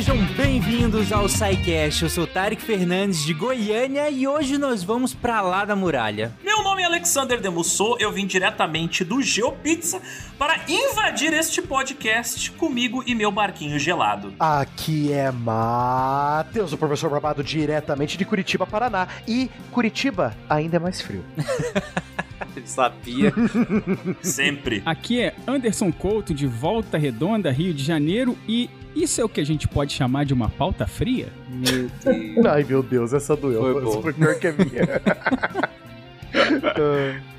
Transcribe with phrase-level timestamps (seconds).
[0.00, 2.04] Sejam bem-vindos ao SciCast.
[2.04, 6.32] Eu sou Tarek Fernandes de Goiânia e hoje nós vamos pra lá da muralha.
[6.42, 10.00] Meu nome é Alexander Demussou, eu vim diretamente do GeoPizza
[10.38, 14.32] para invadir este podcast comigo e meu barquinho gelado.
[14.40, 19.06] Aqui é Matheus, o professor Barbado, diretamente de Curitiba, Paraná.
[19.28, 21.22] E Curitiba ainda é mais frio.
[22.56, 23.32] Eu sabia.
[24.22, 24.82] Sempre.
[24.84, 29.40] Aqui é Anderson Couto de Volta Redonda, Rio de Janeiro e isso é o que
[29.40, 31.28] a gente pode chamar de uma pauta fria?
[31.48, 32.46] Meu Deus.
[32.46, 33.60] Ai, meu Deus, essa doeu.
[33.60, 34.02] Foi Essa boa.
[34.02, 35.70] foi pior que a minha.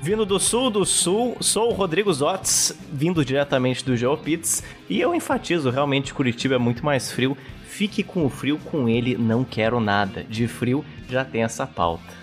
[0.02, 5.14] Vindo do sul do sul, sou o Rodrigo Zotz, vindo diretamente do GeoPits, e eu
[5.14, 7.36] enfatizo, realmente Curitiba é muito mais frio.
[7.64, 10.24] Fique com o frio, com ele não quero nada.
[10.24, 12.21] De frio já tem essa pauta.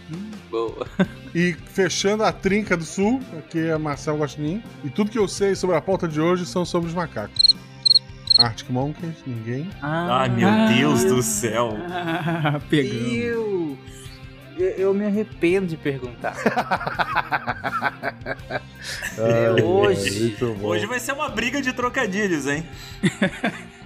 [0.50, 0.86] Boa.
[1.36, 4.64] E fechando a trinca do sul, aqui é Marcelo Guaxinim.
[4.84, 7.56] E tudo que eu sei sobre a pauta de hoje são sobre os macacos.
[8.40, 9.70] Arctic Monkeys, ninguém.
[9.80, 10.66] Ai, meu Ah.
[10.76, 11.78] Deus do céu.
[11.92, 13.78] Ah, pegando.
[14.58, 16.36] Eu, eu, me arrependo de perguntar.
[19.18, 20.36] É hoje.
[20.62, 22.66] Hoje vai ser uma briga de trocadilhos, hein?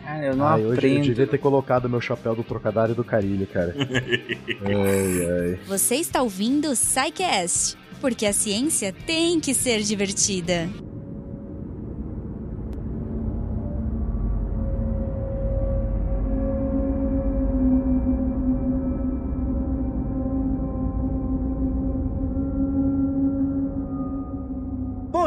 [0.04, 1.04] Cara, eu não Ai, hoje eu aprendo.
[1.06, 3.74] devia ter colocado meu chapéu do trocadilho e do carilho, cara.
[3.80, 5.60] ai, ai.
[5.66, 6.76] Você está ouvindo o
[8.02, 10.70] porque a ciência tem que ser divertida.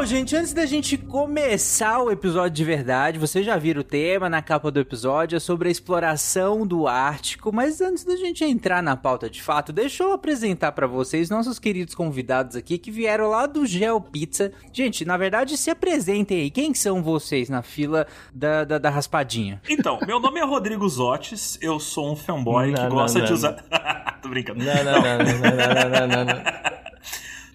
[0.07, 4.41] Gente, antes da gente começar o episódio de verdade, vocês já viram o tema na
[4.41, 8.95] capa do episódio, é sobre a exploração do Ártico, mas antes da gente entrar na
[8.95, 13.45] pauta de fato, deixa eu apresentar pra vocês nossos queridos convidados aqui que vieram lá
[13.45, 14.53] do Gel Pizza.
[14.71, 19.61] Gente, na verdade, se apresentem aí, quem são vocês na fila da, da, da raspadinha?
[19.69, 23.27] Então, meu nome é Rodrigo Zotes, eu sou um fanboy Não, que não, gosta de
[23.27, 23.33] não.
[23.33, 23.53] usar.
[24.21, 24.63] Tô brincando.
[24.63, 26.66] Não, não, não, não, não, não, não, não.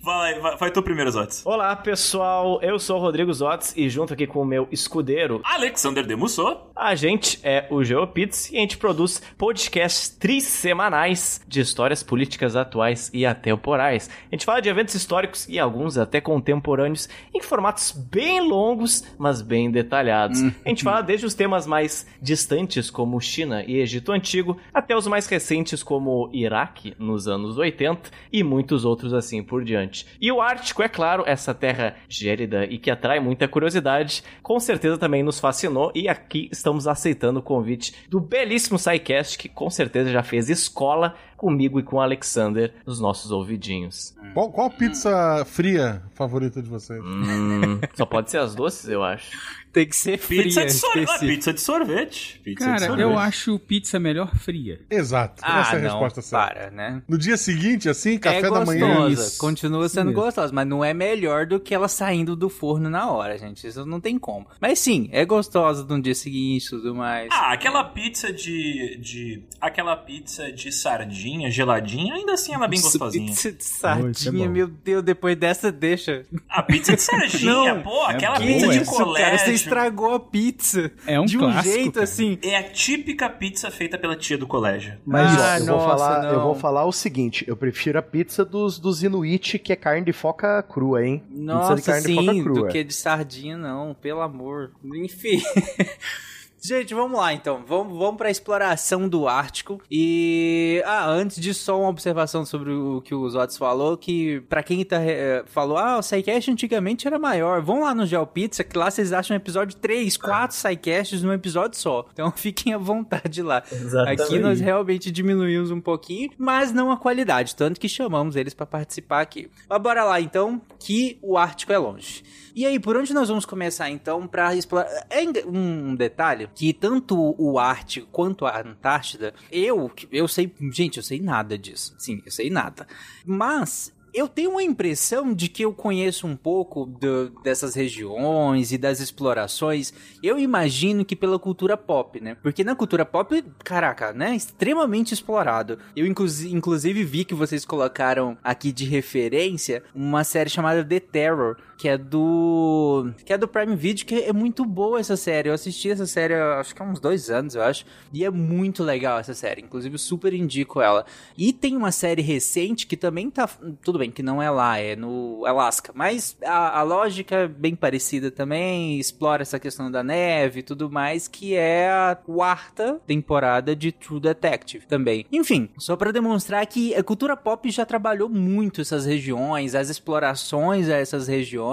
[0.03, 1.47] Vai, vai, vai tu primeiro, Zotes.
[1.47, 6.05] Olá, pessoal, eu sou o Rodrigo Zotz e junto aqui com o meu escudeiro, Alexander
[6.05, 6.73] Demussou.
[6.75, 13.13] a gente é o GeoPits e a gente produz podcasts trissemanais de histórias políticas atuais
[13.15, 14.11] e atemporais.
[14.29, 19.41] A gente fala de eventos históricos e alguns até contemporâneos em formatos bem longos, mas
[19.41, 20.43] bem detalhados.
[20.65, 25.07] A gente fala desde os temas mais distantes, como China e Egito Antigo, até os
[25.07, 29.92] mais recentes, como Iraque, nos anos 80, e muitos outros assim por diante.
[30.21, 34.99] E o Ártico, é claro, essa terra gélida e que atrai muita curiosidade, com certeza
[34.99, 40.11] também nos fascinou, e aqui estamos aceitando o convite do belíssimo SciCast, que com certeza
[40.11, 44.15] já fez escola comigo e com o Alexander nos nossos ouvidinhos.
[44.33, 47.03] Qual, qual pizza fria favorita de vocês?
[47.05, 49.37] Hum, só pode ser as doces, eu acho.
[49.73, 52.41] Tem que ser fria, Pizza de, pizza de sorvete.
[52.45, 53.01] Pizza de Cara, sorvete.
[53.03, 54.79] eu acho pizza melhor fria.
[54.91, 55.41] Exato.
[55.43, 56.47] Ah, Essa é a não, resposta certa.
[56.47, 57.03] para, né?
[57.09, 59.09] No dia seguinte, assim, café é da gostosa, manhã.
[59.09, 59.39] Isso.
[59.39, 60.21] continua Isso sendo mesmo.
[60.23, 63.67] gostosa, mas não é melhor do que ela saindo do forno na hora, gente.
[63.67, 64.47] Isso não tem como.
[64.61, 67.29] Mas sim, é gostosa no dia seguinte e tudo mais.
[67.33, 69.43] Ah, aquela pizza de, de.
[69.59, 73.27] Aquela pizza de sardinha geladinha, ainda assim ela é bem Nossa, gostosinha.
[73.27, 76.25] Pizza de Oh, é sardinha, meu Deus, depois dessa deixa.
[76.49, 79.25] A pizza de sardinha, Não, pô, é aquela boa, pizza de isso, colégio.
[79.25, 80.93] cara, você estragou a pizza.
[81.07, 82.05] É um de um clássico, jeito cara.
[82.05, 82.39] assim.
[82.43, 84.99] É a típica pizza feita pela tia do colégio.
[85.05, 86.43] Mas Ah, ó, eu, vou nossa, falar, eu não.
[86.45, 90.13] vou falar o seguinte: eu prefiro a pizza dos, dos Inuit, que é carne de
[90.13, 91.19] foca crua, hein?
[91.21, 92.61] pizza de Nossa, carne de foca sim, crua.
[92.63, 94.73] do que de sardinha, não, pelo amor.
[94.85, 95.41] Enfim.
[96.65, 97.65] Gente, vamos lá então.
[97.67, 99.81] Vamos, vamos para a exploração do Ártico.
[99.91, 100.81] E.
[100.87, 104.85] Ah, antes disso, só uma observação sobre o que o Zotes falou: que pra quem
[104.85, 107.61] tá, eh, falou, ah, o SciCast antigamente era maior.
[107.61, 111.77] Vão lá no GeoPizza, que lá vocês acham um episódio 3, 4 SciCasts num episódio
[111.77, 112.07] só.
[112.13, 113.65] Então fiquem à vontade lá.
[114.07, 118.67] Aqui nós realmente diminuímos um pouquinho, mas não a qualidade, tanto que chamamos eles pra
[118.67, 119.51] participar aqui.
[119.69, 122.23] Mas bora lá então, que o Ártico é longe.
[122.55, 124.89] E aí, por onde nós vamos começar então pra explorar?
[125.09, 131.03] É um detalhe que tanto o Ártico quanto a Antártida, eu, eu sei, gente, eu
[131.03, 131.95] sei nada disso.
[131.99, 132.87] Sim, eu sei nada.
[133.25, 138.77] Mas eu tenho uma impressão de que eu conheço um pouco do- dessas regiões e
[138.77, 139.91] das explorações.
[140.23, 142.35] Eu imagino que pela cultura pop, né?
[142.43, 144.37] Porque na cultura pop, caraca, né?
[144.37, 145.79] Extremamente explorado.
[145.97, 151.57] Eu, inclusi- inclusive, vi que vocês colocaram aqui de referência uma série chamada The Terror,
[151.83, 153.11] que é do.
[153.25, 155.49] que é do Prime Video, que é muito boa essa série.
[155.49, 157.85] Eu assisti essa série acho que há uns dois anos, eu acho.
[158.13, 159.63] E é muito legal essa série.
[159.63, 161.05] Inclusive, super indico ela.
[161.37, 163.51] E tem uma série recente que também tá.
[163.83, 165.91] Tudo bem, que não é lá, é no Alasca.
[165.93, 170.89] Mas a, a lógica é bem parecida também, explora essa questão da neve e tudo
[170.89, 175.27] mais, que é a quarta temporada de True Detective também.
[175.33, 180.89] Enfim, só para demonstrar que a cultura pop já trabalhou muito essas regiões, as explorações
[180.89, 181.72] a essas regiões,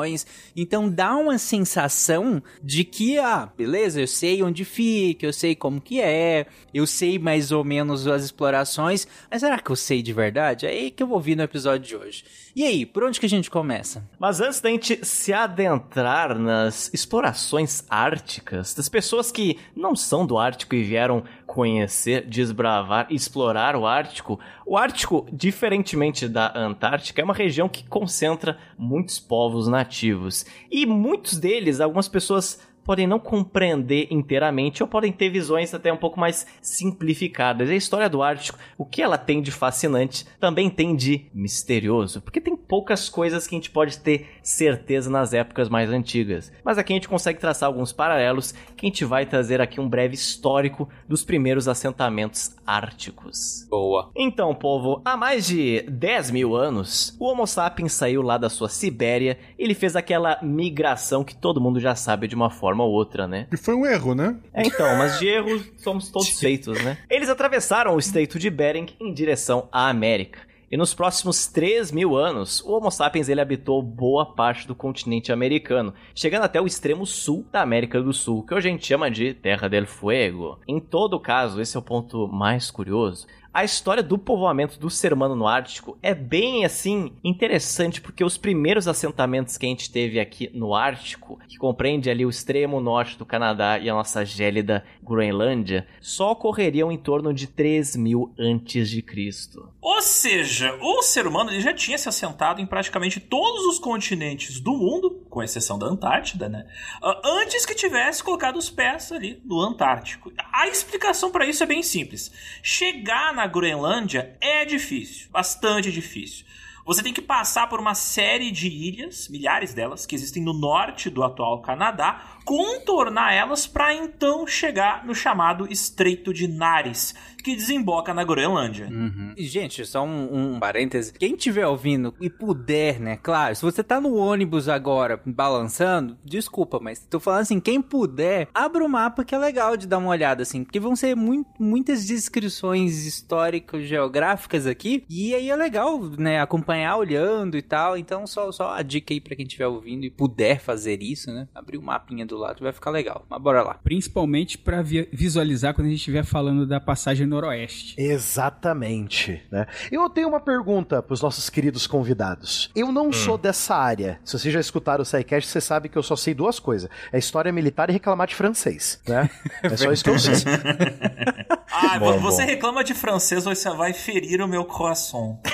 [0.56, 5.82] então dá uma sensação de que, ah, beleza, eu sei onde fica, eu sei como
[5.82, 10.14] que é, eu sei mais ou menos as explorações, mas será que eu sei de
[10.14, 10.66] verdade?
[10.66, 12.24] É aí que eu vou vir no episódio de hoje.
[12.60, 14.06] E aí, por onde que a gente começa?
[14.20, 20.38] Mas antes da gente se adentrar nas explorações árticas, das pessoas que não são do
[20.38, 27.34] Ártico e vieram conhecer, desbravar, explorar o Ártico, o Ártico, diferentemente da Antártica, é uma
[27.34, 30.46] região que concentra muitos povos nativos.
[30.70, 32.60] E muitos deles, algumas pessoas
[32.90, 37.70] podem não compreender inteiramente ou podem ter visões até um pouco mais simplificadas.
[37.70, 42.42] A história do Ártico, o que ela tem de fascinante, também tem de misterioso, porque
[42.42, 46.52] tem poucas coisas que a gente pode ter certeza nas épocas mais antigas.
[46.66, 49.88] Mas aqui a gente consegue traçar alguns paralelos que a gente vai trazer aqui um
[49.88, 53.68] breve histórico dos primeiros assentamentos árticos.
[53.70, 54.10] Boa.
[54.16, 58.68] Então, povo, há mais de 10 mil anos, o Homo sapiens saiu lá da sua
[58.68, 62.92] Sibéria e ele fez aquela migração que todo mundo já sabe de uma forma ou
[62.92, 63.48] outra, né?
[63.52, 64.38] E foi um erro, né?
[64.54, 66.98] É, então, mas de erro somos todos feitos, né?
[67.10, 70.50] Eles atravessaram o Estreito de Bering em direção à América.
[70.72, 75.32] E nos próximos 3 mil anos, o Homo sapiens ele habitou boa parte do continente
[75.32, 79.10] americano, chegando até o extremo sul da América do Sul, que hoje a gente chama
[79.10, 80.60] de Terra del Fuego.
[80.68, 83.26] Em todo caso, esse é o ponto mais curioso.
[83.52, 88.38] A história do povoamento do ser humano no Ártico é bem assim interessante porque os
[88.38, 93.18] primeiros assentamentos que a gente teve aqui no Ártico, que compreende ali o extremo norte
[93.18, 98.88] do Canadá e a nossa gélida Groenlândia, só ocorreriam em torno de 3 mil antes
[98.88, 99.68] de Cristo.
[99.82, 104.60] Ou seja, o ser humano ele já tinha se assentado em praticamente todos os continentes
[104.60, 106.68] do mundo, com exceção da Antártida, né?
[107.02, 110.32] Ah, Antes que tivesse colocado os pés ali no Antártico.
[110.54, 112.32] A explicação para isso é bem simples.
[112.62, 116.46] Chegar na Groenlândia é difícil, bastante difícil.
[116.86, 121.10] Você tem que passar por uma série de ilhas, milhares delas, que existem no norte
[121.10, 128.14] do atual Canadá, contornar elas para então chegar no chamado Estreito de Nares, que desemboca
[128.14, 128.88] na Groenlândia.
[128.88, 129.34] Uhum.
[129.38, 131.14] E, gente, só um, um parêntese.
[131.14, 133.18] Quem estiver ouvindo e puder, né?
[133.22, 138.48] Claro, se você tá no ônibus agora balançando, desculpa, mas tô falando assim, quem puder,
[138.54, 141.50] abra o mapa que é legal de dar uma olhada, assim, porque vão ser muito,
[141.60, 146.40] muitas descrições histórico-geográficas aqui, e aí é legal, né?
[146.42, 147.98] Acompanhar olhando e tal.
[147.98, 151.48] Então, só, só a dica aí pra quem estiver ouvindo e puder fazer isso, né?
[151.54, 153.26] Abrir o mapinha do lado vai ficar legal.
[153.30, 153.76] Mas bora lá.
[153.84, 157.96] Principalmente pra vi- visualizar quando a gente estiver falando da passagem noroeste.
[157.98, 159.68] Exatamente, né?
[159.92, 162.70] Eu tenho uma pergunta pros nossos queridos convidados.
[162.76, 164.20] Eu não sou dessa área.
[164.26, 166.90] Se vocês já escutaram o SciCast, você sabe que eu só sei duas coisas.
[167.12, 169.30] É história militar e reclamar de francês, né?
[169.64, 170.34] É só isso que eu sei.
[171.72, 172.48] Ah, Bom, você bom.
[172.50, 175.40] reclama de francês, você vai ferir o meu coração.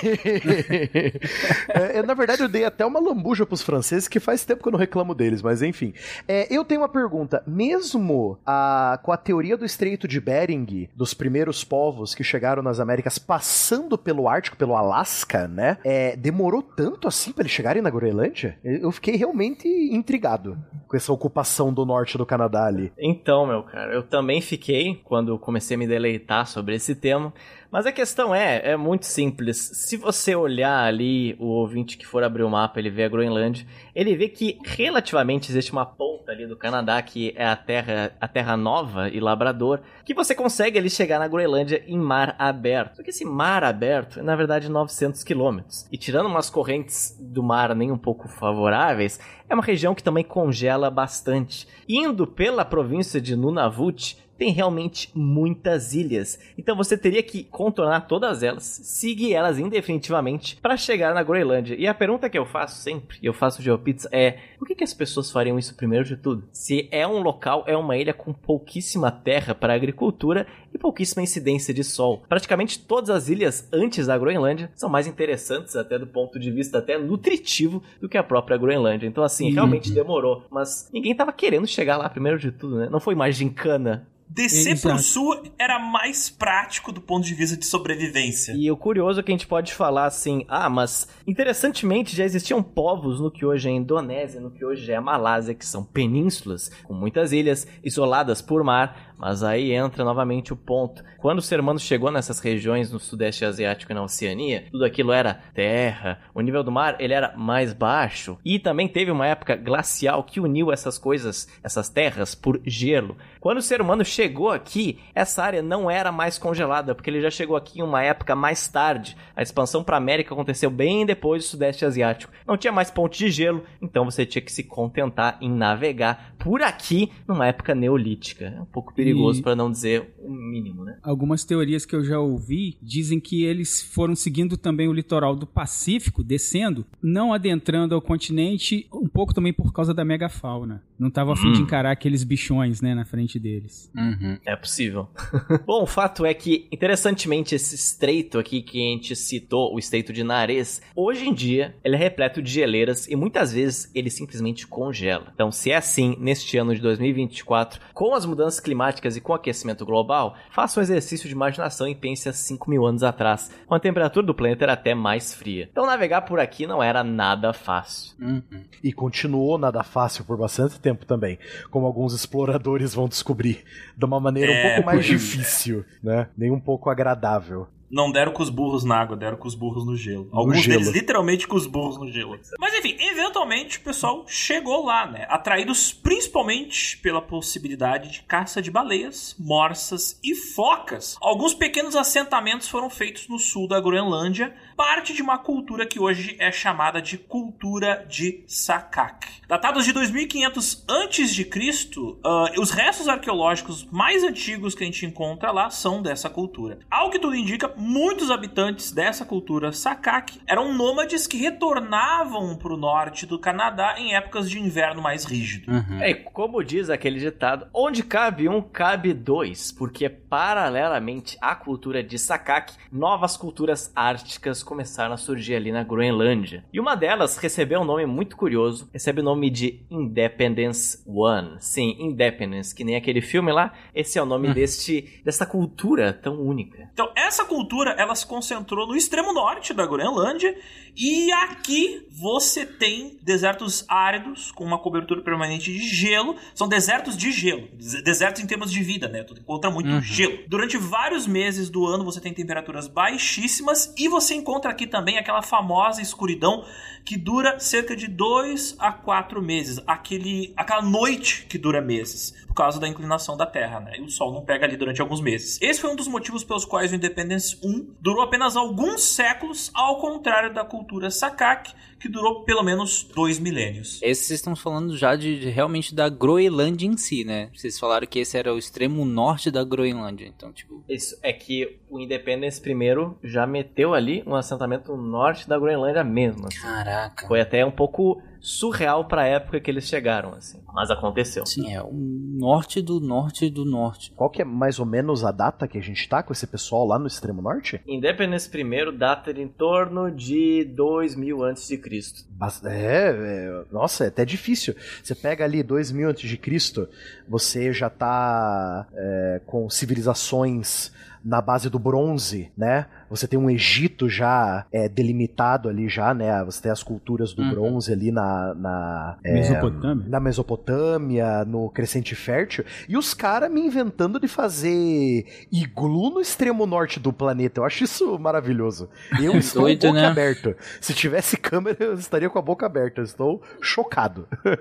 [1.70, 4.68] É, eu, na verdade, eu dei até uma lambuja pros franceses, que faz tempo que
[4.68, 5.94] eu não reclamo deles, mas enfim.
[6.28, 7.44] É, eu tenho uma pergunta.
[7.46, 12.80] Mesmo a- com a teoria do Estreito de Bering, dos primeiros povos que chegaram nas
[12.80, 15.78] Américas passando pelo Ártico, pelo Alasca, né?
[15.84, 18.58] é, demorou tanto assim pra eles chegarem na Groenlândia?
[18.64, 20.58] Eu fiquei realmente intrigado
[20.88, 22.92] com essa ocupação do norte do Canadá ali.
[22.98, 27.34] Então, meu cara, eu também fiquei quando comecei a me deleitar sobre esse tema.
[27.72, 29.58] Mas a questão é, é muito simples.
[29.74, 33.68] Se você olhar ali, o ouvinte que for abrir o mapa, ele vê a Groenlândia,
[33.94, 38.28] ele vê que relativamente existe uma ponta ali do Canadá que é a terra, a
[38.28, 42.98] terra nova e Labrador, que você consegue ali chegar na Groenlândia em mar aberto.
[42.98, 45.88] Só que esse mar aberto é na verdade 900 quilômetros.
[45.92, 50.24] E tirando umas correntes do mar nem um pouco favoráveis, é uma região que também
[50.24, 51.68] congela bastante.
[51.88, 56.40] Indo pela província de Nunavut, tem realmente muitas ilhas.
[56.58, 61.76] Então você teria que contornar todas elas, seguir elas indefinitivamente para chegar na Groenlândia.
[61.76, 64.84] E a pergunta que eu faço sempre, e eu faço GeoPizza, é: por que, que
[64.84, 66.48] as pessoas fariam isso primeiro de tudo?
[66.52, 71.74] Se é um local, é uma ilha com pouquíssima terra para agricultura e pouquíssima incidência
[71.74, 72.24] de sol.
[72.28, 76.80] Praticamente todas as ilhas antes da Groenlândia são mais interessantes até do ponto de vista
[76.80, 79.08] até nutritivo do que a própria Groenlândia.
[79.08, 82.90] Então assim, realmente demorou, mas ninguém tava querendo chegar lá primeiro de tudo, né?
[82.92, 84.96] Não foi mais gincana Descer Exato.
[84.96, 88.54] pro sul era mais prático do ponto de vista de sobrevivência.
[88.54, 92.62] E o curioso é que a gente pode falar assim, ah, mas interessantemente já existiam
[92.62, 95.84] povos no que hoje é a Indonésia, no que hoje é a Malásia, que são
[95.84, 101.04] penínsulas com muitas ilhas isoladas por mar, Mas aí entra novamente o ponto.
[101.18, 105.12] Quando o ser humano chegou nessas regiões no Sudeste Asiático e na Oceania, tudo aquilo
[105.12, 109.56] era terra, o nível do mar ele era mais baixo e também teve uma época
[109.56, 113.18] glacial que uniu essas coisas, essas terras por gelo.
[113.40, 117.30] Quando o ser humano chegou aqui, essa área não era mais congelada, porque ele já
[117.30, 119.16] chegou aqui em uma época mais tarde.
[119.36, 122.34] A expansão para a América aconteceu bem depois do Sudeste Asiático.
[122.46, 126.62] Não tinha mais ponte de gelo, então você tinha que se contentar em navegar por
[126.62, 128.54] aqui numa época neolítica.
[128.56, 130.98] É um pouco perigoso para não dizer o mínimo, né?
[131.04, 135.46] Algumas teorias que eu já ouvi dizem que eles foram seguindo também o litoral do
[135.46, 140.84] Pacífico, descendo, não adentrando ao continente, um pouco também por causa da megafauna.
[140.98, 143.92] Não tava a fim de encarar aqueles bichões, né, na frente deles.
[143.96, 144.38] Uhum.
[144.46, 145.10] É possível.
[145.66, 150.14] Bom, o fato é que, interessantemente, esse estreito aqui que a gente citou, o estreito
[150.14, 154.66] de Nares, hoje em dia ele é repleto de geleiras e muitas vezes ele simplesmente
[154.66, 155.32] congela.
[155.34, 159.36] Então, se é assim neste ano de 2024, com as mudanças climáticas e com o
[159.36, 163.80] aquecimento global, faça um exercício de imaginação e pense há 5 mil anos atrás, quando
[163.80, 165.68] a temperatura do planeta era até mais fria.
[165.72, 168.16] Então, navegar por aqui não era nada fácil.
[168.20, 168.44] Uhum.
[168.84, 171.38] E continuou nada fácil por bastante tempo também,
[171.70, 173.64] como alguns exploradores vão descobrir,
[173.98, 176.28] de uma maneira um É, pouco mais porque- difícil, né?
[176.38, 177.68] Nem um pouco agradável.
[177.90, 180.28] Não deram com os burros na água, deram com os burros no gelo.
[180.32, 180.80] Alguns gelo.
[180.80, 182.40] deles literalmente com os burros no gelo.
[182.60, 185.26] Mas enfim, eventualmente o pessoal chegou lá, né?
[185.30, 191.16] Atraídos principalmente pela possibilidade de caça de baleias, morsas e focas.
[191.22, 196.36] Alguns pequenos assentamentos foram feitos no sul da Groenlândia, parte de uma cultura que hoje
[196.40, 199.28] é chamada de cultura de Sakak.
[199.48, 205.06] Datados de 2500 antes de Cristo, ah, os restos arqueológicos mais antigos que a gente
[205.06, 206.80] encontra lá são dessa cultura.
[206.90, 212.78] Ao que tudo indica, muitos habitantes dessa cultura Sakak eram nômades que retornavam para o
[212.78, 215.72] norte do Canadá em épocas de inverno mais rígido.
[215.72, 216.02] Uhum.
[216.02, 222.04] É, e como diz aquele ditado, onde cabe um, cabe dois, porque paralelamente à cultura
[222.04, 226.66] de Sakak, novas culturas árticas começaram a surgir ali na Groenlândia.
[226.74, 231.58] E uma delas recebeu um nome muito curioso, recebe o nome de Independence One.
[231.60, 236.42] Sim, Independence, que nem aquele filme lá, esse é o nome deste dessa cultura tão
[236.42, 236.90] única.
[236.94, 237.65] Então, essa cultura,
[237.98, 240.58] ela se concentrou no extremo norte da Groenlândia
[240.96, 246.36] e aqui você tem desertos áridos com uma cobertura permanente de gelo.
[246.54, 249.24] São desertos de gelo, des- desertos em termos de vida, né?
[249.24, 250.40] Tu encontra muito gelo.
[250.48, 255.42] Durante vários meses do ano você tem temperaturas baixíssimas e você encontra aqui também aquela
[255.42, 256.64] famosa escuridão
[257.04, 259.80] que dura cerca de 2 a 4 meses.
[259.86, 263.98] Aquele, aquela noite que dura meses, por causa da inclinação da Terra, né?
[263.98, 265.60] E o Sol não pega ali durante alguns meses.
[265.62, 270.00] Esse foi um dos motivos pelos quais o Independence 1 durou apenas alguns séculos, ao
[270.00, 274.00] contrário da cultura Sakak, que durou pelo menos dois milênios.
[274.02, 277.50] Esse vocês estão falando já de, de realmente da Groenlândia em si, né?
[277.54, 280.28] Vocês falaram que esse era o extremo norte da Groenlândia.
[280.28, 280.84] Então, tipo.
[280.88, 286.04] Isso é que o Independence primeiro já meteu ali um assentamento no norte da Groenlândia
[286.04, 286.48] mesmo.
[286.48, 286.62] assim.
[286.62, 287.28] Caraca.
[287.28, 290.60] Foi até um pouco surreal pra época que eles chegaram, assim.
[290.74, 291.46] Mas aconteceu.
[291.46, 294.12] Sim, é o norte do norte do norte.
[294.16, 296.86] Qual que é mais ou menos a data que a gente tá com esse pessoal
[296.86, 297.82] lá no extremo norte?
[297.88, 301.82] Independence primeiro data em torno de 2000 a.C.
[302.30, 304.76] Bas- É, é, nossa, é até difícil.
[305.04, 306.88] Você pega ali 2000 antes de Cristo,
[307.28, 310.92] você já tá é, com civilizações
[311.24, 312.86] na base do bronze, né?
[313.16, 316.44] Você tem um Egito já é, delimitado ali já, né?
[316.46, 317.50] Você tem as culturas do Uhum.
[317.52, 320.06] bronze ali na, na, é, Mesopotâmia.
[320.08, 326.66] na Mesopotâmia, no Crescente Fértil, e os caras me inventando de fazer iglu no extremo
[326.66, 327.60] norte do planeta.
[327.60, 328.90] Eu acho isso maravilhoso.
[329.22, 330.08] Eu estou Doido, boca né?
[330.08, 330.56] aberta.
[330.82, 333.02] Se tivesse câmera, eu estaria com a boca aberta.
[333.02, 334.28] Eu estou chocado.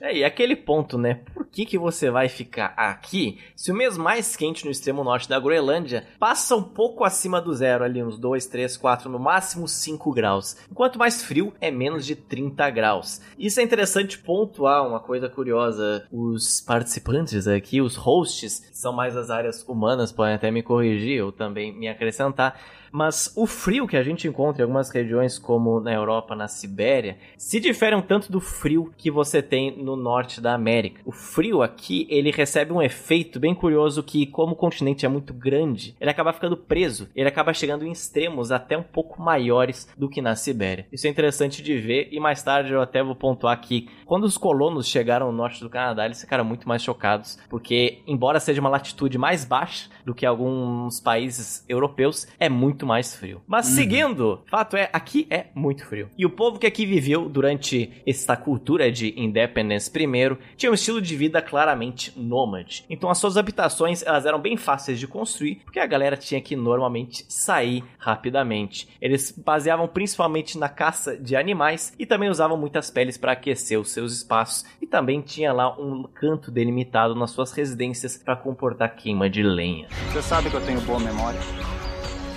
[0.00, 1.20] É, e aquele ponto, né?
[1.32, 5.28] Por que, que você vai ficar aqui se o mês mais quente no extremo norte
[5.28, 9.66] da Groenlândia passa um pouco acima do zero, ali uns 2, 3, 4, no máximo
[9.68, 10.56] 5 graus?
[10.70, 13.20] Enquanto mais frio, é menos de 30 graus.
[13.38, 16.06] Isso é interessante pontuar uma coisa curiosa.
[16.10, 21.32] Os participantes aqui, os hosts, são mais das áreas humanas, podem até me corrigir ou
[21.32, 22.58] também me acrescentar.
[22.90, 27.16] Mas o frio que a gente encontra em algumas regiões, como na Europa, na Sibéria,
[27.36, 31.00] se difere um tanto do frio que você tem no norte da América.
[31.04, 35.32] O frio aqui, ele recebe um efeito bem curioso que, como o continente é muito
[35.32, 37.08] grande, ele acaba ficando preso.
[37.14, 40.86] Ele acaba chegando em extremos até um pouco maiores do que na Sibéria.
[40.92, 44.36] Isso é interessante de ver e mais tarde eu até vou pontuar que quando os
[44.36, 48.70] colonos chegaram ao norte do Canadá, eles ficaram muito mais chocados, porque embora seja uma
[48.70, 53.42] latitude mais baixa do que alguns países europeus, é muito muito mais frio.
[53.46, 56.08] Mas seguindo, fato é, aqui é muito frio.
[56.16, 61.00] E o povo que aqui viveu durante esta cultura de independence primeiro tinha um estilo
[61.00, 62.84] de vida claramente nômade.
[62.88, 66.56] Então as suas habitações elas eram bem fáceis de construir, porque a galera tinha que
[66.56, 68.88] normalmente sair rapidamente.
[69.00, 73.90] Eles baseavam principalmente na caça de animais e também usavam muitas peles para aquecer os
[73.90, 79.28] seus espaços e também tinha lá um canto delimitado nas suas residências para comportar queima
[79.28, 79.88] de lenha.
[80.12, 81.40] Você sabe que eu tenho boa memória.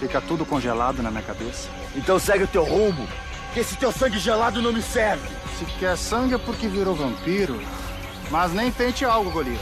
[0.04, 1.70] Fica tudo congelado na minha cabeça.
[1.96, 3.08] Então segue o teu rumo,
[3.54, 5.26] que esse teu sangue gelado não me serve.
[5.58, 7.58] Se quer sangue é porque virou vampiro.
[8.30, 9.62] Mas nem tente algo, Golias.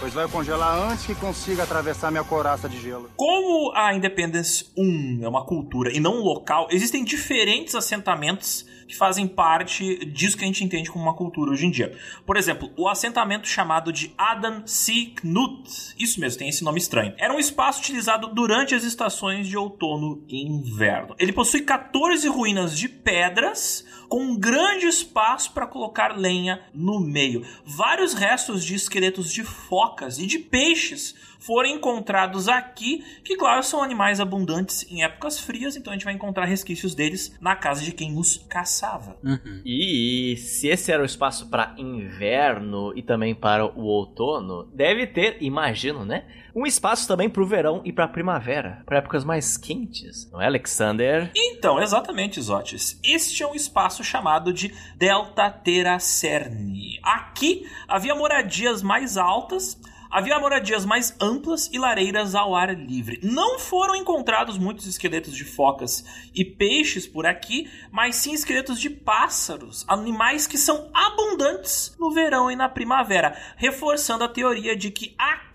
[0.00, 3.10] Pois vai congelar antes que consiga atravessar minha coraça de gelo.
[3.16, 8.96] Como a Independence 1 é uma cultura e não um local, existem diferentes assentamentos que
[8.96, 11.96] fazem parte disso que a gente entende como uma cultura hoje em dia.
[12.24, 15.12] Por exemplo, o assentamento chamado de Adam C.
[15.20, 19.56] Knut, isso mesmo, tem esse nome estranho, era um espaço utilizado durante as estações de
[19.56, 21.14] outono e inverno.
[21.18, 27.46] Ele possui 14 ruínas de pedras com um grande espaço para colocar lenha no meio.
[27.64, 33.82] Vários restos de esqueletos de focas e de peixes foram encontrados aqui, que claro são
[33.82, 37.92] animais abundantes em épocas frias, então a gente vai encontrar resquícios deles na casa de
[37.92, 39.16] quem os caçava.
[39.64, 45.38] E se esse era o espaço para inverno e também para o outono, deve ter,
[45.40, 46.24] imagino, né?
[46.54, 50.42] Um espaço também para o verão e para a primavera, para épocas mais quentes, não
[50.42, 51.30] é, Alexander?
[51.34, 52.98] Então, exatamente, Zotes.
[53.04, 56.98] Este é um espaço chamado de Delta Terracerni.
[57.02, 59.80] Aqui havia moradias mais altas,
[60.10, 63.20] havia moradias mais amplas e lareiras ao ar livre.
[63.22, 68.90] Não foram encontrados muitos esqueletos de focas e peixes por aqui, mas sim esqueletos de
[68.90, 75.14] pássaros, animais que são abundantes no verão e na primavera, reforçando a teoria de que
[75.18, 75.49] aqui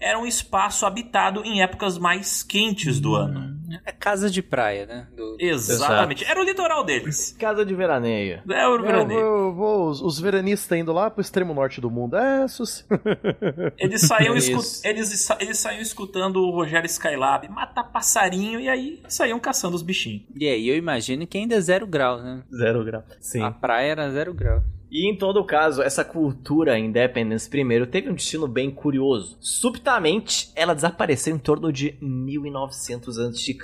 [0.00, 3.56] era um espaço habitado em épocas mais quentes do ano.
[3.84, 5.06] É casa de praia, né?
[5.14, 6.24] Do- Exatamente.
[6.24, 7.36] Era o litoral deles.
[7.38, 8.40] Casa de veraneio.
[8.48, 9.20] É o Eu veraneio.
[9.20, 12.16] vou, vou- os, os veranistas indo lá pro extremo norte do mundo.
[12.16, 12.86] É, sus...
[13.76, 14.50] Eles saíam, Isso.
[14.52, 19.82] escu- eles, eles saíam escutando o Rogério Skylab matar passarinho e aí saíam caçando os
[19.82, 20.22] bichinhos.
[20.34, 22.42] E aí eu imagino que ainda é zero grau, né?
[22.54, 23.02] Zero grau.
[23.20, 23.42] Sim.
[23.42, 24.62] A praia era zero grau.
[24.90, 29.36] E em todo caso, essa cultura Independence primeiro teve um destino bem curioso.
[29.38, 33.54] Subitamente, ela desapareceu em torno de 1900 a.C.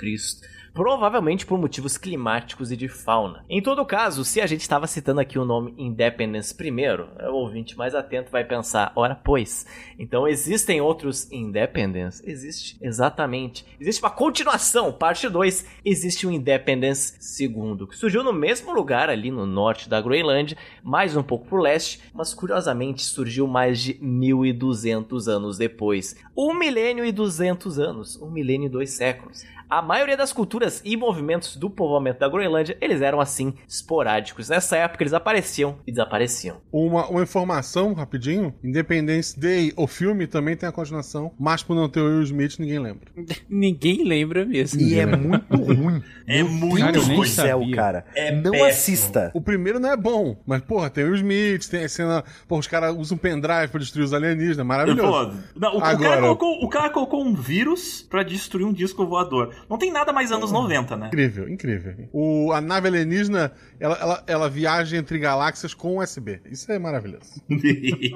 [0.75, 3.45] Provavelmente por motivos climáticos e de fauna.
[3.49, 7.77] Em todo caso, se a gente estava citando aqui o nome Independence primeiro, o ouvinte
[7.77, 9.65] mais atento vai pensar, ora pois,
[9.97, 12.21] então existem outros Independence?
[12.29, 13.65] Existe, exatamente.
[13.79, 15.65] Existe uma continuação, parte 2.
[15.85, 21.15] Existe o Independence segundo, que surgiu no mesmo lugar ali no norte da Groenlândia, mais
[21.15, 26.17] um pouco pro leste, mas curiosamente surgiu mais de 1200 anos depois.
[26.35, 29.45] Um milênio e 200 anos, um milênio e dois séculos.
[29.69, 34.49] A maioria das culturas e movimentos do povoamento da Groenlândia, eles eram assim, esporádicos.
[34.49, 36.57] Nessa época eles apareciam e desapareciam.
[36.71, 38.53] Uma, uma informação, rapidinho.
[38.63, 41.31] Independence Day, o filme, também tem a continuação.
[41.39, 43.05] Mas por não ter o Will Smith, ninguém lembra.
[43.49, 44.81] Ninguém lembra mesmo.
[44.81, 46.01] E é muito ruim.
[46.27, 47.75] É muito Cara, nem do céu, sabia.
[47.75, 48.05] cara.
[48.15, 48.65] É não péssimo.
[48.69, 49.31] assista.
[49.33, 52.23] O primeiro não é bom, mas, porra, tem o Will Smith, tem a cena.
[52.47, 54.65] Porra, os caras usam um pendrive pra destruir os alienígenas.
[54.65, 55.31] Maravilhoso.
[55.31, 58.73] Pô, não, o, o Agora- cara colocou, o cara colocou um vírus pra destruir um
[58.73, 59.53] disco voador.
[59.69, 61.07] Não tem nada mais anos 90, né?
[61.07, 61.95] Incrível, incrível.
[62.13, 66.41] O, a nave alienígena, ela, ela, ela viaja entre galáxias com USB.
[66.49, 67.41] Isso é maravilhoso.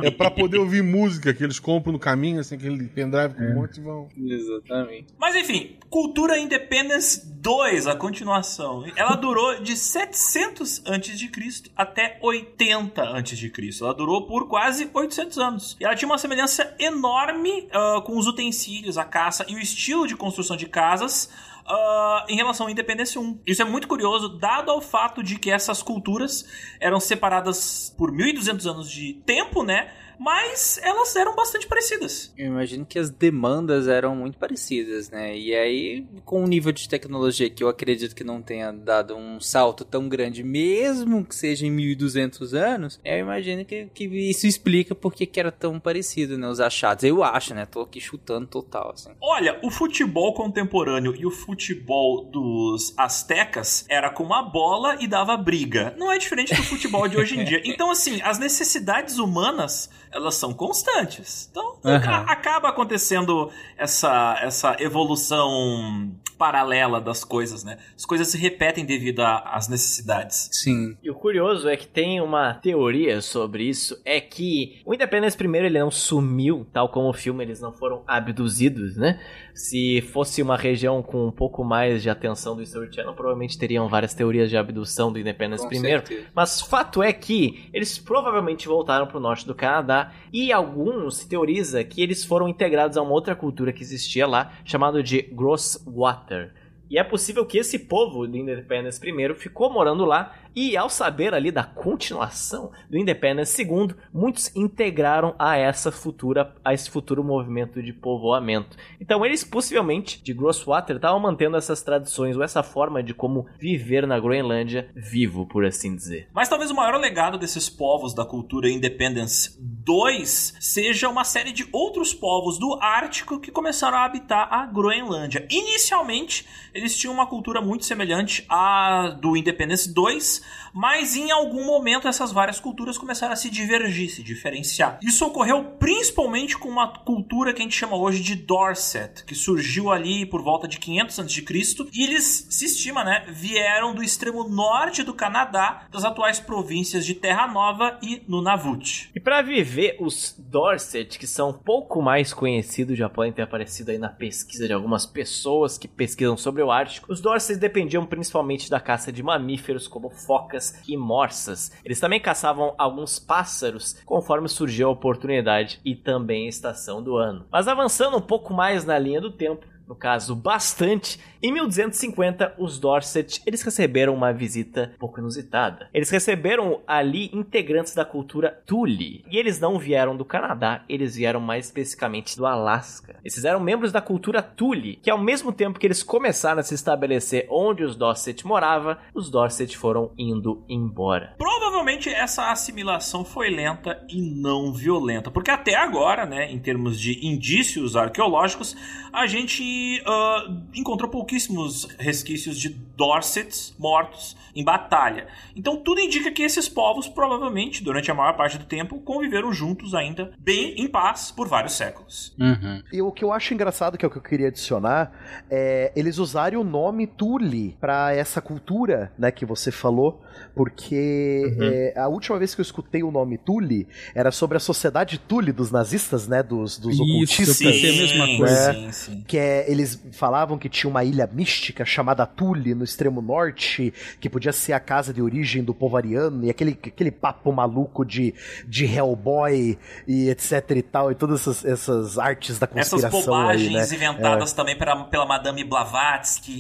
[0.02, 3.56] É pra poder ouvir música que eles compram no caminho, assim, aquele pendrive com um
[3.56, 4.08] monte e vão.
[4.18, 5.08] Exatamente.
[5.20, 8.86] Mas enfim, Cultura Independence 2, a continuação.
[8.96, 11.72] Ela durou de 700 a.C.
[11.76, 13.52] até 80 a.C.
[13.82, 15.78] Ela durou por quase 800 anos.
[15.80, 20.08] E ela tinha uma semelhança enorme ah, com os utensílios, a caça e o estilo
[20.08, 21.30] de construção de casas.
[21.66, 23.42] Ah, em relação à Independência 1.
[23.46, 26.46] Isso é muito curioso, dado ao fato de que essas culturas
[26.80, 29.92] eram separadas por 1200 anos de tempo, né?
[30.20, 32.34] Mas elas eram bastante parecidas.
[32.38, 35.36] Eu imagino que as demandas eram muito parecidas, né?
[35.36, 39.40] E aí, com o nível de tecnologia que eu acredito que não tenha dado um
[39.40, 44.94] salto tão grande, mesmo que seja em 1200 anos, eu imagino que, que isso explica
[44.94, 46.48] por que que era tão parecido, né?
[46.48, 47.06] Os achados.
[47.06, 47.66] Eu acho, né?
[47.66, 49.12] Tô aqui chutando total, assim.
[49.22, 55.38] Olha, o futebol contemporâneo e o futebol dos astecas era com uma bola e dava
[55.38, 55.96] briga.
[55.98, 57.62] Não é diferente do futebol de hoje em dia.
[57.70, 61.48] Então, assim, as necessidades humanas elas são constantes.
[61.52, 67.78] Então, aca- acaba acontecendo essa, essa evolução paralela das coisas, né?
[67.98, 70.48] As coisas se repetem devido às necessidades.
[70.54, 70.96] Sim.
[71.04, 75.68] E o curioso é que tem uma teoria sobre isso, é que o Independence primeiro
[75.68, 79.20] ele não sumiu, tal como o filme, eles não foram abduzidos, né?
[79.60, 83.90] Se fosse uma região com um pouco mais de atenção do History Channel, provavelmente teriam
[83.90, 86.08] várias teorias de abdução do Independence Com primeiro.
[86.08, 86.30] certeza.
[86.34, 91.28] Mas fato é que eles provavelmente voltaram para o norte do Canadá e alguns se
[91.28, 96.54] teoriza que eles foram integrados a uma outra cultura que existia lá, chamado de Grosswater.
[96.90, 101.34] E é possível que esse povo do Independence primeiro ficou morando lá e ao saber
[101.34, 107.82] ali da continuação do Independence segundo, muitos integraram a essa futura a esse futuro movimento
[107.82, 108.78] de povoamento.
[109.00, 114.06] Então eles possivelmente de Grosswater estavam mantendo essas tradições ou essa forma de como viver
[114.08, 116.28] na Groenlândia vivo, por assim dizer.
[116.34, 121.68] Mas talvez o maior legado desses povos da cultura Independence 2 seja uma série de
[121.72, 125.48] outros povos do Ártico que começaram a habitar a Groenlândia.
[125.50, 129.92] Inicialmente, eles tinham uma cultura muito semelhante à do Independence
[130.40, 135.00] 2, mas em algum momento essas várias culturas começaram a se divergir, se diferenciar.
[135.02, 139.92] Isso ocorreu principalmente com uma cultura que a gente chama hoje de Dorset, que surgiu
[139.92, 141.46] ali por volta de 500 a.C.
[141.94, 147.14] e eles, se estima, né, vieram do extremo norte do Canadá, das atuais províncias de
[147.14, 149.10] Terra Nova e Nunavut.
[149.16, 153.98] E para viver os Dorset, que são pouco mais conhecidos, já podem ter aparecido aí
[153.98, 158.80] na pesquisa de algumas pessoas que pesquisam sobre o Ártico, os Dorset dependiam principalmente da
[158.80, 161.72] caça de mamíferos como focas e morsas.
[161.84, 167.48] Eles também caçavam alguns pássaros conforme surgiu a oportunidade e também a estação do ano.
[167.52, 172.78] Mas avançando um pouco mais na linha do tempo, no caso bastante, em 1250 os
[172.78, 175.90] Dorset eles receberam uma visita um pouco inusitada.
[175.92, 181.40] Eles receberam ali integrantes da cultura Tule e eles não vieram do Canadá, eles vieram
[181.40, 183.20] mais especificamente do Alasca.
[183.24, 186.76] Eles eram membros da cultura Tule, que ao mesmo tempo que eles começaram a se
[186.76, 191.34] estabelecer onde os Dorset morava, os Dorset foram indo embora.
[191.40, 197.26] Provavelmente essa assimilação foi lenta e não violenta, porque até agora, né, em termos de
[197.26, 198.78] indícios arqueológicos,
[199.12, 205.28] a gente ah, encontrou pouquíssimos resquícios de Dorsets mortos em batalha.
[205.56, 209.94] Então tudo indica que esses povos provavelmente, durante a maior parte do tempo, conviveram juntos
[209.94, 212.34] ainda bem em paz por vários séculos.
[212.40, 212.82] Uhum.
[212.92, 215.12] E o que eu acho engraçado, que é o que eu queria adicionar,
[215.50, 220.22] é eles usarem o nome Tule pra essa cultura, né, que você falou,
[220.56, 225.20] porque é, a última vez que eu escutei o nome Tule era sobre a sociedade
[225.20, 227.62] Tule dos nazistas, né, dos, dos Isso, ocultistas.
[227.62, 228.74] eu pensei a mesma coisa.
[228.74, 229.24] sim, sim.
[229.28, 234.30] Que é, eles falavam que tinha uma ilha mística chamada Tule no extremo norte, que
[234.30, 238.34] podia ser a casa de origem do povo ariano, e aquele, aquele papo maluco de,
[238.68, 239.78] de Hellboy
[240.08, 243.96] e etc e tal, e todas essas, essas artes da Essas conspiração bobagens aí, né?
[243.96, 246.58] inventadas também pela, pela Madame Blavatsky.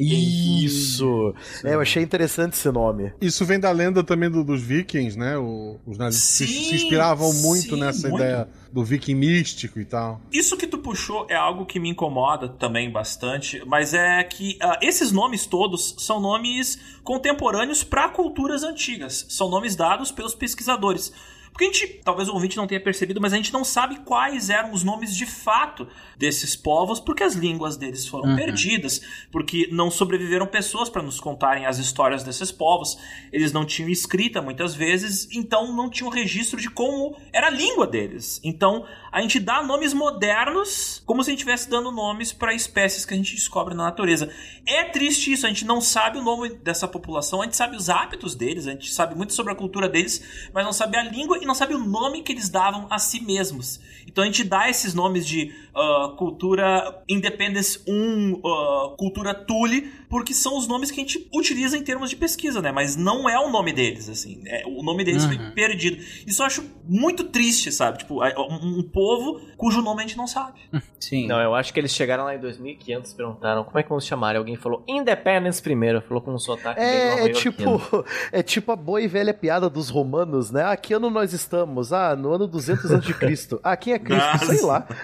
[0.65, 1.33] Isso!
[1.63, 3.11] É, eu achei interessante esse nome.
[3.21, 5.37] Isso vem da lenda também do- dos vikings, né?
[5.37, 8.23] O- os nazistas se- Sim, se inspiravam muito sim, nessa muito.
[8.23, 10.21] ideia do viking místico e tal.
[10.31, 14.79] Isso que tu puxou é algo que me incomoda também bastante, mas é que ah,
[14.81, 19.25] esses nomes todos são nomes contemporâneos para culturas antigas.
[19.29, 21.11] São nomes dados pelos pesquisadores.
[21.59, 24.49] Porque a gente, talvez o ouvinte não tenha percebido, mas a gente não sabe quais
[24.49, 25.85] eram os nomes de fato
[26.17, 28.35] desses povos, porque as línguas deles foram Uhum.
[28.37, 32.97] perdidas, porque não sobreviveram pessoas para nos contarem as histórias desses povos.
[33.29, 37.85] Eles não tinham escrita muitas vezes, então não tinham registro de como era a língua
[37.85, 38.39] deles.
[38.41, 43.03] Então a gente dá nomes modernos como se a gente estivesse dando nomes para espécies
[43.05, 44.31] que a gente descobre na natureza.
[44.65, 47.89] É triste isso, a gente não sabe o nome dessa população, a gente sabe os
[47.89, 51.37] hábitos deles, a gente sabe muito sobre a cultura deles, mas não sabe a língua
[51.41, 53.79] e não sabe o nome que eles davam a si mesmos.
[54.07, 60.33] Então a gente dá esses nomes de ah, cultura Independence 1, ah, cultura Tule, porque
[60.33, 62.71] são os nomes que a gente utiliza em termos de pesquisa, né?
[62.71, 64.41] Mas não é o nome deles, assim.
[64.47, 65.51] É, o nome deles foi Uhum.
[65.51, 65.97] perdido.
[66.25, 67.99] Isso eu acho muito triste, sabe?
[67.99, 70.59] Tipo, um, um povo cujo nome a gente não sabe.
[70.99, 71.27] Sim.
[71.27, 74.33] Não, eu acho que eles chegaram lá em 2500 perguntaram como é que vamos chamar.
[74.33, 77.61] E alguém falou Independence primeiro, falou com um sotaque bem É, é tipo,
[78.31, 80.63] é tipo a boa e velha piada dos romanos, né?
[80.63, 81.91] Ah, que ano nós estamos?
[81.93, 83.59] Ah, no ano 200 a.C.
[83.63, 84.23] Ah, quem é Cristo?
[84.25, 84.45] Nossa.
[84.45, 84.87] Sei lá.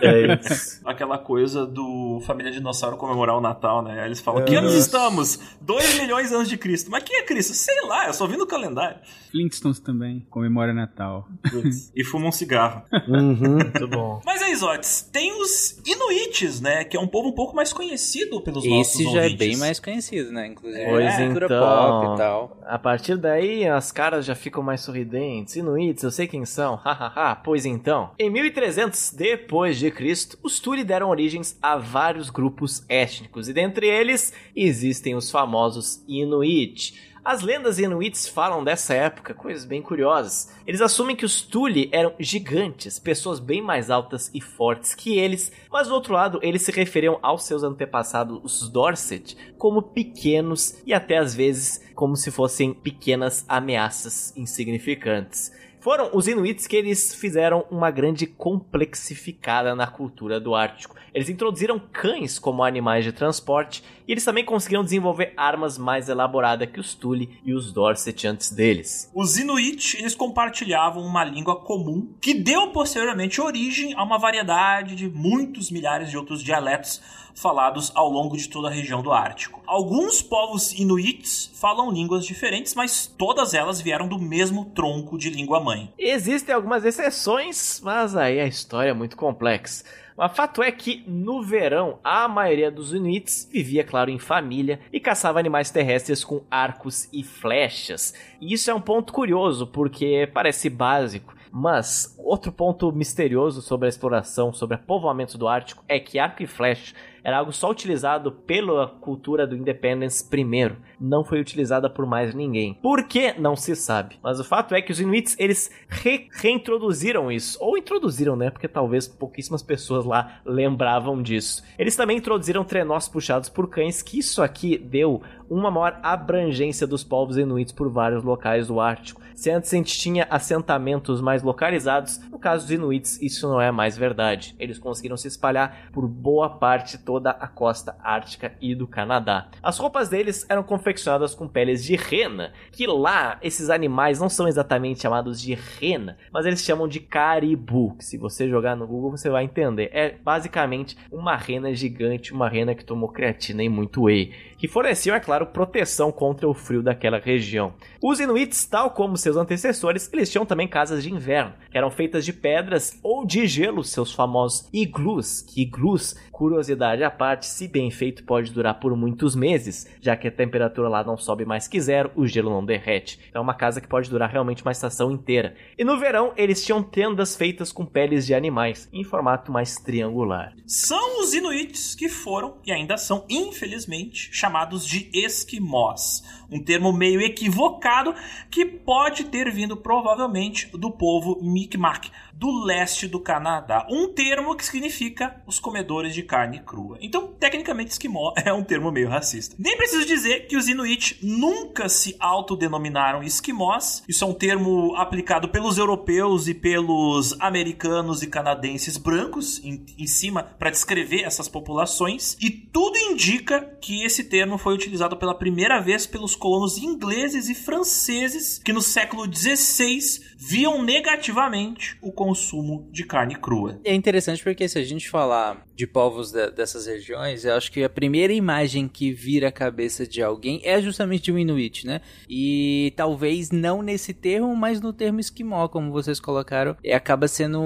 [0.00, 0.80] É isso.
[0.84, 4.00] Aquela coisa do Família Dinossauro comemorar o Natal, né?
[4.00, 4.44] Aí eles falam, É.
[4.44, 5.38] que anos estamos?
[5.60, 6.90] 2 milhões antes de Cristo.
[6.90, 7.54] Mas quem é Cristo?
[7.54, 8.98] Sei lá, eu só vi no calendário.
[9.30, 11.26] Flintstones também, comemora Natal.
[11.50, 12.82] Putz, e fuma um cigarro.
[13.08, 13.54] Uhum.
[13.54, 14.20] Muito bom.
[14.26, 16.84] Mas aí, Zotes, tem os Inuites, né?
[16.84, 19.38] Que é um povo um pouco mais conhecido pelos nossos Esse já é ouvintes.
[19.38, 20.48] bem mais conhecido, né?
[20.48, 21.48] Inclusive, Pois é então.
[21.48, 22.58] pop e tal.
[22.66, 25.54] A partir daí, as caras já ficam mais sorridentes.
[25.54, 26.74] Inuits, eu sei quem são.
[26.82, 28.10] Hahaha, pois então.
[28.18, 33.86] Em 1300 depois de Cristo, os Tuli deram origens a vários grupos étnicos e dentre
[33.86, 37.12] eles existem os famosos Inuit.
[37.24, 40.52] As lendas inuits falam dessa época coisas bem curiosas.
[40.66, 45.52] Eles assumem que os Tuli eram gigantes, pessoas bem mais altas e fortes que eles,
[45.70, 50.92] mas do outro lado, eles se referiam aos seus antepassados, os Dorset, como pequenos e
[50.92, 55.52] até às vezes como se fossem pequenas ameaças insignificantes.
[55.78, 60.96] Foram os Inuits que eles fizeram uma grande complexificada na cultura do Ártico.
[61.14, 66.68] Eles introduziram cães como animais de transporte e eles também conseguiram desenvolver armas mais elaboradas
[66.70, 69.08] que os Tuli e os Dorset antes deles.
[69.14, 75.08] Os Inuit, eles compartilhavam uma língua comum que deu posteriormente origem a uma variedade de
[75.08, 77.00] muitos milhares de outros dialetos
[77.34, 79.62] falados ao longo de toda a região do Ártico.
[79.66, 85.60] Alguns povos inuits falam línguas diferentes, mas todas elas vieram do mesmo tronco de língua
[85.60, 85.92] mãe.
[85.98, 89.84] Existem algumas exceções, mas aí a história é muito complexa.
[90.16, 95.00] Mas fato é que no verão a maioria dos Inuits vivia, claro, em família e
[95.00, 98.14] caçava animais terrestres com arcos e flechas.
[98.40, 103.88] E isso é um ponto curioso porque parece básico, mas outro ponto misterioso sobre a
[103.88, 108.32] exploração, sobre o povoamento do Ártico é que arco e flecha era algo só utilizado
[108.32, 112.74] pela cultura do Independence primeiro, não foi utilizada por mais ninguém.
[112.74, 113.34] Por que?
[113.38, 114.18] Não se sabe.
[114.22, 118.68] Mas o fato é que os Inuits, eles re reintroduziram isso, ou introduziram, né, porque
[118.68, 121.62] talvez pouquíssimas pessoas lá lembravam disso.
[121.78, 127.04] Eles também introduziram trenós puxados por cães, que isso aqui deu uma maior abrangência dos
[127.04, 129.20] povos inuits por vários locais do Ártico.
[129.34, 133.70] Se antes a gente tinha assentamentos mais localizados, no caso dos inuits isso não é
[133.70, 134.54] mais verdade.
[134.58, 139.48] Eles conseguiram se espalhar por boa parte toda a costa ártica e do Canadá.
[139.62, 140.91] As roupas deles eram confeccionadas
[141.36, 146.46] com peles de rena, que lá esses animais não são exatamente chamados de rena, mas
[146.46, 147.96] eles chamam de caribu.
[148.00, 149.90] Se você jogar no Google você vai entender.
[149.92, 155.16] É basicamente uma rena gigante, uma rena que tomou creatina e muito whey, que forneciam,
[155.16, 157.74] é claro, proteção contra o frio daquela região.
[158.02, 162.24] Os inuits, tal como seus antecessores, eles tinham também casas de inverno, que eram feitas
[162.24, 167.88] de pedras ou de gelo, seus famosos iglus, que iglus, curiosidade à parte, se bem
[167.88, 171.80] feito pode durar por muitos meses, já que a temperatura lá não sobe mais que
[171.80, 173.20] zero, o gelo não derrete.
[173.28, 175.54] Então é uma casa que pode durar realmente uma estação inteira.
[175.78, 180.52] E no verão, eles tinham tendas feitas com peles de animais, em formato mais triangular.
[180.66, 186.24] São os inuits que foram, e ainda são, infelizmente, chamados de esquimós.
[186.50, 188.16] Um termo meio equivocado
[188.50, 193.86] que pode ter vindo provavelmente do povo Mi'kmaq, do leste do Canadá.
[193.90, 196.98] Um termo que significa os comedores de carne crua.
[197.00, 199.54] Então, tecnicamente, esquimó é um termo meio racista.
[199.58, 204.02] Nem preciso dizer que os Inuit nunca se autodenominaram esquimós.
[204.08, 210.06] Isso é um termo aplicado pelos europeus e pelos americanos e canadenses brancos em, em
[210.06, 212.36] cima para descrever essas populações.
[212.40, 217.54] E tudo indica que esse termo foi utilizado pela primeira vez pelos colonos ingleses e
[217.54, 223.80] franceses que no século XVI viam negativamente o consumo de carne crua.
[223.84, 227.82] É interessante porque se a gente falar de povos de, dessas regiões, eu acho que
[227.82, 232.00] a primeira imagem que vira a cabeça de alguém é justamente de um Inuit, né?
[232.28, 237.60] E talvez não nesse termo, mas no termo esquimó, como vocês colocaram, é, acaba sendo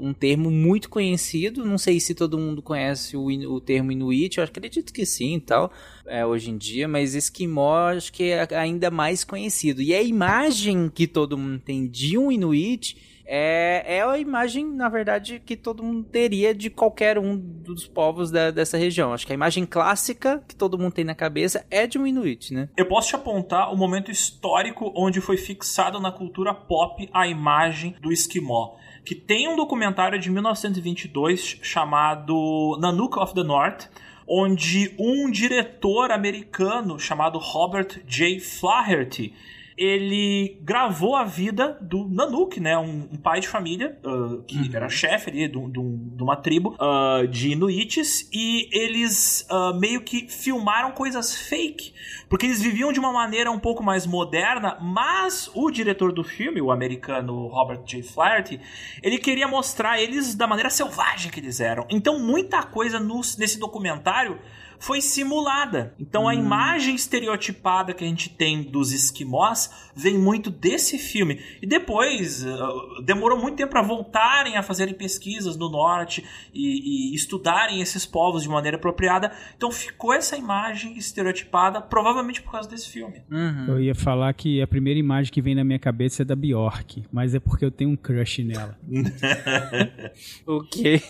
[0.00, 1.64] um termo muito conhecido.
[1.64, 5.40] Não sei se todo mundo conhece o, o termo Inuit, eu acredito que sim e
[5.40, 5.72] tal,
[6.06, 9.80] é, hoje em dia, mas esquimó acho que é ainda mais conhecido.
[9.80, 14.88] E a imagem que todo mundo tem de um Inuit é, é a imagem, na
[14.88, 19.12] verdade, que todo mundo teria de qualquer um dos povos da, dessa região.
[19.12, 22.54] Acho que a imagem clássica que todo mundo tem na cabeça é de um Inuit,
[22.54, 22.68] né?
[22.76, 27.96] Eu posso te apontar o momento histórico onde foi fixado na cultura pop a imagem
[28.00, 28.76] do esquimó.
[29.04, 33.88] Que tem um documentário de 1922 chamado Nanook of the North,
[34.28, 38.40] onde um diretor americano chamado Robert J.
[38.40, 39.34] Flaherty
[39.76, 42.78] ele gravou a vida do Nanook, né?
[42.78, 44.70] Um, um pai de família uh, que uhum.
[44.72, 50.92] era chefe ali de, uma tribo uh, de Inuites e eles uh, meio que filmaram
[50.92, 51.92] coisas fake
[52.28, 56.60] porque eles viviam de uma maneira um pouco mais moderna, mas o diretor do filme,
[56.60, 58.02] o americano Robert J.
[58.02, 58.60] Flaherty,
[59.02, 61.86] ele queria mostrar eles da maneira selvagem que eles eram.
[61.88, 64.38] Então muita coisa nesse documentário
[64.78, 65.94] foi simulada.
[65.98, 71.40] Então a imagem estereotipada que a gente tem dos esquimós vem muito desse filme.
[71.60, 77.14] E depois uh, demorou muito tempo para voltarem a fazerem pesquisas no norte e, e
[77.14, 79.32] estudarem esses povos de maneira apropriada.
[79.56, 83.22] Então ficou essa imagem estereotipada, provavelmente por causa desse filme.
[83.30, 83.66] Uhum.
[83.68, 87.04] Eu ia falar que a primeira imagem que vem na minha cabeça é da Bjork,
[87.10, 88.78] mas é porque eu tenho um crush nela.
[90.46, 91.00] o quê?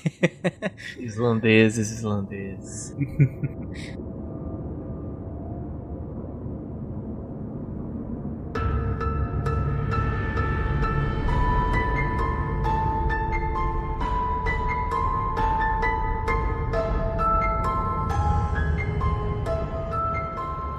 [0.99, 2.95] islandeses, islandeses.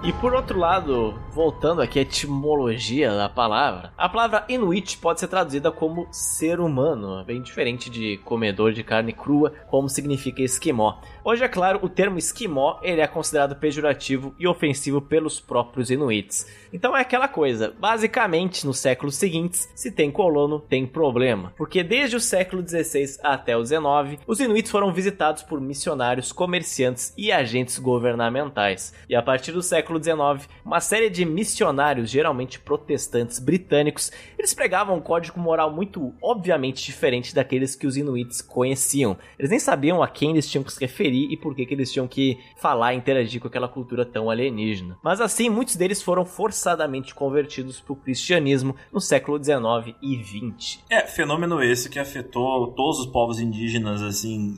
[0.07, 5.27] E por outro lado, voltando aqui à etimologia da palavra, a palavra Inuit pode ser
[5.27, 10.95] traduzida como ser humano, bem diferente de comedor de carne crua, como significa esquimó.
[11.29, 16.47] Hoje, é claro, o termo esquimó ele é considerado pejorativo e ofensivo pelos próprios Inuits.
[16.71, 21.51] Então é aquela coisa, basicamente nos séculos seguintes, se tem colono, tem problema.
[21.57, 27.13] Porque desde o século XVI até o XIX, os Inuits foram visitados por missionários, comerciantes
[27.17, 28.93] e agentes governamentais.
[29.09, 34.95] E a partir do século XIX, uma série de missionários, geralmente protestantes britânicos, eles pregavam
[34.95, 39.17] um código moral muito obviamente diferente daqueles que os Inuits conheciam.
[39.37, 41.91] Eles nem sabiam a quem eles tinham que se referir e por que, que eles
[41.91, 44.97] tinham que falar e interagir com aquela cultura tão alienígena.
[45.01, 50.83] Mas assim, muitos deles foram forçadamente convertidos para o cristianismo no século XIX e XX.
[50.89, 54.55] É, fenômeno esse que afetou todos os povos indígenas, assim,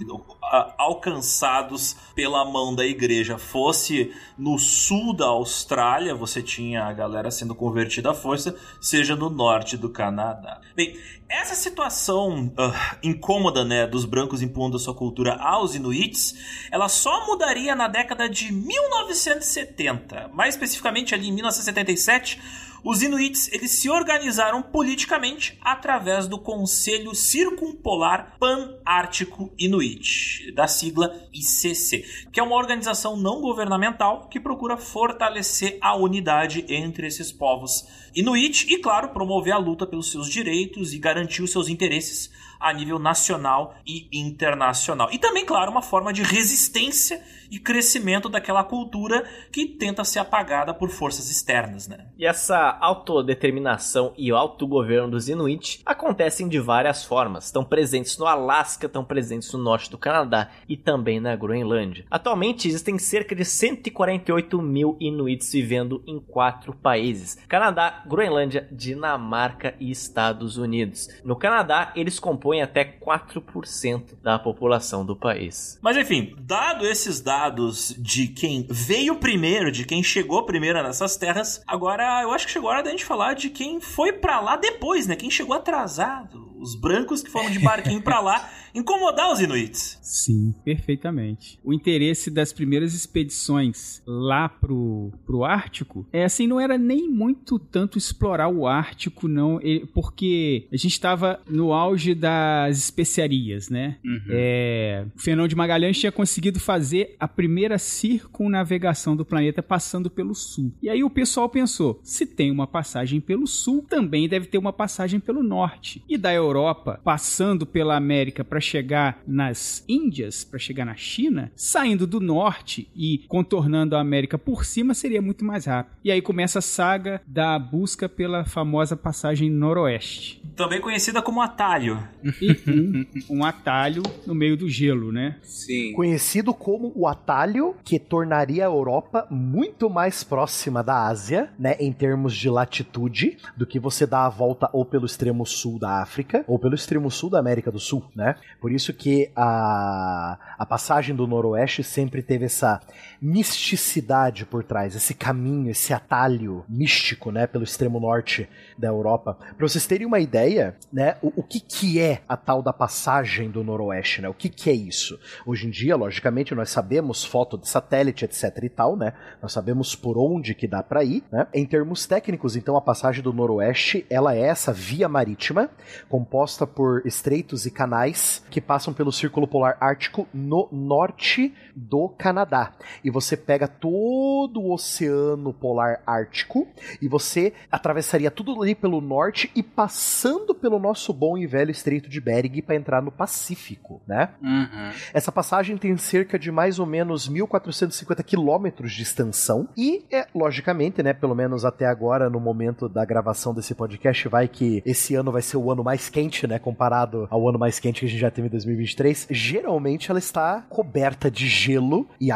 [0.78, 3.38] alcançados pela mão da igreja.
[3.38, 9.30] Fosse no sul da Austrália, você tinha a galera sendo convertida à força, seja no
[9.30, 10.62] norte do Canadá.
[10.76, 10.98] Bem,
[11.30, 16.36] essa situação uh, incômoda, né, dos brancos impondo a sua cultura aos inuits,
[16.72, 22.40] ela só mudaria na década de 1970, mais especificamente ali em 1977
[22.84, 32.30] os Inuits eles se organizaram politicamente através do Conselho Circumpolar Pan-Ártico Inuit, da sigla ICC,
[32.32, 38.66] que é uma organização não governamental que procura fortalecer a unidade entre esses povos Inuit
[38.70, 43.00] e, claro, promover a luta pelos seus direitos e garantir os seus interesses a nível
[43.00, 45.10] nacional e internacional.
[45.12, 50.74] E também, claro, uma forma de resistência e crescimento daquela cultura que tenta ser apagada
[50.74, 52.08] por forças externas, né?
[52.18, 57.46] E essa autodeterminação e o autogoverno dos Inuit acontecem de várias formas.
[57.46, 62.06] Estão presentes no Alasca, estão presentes no norte do Canadá e também na Groenlândia.
[62.12, 69.90] Atualmente existem cerca de 148 mil Inuits vivendo em quatro países: Canadá, Groenlândia, Dinamarca e
[69.90, 71.08] Estados Unidos.
[71.24, 75.78] No Canadá, eles compõem compõe até 4% da população do país.
[75.82, 81.62] Mas enfim, dado esses dados de quem veio primeiro, de quem chegou primeiro nessas terras,
[81.68, 84.56] agora eu acho que chegou a hora da gente falar de quem foi para lá
[84.56, 85.16] depois, né?
[85.16, 86.50] Quem chegou atrasado.
[86.60, 90.00] Os brancos que foram de barquinho para lá incomodar os inuits.
[90.02, 91.60] Sim, perfeitamente.
[91.64, 97.60] O interesse das primeiras expedições lá pro, pro Ártico é assim, não era nem muito
[97.60, 99.60] tanto explorar o Ártico, não,
[99.94, 103.98] porque a gente estava no auge das especiarias, né?
[104.04, 104.22] Uhum.
[104.30, 110.34] É, o Fernão de Magalhães tinha conseguido fazer a primeira circunnavegação do planeta passando pelo
[110.34, 110.72] sul.
[110.82, 114.74] E aí o pessoal pensou: se tem uma passagem pelo sul, também deve ter uma
[114.74, 116.04] passagem pelo norte.
[116.08, 122.06] E da Europa, passando pela América para chegar nas Índias, para chegar na China, saindo
[122.06, 125.98] do norte e contornando a América por cima seria muito mais rápido.
[126.04, 130.42] E aí começa a saga da busca pela famosa passagem noroeste.
[130.56, 132.00] Também conhecida como atalho.
[132.24, 133.06] Uhum.
[133.30, 135.38] um atalho no meio do gelo, né?
[135.42, 135.94] Sim.
[135.94, 141.92] Conhecido como o atalho que tornaria a Europa muito mais próxima da Ásia, né, em
[141.92, 146.44] termos de latitude, do que você dar a volta ou pelo extremo sul da África
[146.48, 148.36] ou pelo extremo sul da América do Sul, né?
[148.60, 152.82] Por isso que a, a passagem do Noroeste sempre teve essa
[153.22, 159.38] misticidade por trás, esse caminho, esse atalho místico, né, pelo extremo norte da Europa.
[159.58, 163.50] Para vocês terem uma ideia, né, o, o, que que é a tal da passagem
[163.50, 164.30] do Noroeste, né?
[164.30, 165.20] O que que é isso?
[165.46, 169.14] Hoje em dia, logicamente, nós sabemos foto de satélite, etc e tal, né?
[169.42, 171.48] Nós sabemos por onde que dá para ir, né?
[171.54, 175.70] Em termos técnicos, então, a passagem do Noroeste, ela é essa via marítima
[176.08, 182.74] composta por estreitos e canais que passam pelo Círculo Polar Ártico no norte do Canadá.
[183.04, 186.68] E você pega todo o Oceano Polar Ártico
[187.02, 192.10] e você atravessaria tudo ali pelo norte e passando pelo nosso bom e velho Estreito
[192.10, 194.30] de Bering para entrar no Pacífico, né?
[194.42, 194.92] Uhum.
[195.14, 201.02] Essa passagem tem cerca de mais ou menos 1.450 quilômetros de extensão e, é, logicamente,
[201.04, 205.32] né, pelo menos até agora, no momento da gravação desse podcast, vai que esse ano
[205.32, 208.20] vai ser o ano mais quente, né, comparado ao ano mais quente que a gente
[208.20, 209.28] já teve em 2023.
[209.30, 212.32] Geralmente ela está coberta de gelo e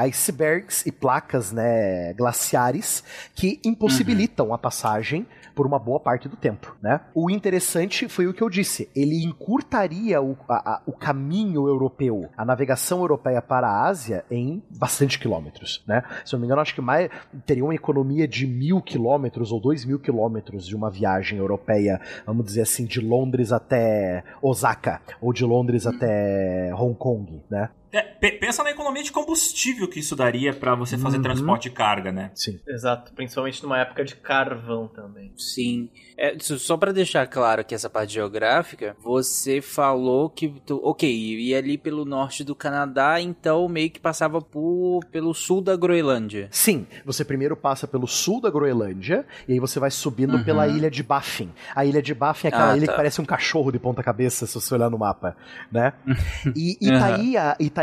[0.64, 3.03] icebergs e placas, né, glaciares
[3.36, 7.01] que impossibilitam a passagem por uma boa parte do tempo, né?
[7.14, 12.28] O interessante foi o que eu disse, ele encurtaria o, a- a- o caminho europeu,
[12.36, 16.03] a navegação europeia para a Ásia em bastante quilômetros, né?
[16.26, 17.07] Se eu não me engano, acho que mais
[17.45, 22.45] teria uma economia de mil quilômetros ou dois mil quilômetros de uma viagem europeia, vamos
[22.45, 27.70] dizer assim, de Londres até Osaka ou de Londres até Hong Kong, né?
[27.94, 31.24] É, pe- pensa na economia de combustível que isso daria pra você fazer Uhum.
[31.24, 32.32] transporte de carga, né?
[32.34, 32.60] Sim.
[32.68, 35.32] Exato, principalmente numa época de carvão também.
[35.38, 35.89] Sim.
[36.18, 41.58] É, só pra deixar claro aqui essa parte geográfica, você falou que, tu, ok, ia
[41.58, 46.48] ali pelo norte do Canadá, então meio que passava por, pelo sul da Groenlândia.
[46.52, 50.44] Sim, você primeiro passa pelo sul da Groenlândia e aí você vai subindo Uhum.
[50.44, 51.52] pela ilha de Baffin.
[51.76, 52.94] A ilha de Baffin é aquela Ah, ilha tá.
[52.94, 55.36] que parece um cachorro de ponta cabeça se você olhar no mapa,
[55.72, 55.94] né?
[56.56, 56.96] E Uhum.
[56.96, 57.34] Itaí,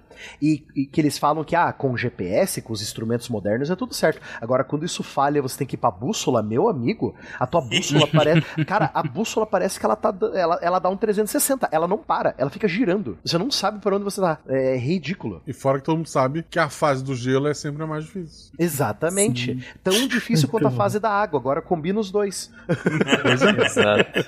[0.42, 3.94] e, e que eles falam que, ah, com GPS, com os instrumentos modernos é tudo
[3.94, 4.22] certo.
[4.42, 8.08] Agora, quando isso falha, você tem que ir pra bússola, meu amigo, a tua bússola
[8.08, 8.42] parece.
[8.66, 10.14] Cara, a bússola parece que ela tá.
[10.34, 13.18] Ela, ela dá um 360, ela não para, ela fica girando.
[13.24, 14.40] Você não sabe por onde você tá.
[14.48, 15.42] É ridículo.
[15.46, 18.06] E fora que todo mundo sabe que a fase do gelo é sempre a mais
[18.06, 18.52] difícil.
[18.58, 19.64] Exatamente.
[19.84, 21.40] Tão difícil quanto a fase da água.
[21.40, 22.52] Agora combina os dois.
[23.26, 24.28] Exato.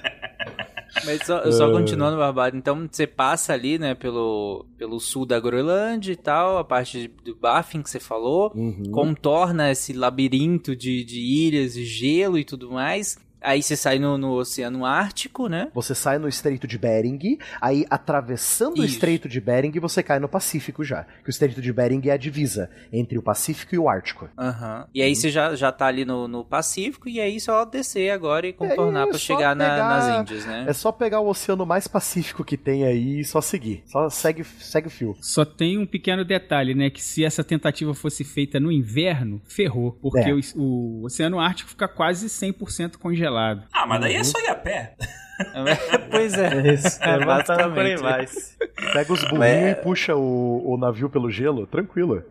[1.06, 6.12] Mas só, só continuando, Barbado, então você passa ali, né, pelo, pelo sul da Groenlândia
[6.12, 8.92] e tal, a parte do Baffin que você falou, Uhum.
[8.92, 13.18] contorna esse labirinto de, de ilhas e gelo e tudo mais.
[13.42, 15.70] Aí você sai no, no Oceano Ártico, né?
[15.74, 18.94] Você sai no Estreito de Bering, aí atravessando o Isso.
[18.96, 21.04] Estreito de Bering você cai no Pacífico já.
[21.24, 24.30] Que o Estreito de Bering é a divisa entre o Pacífico e o Ártico.
[24.38, 24.86] Aham.
[24.94, 28.48] E aí você já, já tá ali no, no Pacífico, e aí só descer agora
[28.48, 30.66] e contornar é pra só chegar na- pegar- nas Índias, né?
[30.68, 33.84] É só pegar o oceano mais pacífico que tem aí e só seguir.
[33.86, 35.16] Só segue, segue o fio.
[35.22, 36.90] Só tem um pequeno detalhe, né?
[36.90, 39.94] Que se essa tentativa fosse feita no inverno, ferrou.
[40.02, 40.34] Porque É.
[40.34, 43.29] o, o Oceano Ártico fica quase 100% congelado.
[43.72, 44.96] Ah, mas daí é só ir a pé.
[46.12, 46.74] pois é.
[46.74, 48.02] Isso, É, aí basicamente.
[48.04, 48.58] mais.
[48.94, 49.72] Pega os burrinhos É.
[49.72, 52.24] e puxa o, o navio pelo gelo, tranquilo.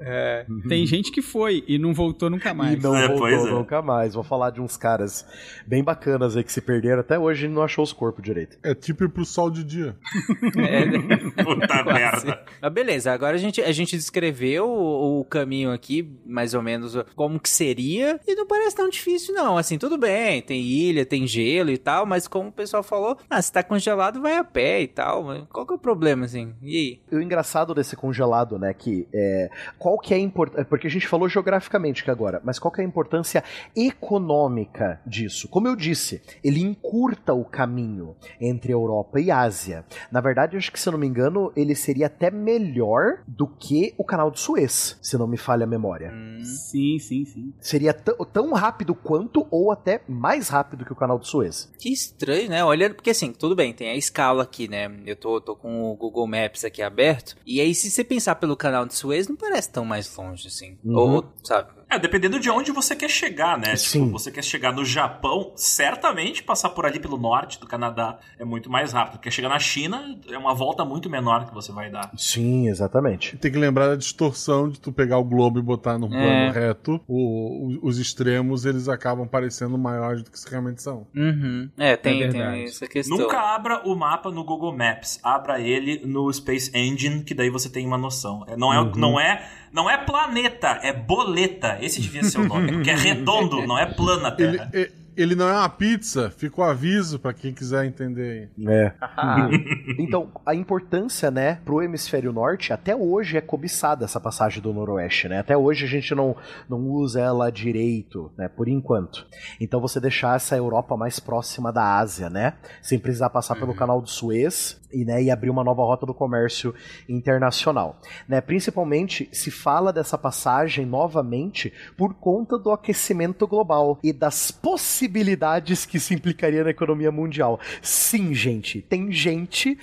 [0.69, 2.79] Tem gente que foi e não voltou nunca mais.
[2.79, 3.51] E não É, voltou é.
[3.51, 4.15] nunca mais.
[4.15, 5.27] Vou falar de uns caras
[5.67, 7.01] bem bacanas aí que se perderam.
[7.01, 8.59] Até hoje gente não achou os corpos direito.
[8.63, 9.97] É tipo ir pro sol de dia.
[10.59, 10.85] É,
[11.45, 11.93] Puta Quase.
[12.27, 12.43] merda.
[12.61, 16.97] Mas beleza, agora a gente, a gente descreveu o, o caminho aqui, mais ou menos
[17.15, 21.27] como que seria, e não parece tão difícil não, assim, tudo bem, tem ilha, tem
[21.27, 22.98] gelo e tal, mas como o pessoal falou,
[23.29, 26.55] ah, se tá congelado, vai a pé e tal, qual que é o problema, assim,
[26.63, 27.01] e aí?
[27.13, 30.91] E o engraçado desse congelado, né, que é, qual que é a importância, porque a
[30.91, 33.43] gente falou geograficamente que agora, mas qual que é a importância
[33.75, 35.49] econômica disso?
[35.49, 39.85] Como eu disse, ele encurta o caminho entre Europa e Ásia.
[40.11, 43.95] Na verdade, acho que se eu não me engano, ele seria até melhor do que
[43.99, 46.11] o canal de Suez, se não me falha a memória.
[46.13, 47.53] Hum, Sim, sim, sim.
[47.61, 48.17] Seria tão-
[48.59, 51.71] rápido quanto ou até mais rápido que o canal de Suez.
[51.79, 52.65] que estranho, né?
[52.89, 54.91] Olhando, porque assim, tudo bem, tem a escala aqui, né?
[55.07, 58.57] Eu tô, tô com o Google Maps aqui aberto, e aí se você pensar pelo
[58.57, 60.79] canal de Suez, não parece tão mais longe, assim.
[60.85, 60.97] Uhum.
[60.97, 61.78] Ou, sabe?
[61.91, 63.75] É, dependendo de onde você quer chegar, né?
[63.77, 64.01] Sim.
[64.05, 68.45] Tipo, você quer chegar no Japão, certamente passar por ali pelo norte do Canadá é
[68.45, 69.19] muito mais rápido.
[69.21, 72.11] Quer chegar na China, é uma volta muito menor que você vai dar.
[72.17, 73.37] Sim, exatamente.
[73.39, 76.51] Tem que lembrar da distorção de tu pegar o globo e botar num plano É.
[76.51, 77.01] reto.
[77.09, 81.07] O- o- os extremos, eles acabam parecendo maiores do que realmente são.
[81.17, 81.71] Uhum.
[81.79, 82.65] É, tem, É tem verdade.
[82.65, 83.17] essa questão.
[83.17, 85.19] Nunca abra o mapa no Google Maps.
[85.23, 88.45] Abra ele no Space Engine, que daí você tem uma noção.
[88.47, 88.93] É, Não é, Uhum.
[88.97, 91.79] não é, não é planeta, é boleta.
[91.81, 92.73] Esse devia ser o nome.
[92.73, 94.71] Porque é redondo, não é plana a Ele, Terra.
[94.75, 98.67] e- ele não é uma pizza, fica o aviso pra quem quiser entender aí.
[98.69, 98.93] É.
[99.99, 105.29] Então, a importância, né, pro hemisfério norte, até hoje é cobiçada essa passagem do noroeste,
[105.29, 105.41] né?
[105.41, 106.37] Até hoje a gente não,
[106.69, 109.27] não usa ela direito, né, por enquanto.
[109.61, 112.55] Então você deixar essa Europa mais próxima da Ásia, né?
[112.81, 116.15] Sem precisar passar pelo canal do Suez e, né, e abrir uma nova rota do
[116.15, 116.75] comércio
[117.09, 118.01] internacional.
[118.27, 118.41] Né?
[118.41, 125.97] Principalmente se fala dessa passagem novamente por conta do aquecimento global e das possibilidades que
[125.97, 127.59] isso implicaria na economia mundial.
[127.83, 129.79] Sim, gente, tem gente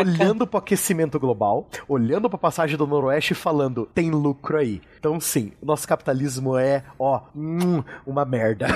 [0.00, 4.80] olhando pro aquecimento global, olhando pra passagem do Noroeste e falando, tem lucro aí.
[4.98, 8.66] Então, sim, o nosso capitalismo é, ó, hum, uma merda.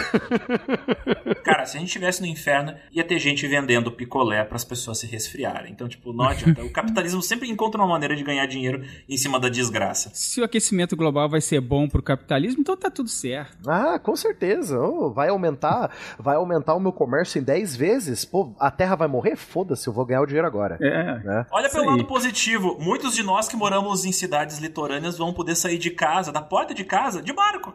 [1.44, 4.98] Cara, se a gente estivesse no inferno, ia ter gente vendendo picolé para as pessoas
[4.98, 5.63] se resfriarem.
[5.68, 6.62] Então, tipo, não adianta.
[6.62, 10.10] O capitalismo sempre encontra uma maneira de ganhar dinheiro em cima da desgraça.
[10.14, 13.68] Se o aquecimento global vai ser bom pro capitalismo, então tá tudo certo.
[13.68, 14.78] ah, com certeza.
[14.78, 18.24] Oh, vai aumentar, vai aumentar o meu comércio em 10 vezes.
[18.24, 19.36] Pô, a Terra vai morrer?
[19.36, 20.78] Foda-se, eu vou ganhar o dinheiro agora.
[20.80, 21.18] É.
[21.24, 21.46] Né?
[21.50, 22.76] Olha pelo lado positivo.
[22.80, 26.74] Muitos de nós que moramos em cidades litorâneas vão poder sair de casa, da porta
[26.74, 27.74] de casa, de barco.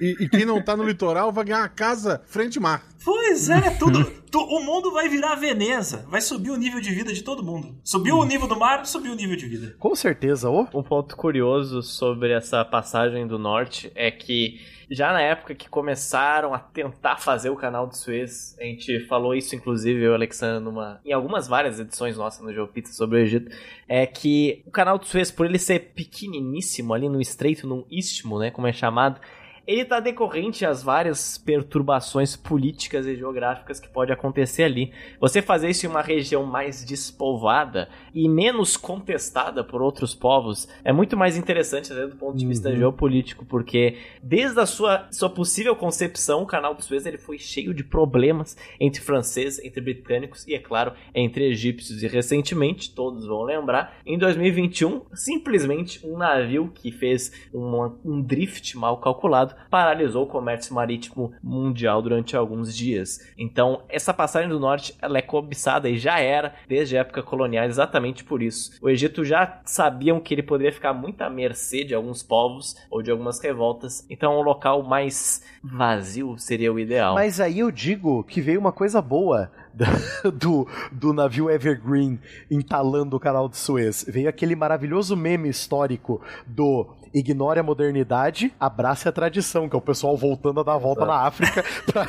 [0.00, 2.82] E, e quem não tá no litoral vai ganhar uma casa frente mar.
[3.06, 4.04] Pois é, tudo.
[4.32, 6.04] tu- o mundo vai virar Veneza.
[6.10, 7.76] Vai subir o nível de vida de todo mundo.
[7.84, 9.76] Subiu o nível do mar, subiu o nível de vida.
[9.78, 10.66] Com certeza, ô.
[10.74, 16.52] Um ponto curioso sobre essa passagem do norte é que já na época que começaram
[16.54, 20.14] a tentar fazer o canal de Suez, a gente falou isso inclusive eu e o
[20.14, 23.50] Alexandre numa, em algumas várias edições nossas no GeoPizza sobre o Egito,
[23.88, 28.38] é que o canal de Suez, por ele ser pequeniníssimo ali no estreito, num istmo,
[28.38, 29.20] né, como é chamado,
[29.66, 34.92] ele está decorrente às várias perturbações políticas e geográficas que pode acontecer ali.
[35.20, 40.92] Você fazer isso em uma região mais despovoada e menos contestada por outros povos é
[40.92, 42.76] muito mais interessante até do ponto de vista Uhum.
[42.76, 47.74] geopolítico, porque desde a sua, sua possível concepção, o canal do Suez ele foi cheio
[47.74, 52.02] de problemas entre franceses, entre britânicos e, é claro, entre egípcios.
[52.02, 58.76] E recentemente, todos vão lembrar, em 2021, simplesmente um navio que fez uma- um drift
[58.76, 63.20] mal calculado paralisou o comércio marítimo mundial durante alguns dias.
[63.36, 67.64] Então, essa passagem do norte ela é cobiçada e já era desde a época colonial
[67.64, 68.72] exatamente por isso.
[68.80, 73.02] O Egito já sabiam que ele poderia ficar muito à mercê de alguns povos ou
[73.02, 74.06] de algumas revoltas.
[74.08, 77.14] Então, um local mais vazio seria o ideal.
[77.14, 79.50] Mas aí eu digo que veio uma coisa boa
[80.34, 82.18] do, do navio Evergreen
[82.50, 84.04] entalando o canal de Suez.
[84.08, 86.86] Veio aquele maravilhoso meme histórico do
[87.18, 91.06] ignore a modernidade, abrace a tradição, que é o pessoal voltando a dar a volta
[91.06, 92.06] na África pra,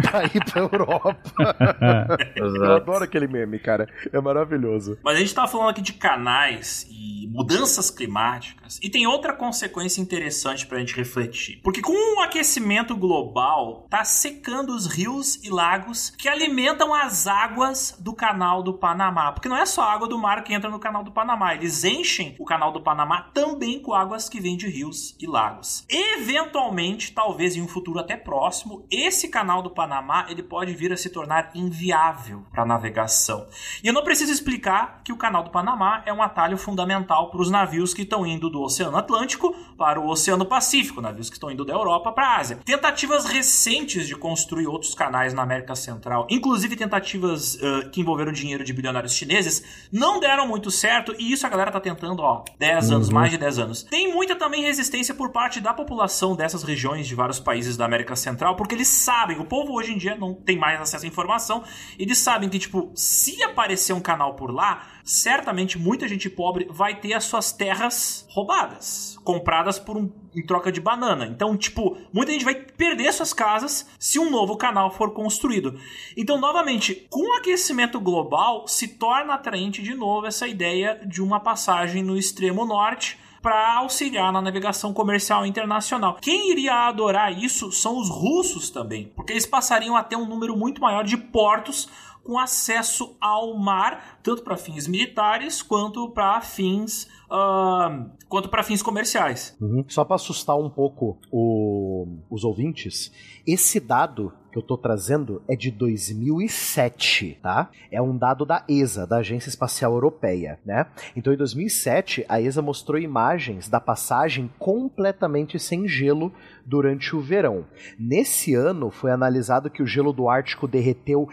[0.00, 1.16] pra ir pra Europa.
[2.36, 3.88] Eu adoro aquele meme, cara.
[4.12, 4.98] É maravilhoso.
[5.02, 8.78] Mas a gente tava falando aqui de canais e mudanças climáticas.
[8.82, 11.60] E tem outra consequência interessante pra gente refletir.
[11.62, 17.96] Porque com o aquecimento global, tá secando os rios e lagos que alimentam as águas
[17.98, 19.32] do canal do Panamá.
[19.32, 21.54] Porque não é só a água do mar que entra no canal do Panamá.
[21.54, 25.86] Eles enchem o canal do Panamá também com águas que vêm de rios e lagos.
[25.88, 30.98] Eventualmente, talvez em um futuro até próximo, esse canal do Panamá ele pode vir a
[30.98, 33.46] se tornar inviável para navegação.
[33.82, 37.40] E eu não preciso explicar que o canal do Panamá é um atalho fundamental para
[37.40, 41.50] os navios que estão indo do Oceano Atlântico para o Oceano Pacífico, navios que estão
[41.50, 42.58] indo da Europa para a Ásia.
[42.62, 48.62] Tentativas recentes de construir outros canais na América Central, inclusive tentativas eh, que envolveram dinheiro
[48.62, 52.90] de bilionários chineses, não deram muito certo e isso a galera tá tentando, ó, 10
[52.90, 53.86] anos, mais de 10 anos.
[53.92, 58.16] Tem muita também resistência por parte da população dessas regiões de vários países da América
[58.16, 61.62] Central, porque eles sabem, o povo hoje em dia não tem mais acesso à informação,
[61.98, 67.00] eles sabem que, tipo, se aparecer um canal por lá, certamente muita gente pobre vai
[67.00, 71.26] ter as suas terras roubadas, compradas por um, em troca de banana.
[71.26, 75.78] Então, tipo, muita gente vai perder suas casas se um novo canal for construído.
[76.16, 81.38] Então, novamente, com o aquecimento global, se torna atraente de novo essa ideia de uma
[81.38, 86.16] passagem no extremo norte para auxiliar na navegação comercial internacional.
[86.22, 90.56] Quem iria adorar isso são os russos também, porque eles passariam a ter um número
[90.56, 91.88] muito maior de portos
[92.22, 98.80] com acesso ao mar, tanto para fins militares quanto para fins uh, quanto para fins
[98.80, 99.56] comerciais.
[99.60, 99.84] Uhum.
[99.88, 103.12] Só para assustar um pouco o, os ouvintes,
[103.44, 107.70] esse dado que eu tô trazendo é de 2007, tá?
[107.90, 110.86] É um dado da ESA, da Agência Espacial Europeia, né?
[111.16, 116.32] Então em 2007 a ESA mostrou imagens da passagem completamente sem gelo
[116.64, 117.64] durante o verão.
[117.98, 121.28] Nesse ano foi analisado que o gelo do Ártico derreteu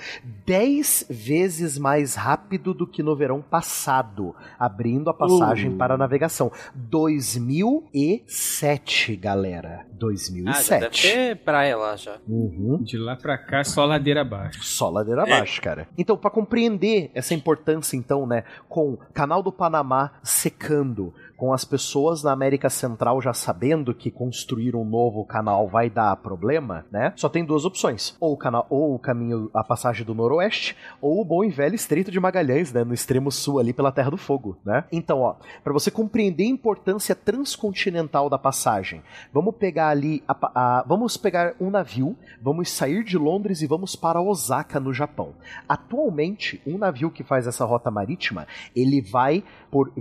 [0.46, 5.78] 10 vezes mais rápido do que no verão passado, abrindo a passagem uh.
[5.78, 6.50] para a navegação.
[6.74, 9.86] 2007, galera.
[9.92, 10.50] 2007.
[10.50, 12.18] Ah, já deve ter praia lá já.
[12.28, 12.82] Uhum.
[12.82, 14.64] De lá pra cá, só ladeira abaixo.
[14.64, 15.24] Só ladeira é.
[15.24, 15.88] abaixo, cara.
[15.98, 22.22] Então, para compreender essa importância, então, né, com Canal do Panamá secando, com as pessoas
[22.22, 27.14] na América Central já sabendo que construir um novo canal vai dar problema, né?
[27.16, 31.22] Só tem duas opções: ou o canal, ou o caminho, a passagem do Noroeste, ou
[31.22, 34.18] o bom e velho Estreito de Magalhães, né, no extremo sul ali pela Terra do
[34.18, 34.84] Fogo, né?
[34.92, 39.02] Então, ó, para você compreender a importância transcontinental da passagem,
[39.34, 43.96] vamos pegar ali, a, a, vamos pegar um navio, vamos sair de Londres e vamos
[43.96, 45.36] para Osaka no Japão.
[45.70, 49.94] Atualmente, um navio que faz essa rota marítima, ele vai por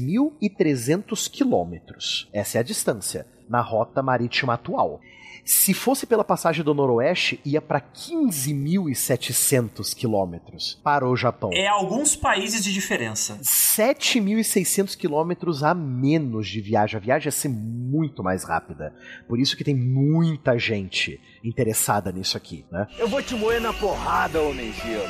[0.00, 2.28] 23.300 quilômetros.
[2.32, 5.00] Essa é a distância na rota marítima atual.
[5.44, 11.50] Se fosse pela passagem do Noroeste, ia para 15.700 quilômetros para o Japão.
[11.52, 13.40] É alguns países de diferença.
[13.42, 16.98] 7.600 quilômetros a menos de viagem.
[16.98, 18.94] A viagem ia ser muito mais rápida.
[19.26, 22.86] Por isso que tem muita gente interessada nisso aqui, né?
[22.98, 25.08] Eu vou te moer na porrada, homem gelo.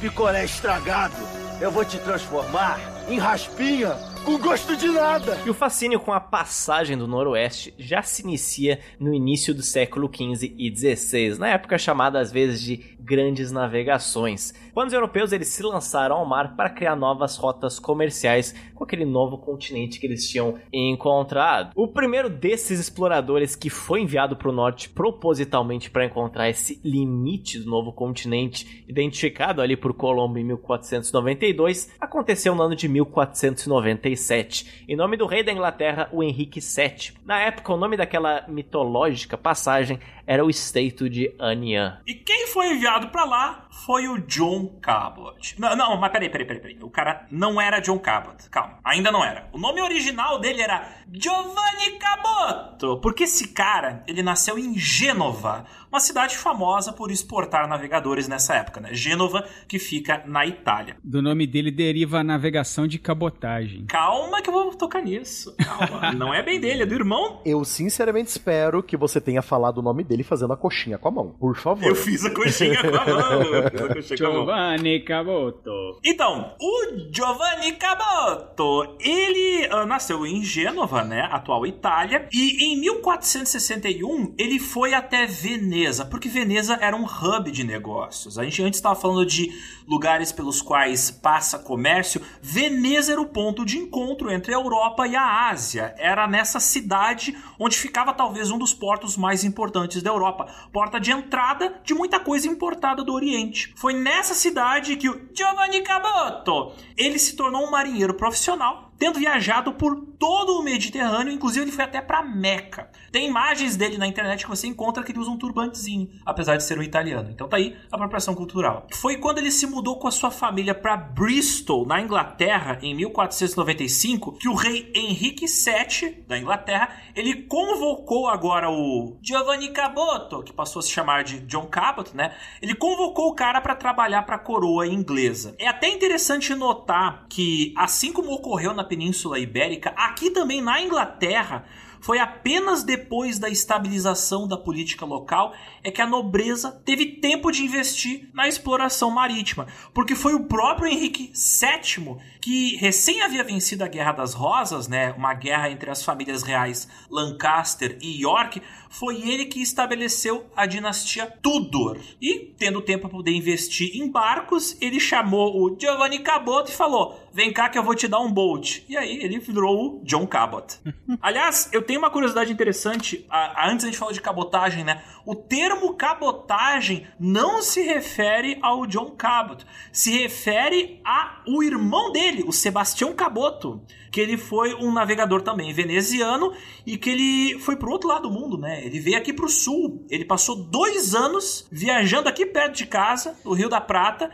[0.00, 1.14] Picolé estragado
[1.60, 3.94] eu vou te transformar em raspinha
[4.24, 5.38] com gosto de nada.
[5.46, 10.10] E o fascínio com a passagem do Noroeste já se inicia no início do século
[10.12, 14.54] XV e XVI, na época chamada às vezes de grandes navegações.
[14.72, 19.04] Quando os europeus eles se lançaram ao mar para criar novas rotas comerciais com aquele
[19.04, 21.72] novo continente que eles tinham encontrado.
[21.74, 27.58] O primeiro desses exploradores que foi enviado para o norte propositalmente para encontrar esse limite
[27.58, 34.94] do novo continente, identificado ali por Colombo em 1492, aconteceu no ano de 1497, em
[34.94, 37.18] nome do rei da Inglaterra, o Henrique VII.
[37.26, 39.98] Na época, o nome daquela mitológica passagem
[40.30, 42.00] era o Estreito de Anian.
[42.06, 45.56] E quem foi enviado para lá foi o John Cabot.
[45.58, 46.78] Não, não, mas peraí, peraí, peraí, peraí.
[46.80, 48.48] O cara não era John Cabot.
[48.48, 49.48] Calma, ainda não era.
[49.52, 53.00] O nome original dele era Giovanni Caboto.
[53.00, 58.80] Porque esse cara, ele nasceu em Gênova, uma cidade famosa por exportar navegadores nessa época,
[58.80, 58.94] né?
[58.94, 60.96] Gênova, que fica na Itália.
[61.02, 63.86] Do nome dele deriva a navegação de cabotagem.
[63.86, 65.54] Calma que eu vou tocar nisso.
[65.56, 66.12] Calma.
[66.14, 67.42] não é bem dele, é do irmão.
[67.44, 71.10] Eu sinceramente espero que você tenha falado o nome dele fazendo a coxinha com a
[71.10, 71.36] mão.
[71.40, 71.84] Por favor.
[71.84, 74.16] Eu fiz a coxinha com a mão.
[74.16, 75.98] Giovanni Caboto.
[76.04, 81.28] Então, o Giovanni Caboto, ele uh, nasceu em Gênova, né?
[81.32, 82.28] Atual Itália.
[82.32, 88.38] E em 1461, ele foi até Veneza Veneza, porque Veneza era um hub de negócios.
[88.38, 89.50] A gente antes estava falando de
[89.88, 92.20] lugares pelos quais passa comércio.
[92.42, 95.94] Veneza era o ponto de encontro entre a Europa e a Ásia.
[95.96, 101.12] Era nessa cidade onde ficava talvez um dos portos mais importantes da Europa, porta de
[101.12, 103.72] entrada de muita coisa importada do Oriente.
[103.74, 109.72] Foi nessa cidade que o Giovanni Caboto ele se tornou um marinheiro profissional tendo viajado
[109.72, 112.90] por todo o Mediterrâneo, inclusive ele foi até para Meca.
[113.10, 116.64] Tem imagens dele na internet que você encontra que ele usa um turbantezinho, apesar de
[116.64, 117.30] ser um italiano.
[117.30, 118.86] Então tá aí a apropriação cultural.
[118.92, 124.32] Foi quando ele se mudou com a sua família para Bristol, na Inglaterra, em 1495,
[124.32, 130.80] que o rei Henrique VII da Inglaterra, ele convocou agora o Giovanni Caboto, que passou
[130.80, 132.34] a se chamar de John Cabot, né?
[132.60, 135.54] Ele convocou o cara para trabalhar para a coroa inglesa.
[135.58, 141.64] É até interessante notar que assim como ocorreu na Península Ibérica, aqui também na Inglaterra,
[142.00, 147.62] foi apenas depois da estabilização da política local é que a nobreza teve tempo de
[147.62, 153.88] investir na exploração marítima, porque foi o próprio Henrique VII que recém havia vencido a
[153.88, 159.44] Guerra das Rosas, né, uma guerra entre as famílias reais Lancaster e York, foi ele
[159.44, 161.98] que estabeleceu a dinastia Tudor.
[162.20, 167.16] E, tendo tempo para poder investir em barcos, ele chamou o Giovanni Cabot e falou:
[167.32, 168.84] Vem cá que eu vou te dar um boat.
[168.88, 170.76] E aí ele virou o John Cabot.
[171.22, 173.24] Aliás, eu tenho uma curiosidade interessante.
[173.30, 175.02] A, a, antes a gente falou de cabotagem, né?
[175.24, 179.64] O termo cabotagem não se refere ao John Cabot.
[179.92, 183.82] Se refere ao irmão dele, o Sebastião Caboto.
[184.10, 186.52] Que ele foi um navegador também veneziano
[186.84, 188.84] e que ele foi pro outro lado do mundo, né?
[188.84, 190.04] Ele veio aqui pro sul.
[190.10, 194.30] Ele passou dois anos viajando aqui perto de casa, no Rio da Prata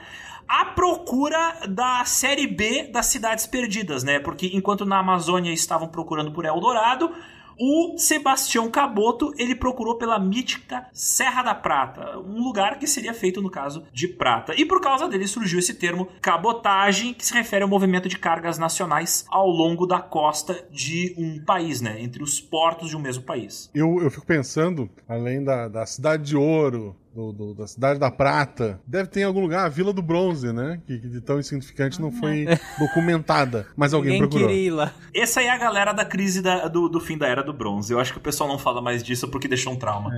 [0.48, 4.20] à procura da série B das Cidades Perdidas, né?
[4.20, 7.12] Porque enquanto na Amazônia estavam procurando por Eldorado,
[7.58, 13.40] o Sebastião Caboto, ele procurou pela mítica Serra da Prata, um lugar que seria feito
[13.40, 14.54] no caso de prata.
[14.56, 18.58] E por causa dele surgiu esse termo cabotagem, que se refere ao movimento de cargas
[18.58, 23.22] nacionais ao longo da costa de um país, né, entre os portos de um mesmo
[23.22, 23.70] país.
[23.74, 28.10] Eu, eu fico pensando, além da, da Cidade de Ouro, do, do, da Cidade da
[28.10, 28.78] Prata.
[28.86, 30.80] Deve ter em algum lugar a Vila do Bronze, né?
[30.86, 32.44] Que, que de tão insignificante não foi
[32.78, 33.66] documentada.
[33.74, 34.48] Mas alguém Ninguém procurou.
[34.48, 34.92] queria ir lá.
[35.14, 37.90] Essa aí é a galera da crise da- do, do fim da Era do Bronze.
[37.92, 40.10] Eu acho que o pessoal não fala mais disso porque deixou um trauma.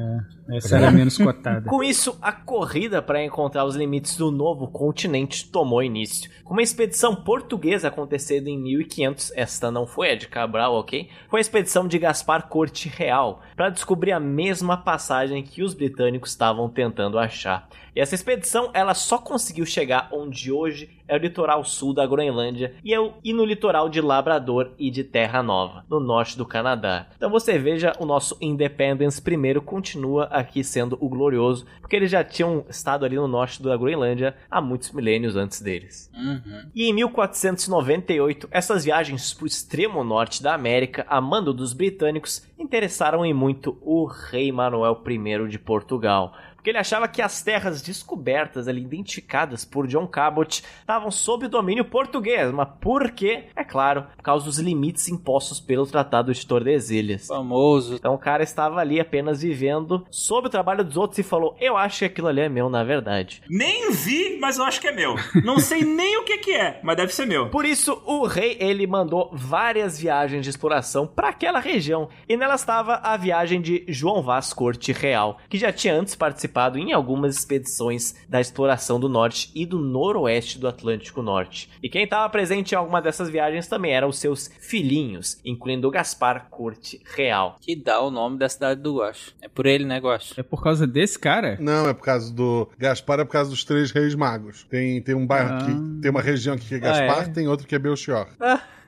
[0.51, 1.69] Essa era menos cotada.
[1.69, 6.29] Com isso, a corrida para encontrar os limites do novo continente tomou início.
[6.45, 11.09] Com uma expedição portuguesa acontecendo em 1500, esta não foi a de Cabral, ok?
[11.31, 16.31] Foi a expedição de Gaspar Corte Real, para descobrir a mesma passagem que os britânicos
[16.31, 16.88] estavam tentando
[17.19, 17.69] achar.
[17.95, 22.75] E essa expedição, ela só conseguiu chegar onde hoje é o litoral sul da Groenlândia
[22.85, 26.45] e, é o- e no litoral de Labrador e de Terra Nova, no norte do
[26.47, 27.07] Canadá.
[27.17, 32.23] Então você veja, o nosso Independence primeiro continua aqui sendo o glorioso, porque eles já
[32.23, 36.11] tinham estado ali no norte da Groenlândia há muitos milênios antes deles.
[36.15, 36.71] Uhum.
[36.75, 42.47] E em 1498, essas viagens para o extremo norte da América, a mando dos britânicos,
[42.59, 46.35] interessaram em muito o rei Manuel I de Portugal.
[46.69, 51.83] Porque ele achava que as terras descobertas ali, identificadas por John Cabot, estavam sob domínio
[51.83, 52.53] português.
[52.53, 53.45] Mas por quê?
[53.57, 57.27] É claro, por causa dos limites impostos pelo Tratado de Tordesilhas.
[57.27, 57.95] Famoso.
[57.95, 61.75] Então o cara estava ali apenas vivendo sob o trabalho dos outros e falou: Eu
[61.75, 63.43] acho que aquilo ali é meu, na verdade.
[63.49, 65.15] Nem vi, mas eu acho que é meu.
[65.43, 67.49] Não sei nem o que, que é, mas deve ser meu.
[67.49, 72.57] Por isso, o rei ele mandou várias viagens de exploração para aquela região, e nela
[72.57, 77.37] estava a viagem de João Vaz Corte Real, que já tinha antes participado em algumas
[77.37, 81.71] expedições da exploração do norte e do noroeste do Atlântico Norte.
[81.83, 86.49] E quem estava presente em alguma dessas viagens também eram os seus filhinhos, incluindo Gaspar
[86.51, 87.57] Corte Real.
[87.61, 89.35] Que dá o nome da cidade do Guacho.
[89.41, 90.35] É por ele, né, Guacho?
[90.39, 91.57] É por causa desse cara?
[91.61, 92.69] Não, é por causa do.
[92.79, 94.65] Gaspar é por causa dos três reis magos.
[94.71, 95.59] Tem, tem um bairro Ah.
[95.65, 96.01] que.
[96.03, 97.29] Tem uma região aqui que é Gaspar, é?
[97.29, 98.29] tem outro que é Belchior.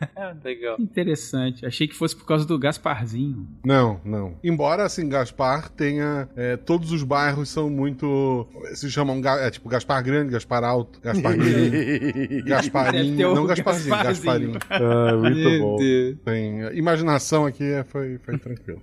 [0.44, 0.76] Legal.
[0.80, 1.64] Interessante.
[1.66, 3.46] Achei que fosse por causa do Gasparzinho.
[3.64, 4.34] Não, não.
[4.42, 6.28] Embora, assim, Gaspar tenha.
[6.36, 8.46] é, todos os bairros são muito.
[8.74, 9.20] Se chamam.
[9.38, 13.34] É tipo Gaspar Grande, Gaspar Alto, Gaspar Grande, Gasparinho.
[13.34, 13.96] Não Gasparzinho.
[13.96, 14.58] Gasparinho.
[14.70, 15.76] Ah, muito bom.
[16.24, 16.60] Tem.
[16.76, 18.80] Imaginação aqui é- foi, foi tranquilo.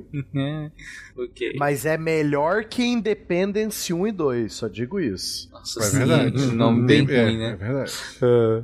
[1.18, 1.54] ok.
[1.58, 5.50] Mas é melhor que Independence 1 e 2, só digo isso.
[5.52, 6.46] Nossa, É verdade.
[6.56, 7.56] nome bem é, ruim, É né?
[7.56, 7.92] verdade.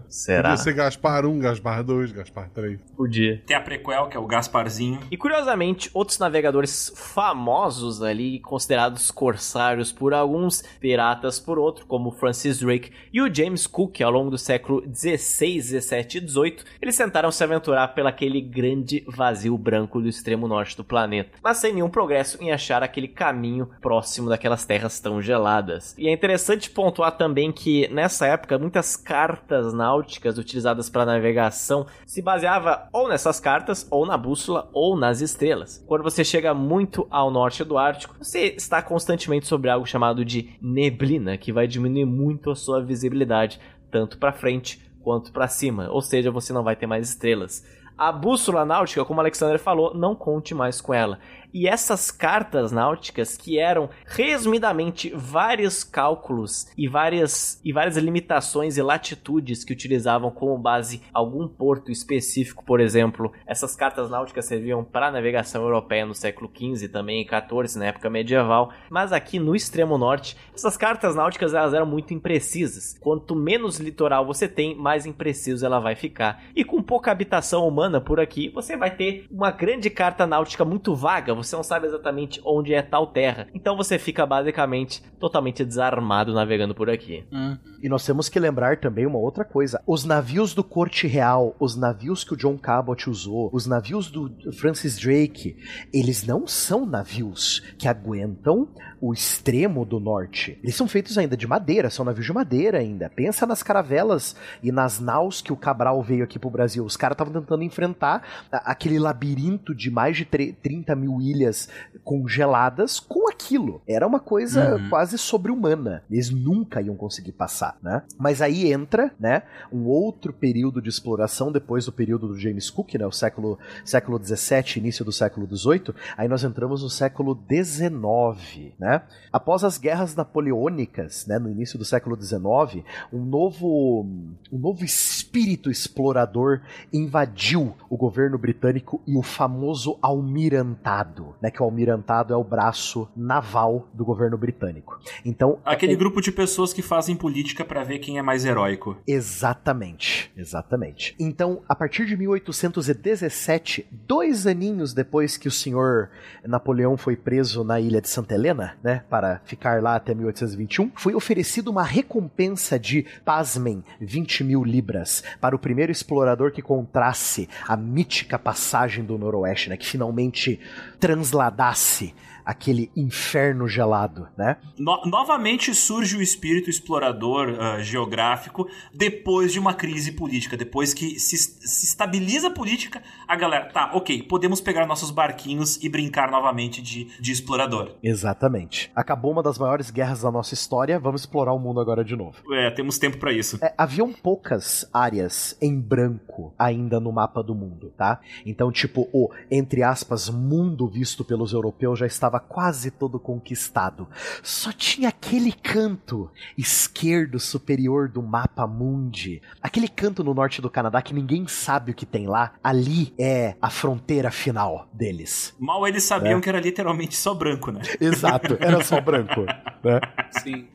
[0.08, 0.50] Será?
[0.52, 2.80] Podia ser Gaspar 1, Gaspar 2, Gaspar 3.
[2.96, 3.42] Podia.
[3.46, 5.00] Tem a prequel, que é o Gasparzinho.
[5.12, 12.60] E curiosamente, outros navegadores famosos ali, considerados corsários por alguns, piratas por outro, como Francis
[12.60, 17.32] Drake e o James Cook, ao longo do século 16, 17 e 18, eles tentaram
[17.32, 22.42] se aventurar pelaquele grande vazio branco do extremo norte do planeta, mas sem nenhum progresso
[22.42, 25.96] em achar aquele caminho próximo daquelas terras tão geladas.
[25.98, 32.22] E é interessante pontuar também que nessa época muitas cartas náuticas utilizadas para navegação se
[32.34, 35.84] baseava ou nessas cartas, ou na bússola, ou nas estrelas.
[35.88, 40.58] Quando você chega muito ao norte do Ártico, você está constantemente sobre algo chamado de
[40.60, 43.60] neblina, que vai diminuir muito a sua visibilidade,
[43.92, 47.64] tanto para frente quanto para cima, ou seja, você não vai ter mais estrelas.
[47.96, 51.20] A bússola náutica, como o Alexander falou, não conte mais com ela.
[51.54, 58.82] E essas cartas náuticas, que eram resumidamente vários cálculos e várias, e várias limitações e
[58.82, 65.08] latitudes que utilizavam como base algum porto específico, por exemplo, essas cartas náuticas serviam para
[65.08, 69.56] a navegação europeia no século XV também e XIV, na época medieval, mas aqui no
[69.56, 72.98] extremo norte, essas cartas náuticas elas eram muito imprecisas.
[73.00, 76.44] Quanto menos litoral você tem, mais impreciso ela vai ficar.
[76.56, 80.96] E com pouca habitação humana por aqui, você vai ter uma grande carta náutica muito
[80.96, 83.48] vaga, você não sabe exatamente onde é tal terra.
[83.54, 87.26] Então você fica basicamente totalmente desarmado navegando por aqui.
[87.32, 87.58] Hum.
[87.82, 89.82] E nós temos que lembrar também uma outra coisa.
[89.86, 94.32] Os navios do Corte Real, os navios que o John Cabot usou, os navios do
[94.54, 95.58] Francis Drake,
[95.94, 98.70] eles não são navios que aguentam
[99.04, 100.58] o extremo do norte.
[100.64, 103.10] Eles são feitos ainda de madeira, são navios de madeira ainda.
[103.10, 104.34] Pensa nas caravelas
[104.64, 106.86] e nas naus que o Cabral veio aqui pro Brasil.
[106.86, 111.68] Os caras estavam tentando enfrentar aquele labirinto de mais de 30 mil ilhas
[112.02, 113.82] congeladas com aquilo.
[113.86, 114.90] Era uma coisa uhum.
[114.90, 116.02] quase sobre-humana.
[116.10, 118.04] Eles nunca iam conseguir passar, né?
[118.18, 122.94] Mas aí entra, né, um outro período de exploração depois do período do James Cook,
[122.94, 125.94] né, o século século 17, início do século 18.
[126.16, 128.93] Aí nós entramos no século 19, né?
[129.32, 134.06] Após as guerras napoleônicas, né, no início do século 19, um novo
[134.52, 141.66] um novo espírito explorador invadiu o governo britânico e o famoso almirantado, né, que o
[141.66, 145.00] almirantado é o braço naval do governo britânico.
[145.26, 148.98] Então, aquele grupo de pessoas que fazem política para ver quem é mais heróico.
[149.08, 151.16] Exatamente, exatamente.
[151.20, 156.10] Então, a partir de 1817, dois aninhos depois que o senhor
[156.46, 161.16] Napoleão foi preso na ilha de Santa Helena, né, para ficar lá até 1821, foi
[161.16, 167.78] oferecido uma recompensa de, pasmem, 20 mil libras para o primeiro explorador que contrasse a
[167.78, 170.60] mítica passagem do Noroeste, né, que finalmente
[171.00, 172.14] transladasse
[172.46, 174.58] aquele inferno gelado, né?
[174.78, 181.20] No novamente surge o espírito explorador uh, geográfico depois de uma crise política, depois que
[181.20, 186.32] se, se, estabiliza a política, a galera, tá, ok, podemos pegar nossos barquinhos e brincar
[186.32, 187.96] novamente de, de explorador.
[188.02, 188.92] Exatamente.
[188.96, 192.38] Acabou uma das maiores guerras da nossa história, vamos explorar o mundo agora de novo.
[192.54, 193.58] É, temos tempo para isso.
[193.62, 198.20] É, haviam poucas áreas em branco ainda no mapa do mundo, tá?
[198.46, 204.08] Então, tipo, o, entre aspas, mundo visto pelos europeus já estava estava quase todo conquistado.
[204.42, 211.02] Só tinha aquele canto esquerdo superior do mapa mundi, aquele canto no norte do Canadá
[211.02, 212.54] que ninguém sabe o que tem lá.
[212.64, 215.54] Ali é a fronteira final deles.
[215.60, 216.42] Mal eles sabiam é.
[216.42, 217.82] que era literalmente só branco, né?
[218.00, 219.42] Exato, era só branco.
[219.84, 220.00] né?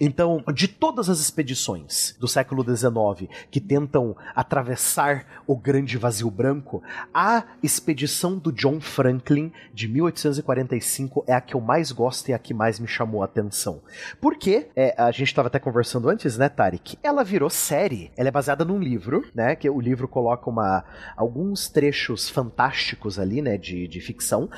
[0.01, 6.83] Então, de todas as expedições do século XIX que tentam atravessar o grande vazio branco,
[7.13, 12.39] a expedição do John Franklin de 1845 é a que eu mais gosto e a
[12.39, 13.81] que mais me chamou a atenção.
[14.21, 16.99] Porque, é, a gente estava até conversando antes, né, Tarek?
[17.03, 18.11] Ela virou série.
[18.17, 19.57] Ela é baseada num livro, né?
[19.57, 20.85] Que o livro coloca uma,
[21.17, 23.57] alguns trechos fantásticos ali, né?
[23.57, 24.49] De, de ficção.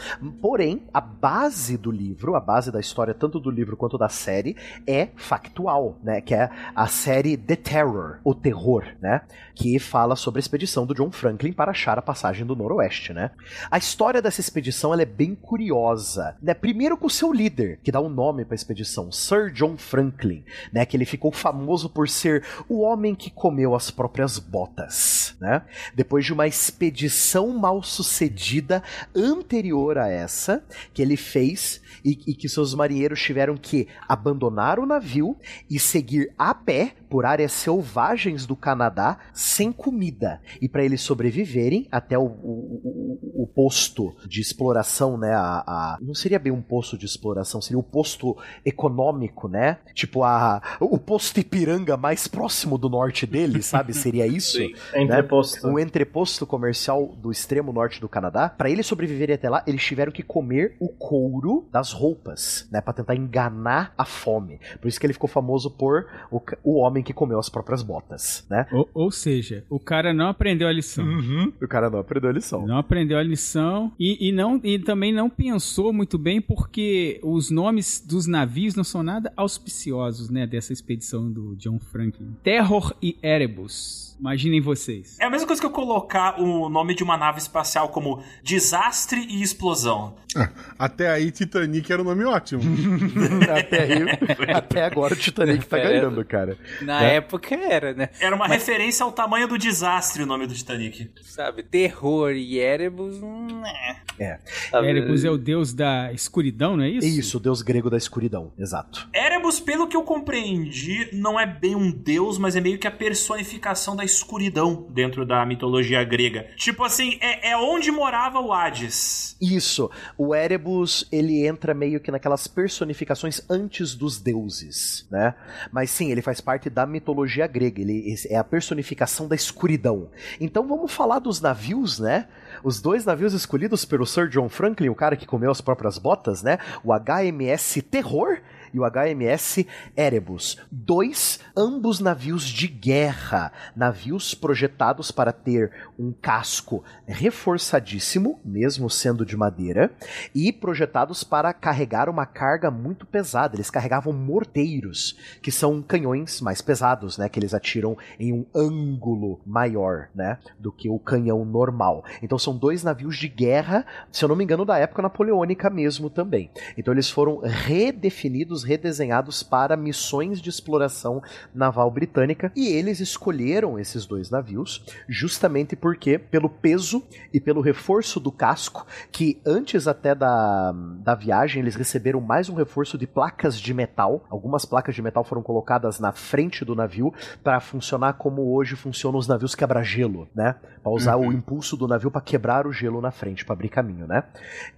[0.40, 4.56] Porém, a base do livro, a base da história, tanto do livro quanto da série,
[4.90, 6.20] é factual, né?
[6.20, 9.22] Que é a série The Terror, o terror, né?
[9.54, 13.30] Que fala sobre a expedição do John Franklin para achar a passagem do Noroeste, né?
[13.70, 16.54] A história dessa expedição ela é bem curiosa, né?
[16.54, 19.76] Primeiro com o seu líder, que dá o um nome para a expedição, Sir John
[19.76, 25.36] Franklin, né, que ele ficou famoso por ser o homem que comeu as próprias botas,
[25.40, 25.62] né?
[25.94, 28.82] Depois de uma expedição mal sucedida
[29.14, 34.86] anterior a essa, que ele fez e, e que seus marinheiros tiveram que abandonar o
[34.86, 35.36] navio
[35.68, 40.40] e seguir a pé por áreas selvagens do Canadá sem comida.
[40.60, 45.34] E para eles sobreviverem até o, o, o, o, posto de exploração, né?
[45.34, 49.78] A, a, não seria bem um posto de exploração, seria o posto econômico, né?
[49.92, 53.92] Tipo a, o posto Ipiranga mais próximo do norte deles, sabe?
[53.92, 54.58] Seria isso?
[54.58, 54.72] Sim.
[54.92, 55.02] Né?
[55.02, 55.66] Entreposto.
[55.66, 58.48] Um entreposto comercial do extremo norte do Canadá.
[58.48, 62.80] Para eles sobreviverem até lá, eles tiveram que comer o couro das roupas, né?
[62.80, 64.60] Para tentar enganar a fome.
[64.80, 67.82] Por isso que ele ficou famoso por o, o homem homem que comeu as próprias
[67.82, 68.66] botas, né?
[68.70, 71.04] Ou, ou seja, o cara não aprendeu a lição.
[71.04, 71.52] Uhum.
[71.60, 72.66] O cara não aprendeu a lição.
[72.66, 77.50] Não aprendeu a lição e, e, não, e também não pensou muito bem porque os
[77.50, 80.46] nomes dos navios não são nada auspiciosos, né?
[80.46, 82.36] Dessa expedição do John Franklin.
[82.42, 84.09] Terror e Erebus.
[84.20, 85.16] Imaginem vocês.
[85.18, 89.26] É a mesma coisa que eu colocar o nome de uma nave espacial como Desastre
[89.26, 90.14] e Explosão.
[90.36, 92.62] Ah, até aí, Titanic era um nome ótimo.
[93.50, 96.56] até, aí, até agora o Titanic tá ganhando, cara.
[96.82, 97.16] Na é.
[97.16, 98.10] época era, né?
[98.20, 98.58] Era uma Mas...
[98.58, 101.10] referência ao tamanho do desastre o nome do Titanic.
[101.22, 103.16] Sabe, terror e Erebus.
[103.22, 103.96] Hum, é.
[104.24, 104.38] é.
[104.84, 107.06] Erebus é o deus da escuridão, não é isso?
[107.06, 109.08] Isso, o deus grego da escuridão, exato.
[109.14, 112.90] Erebus, pelo que eu compreendi, não é bem um deus, mas é meio que a
[112.90, 116.48] personificação da escuridão dentro da mitologia grega.
[116.56, 119.36] Tipo assim, é, é onde morava o Hades.
[119.40, 119.90] Isso.
[120.18, 125.34] O Erebus, ele entra meio que naquelas personificações antes dos deuses, né?
[125.72, 127.80] Mas sim, ele faz parte da mitologia grega.
[127.80, 130.10] Ele é a personificação da escuridão.
[130.40, 132.28] Então vamos falar dos navios, né?
[132.62, 136.42] Os dois navios escolhidos pelo Sir John Franklin, o cara que comeu as próprias botas,
[136.42, 136.58] né?
[136.84, 138.40] O HMS Terror
[138.72, 139.66] e o HMS
[139.96, 140.58] Erebus.
[140.70, 143.52] Dois, ambos navios de guerra.
[143.74, 149.90] Navios projetados para ter um casco reforçadíssimo, mesmo sendo de madeira,
[150.34, 153.56] e projetados para carregar uma carga muito pesada.
[153.56, 157.28] Eles carregavam morteiros, que são canhões mais pesados, né?
[157.28, 160.38] Que eles atiram em um ângulo maior, né?
[160.58, 162.04] Do que o canhão normal.
[162.22, 166.08] Então são dois navios de guerra, se eu não me engano, da época napoleônica mesmo
[166.10, 166.50] também.
[166.76, 171.22] Então eles foram redefinidos, redesenhados para missões de exploração
[171.54, 177.02] naval britânica e eles escolheram esses dois navios justamente porque pelo peso
[177.32, 182.54] e pelo reforço do casco, que antes até da, da viagem eles receberam mais um
[182.54, 184.24] reforço de placas de metal.
[184.28, 189.18] Algumas placas de metal foram colocadas na frente do navio para funcionar como hoje funcionam
[189.18, 190.56] os navios quebra-gelo, né?
[190.82, 191.28] Para usar uhum.
[191.28, 194.24] o impulso do navio para quebrar o gelo na frente, para abrir caminho, né?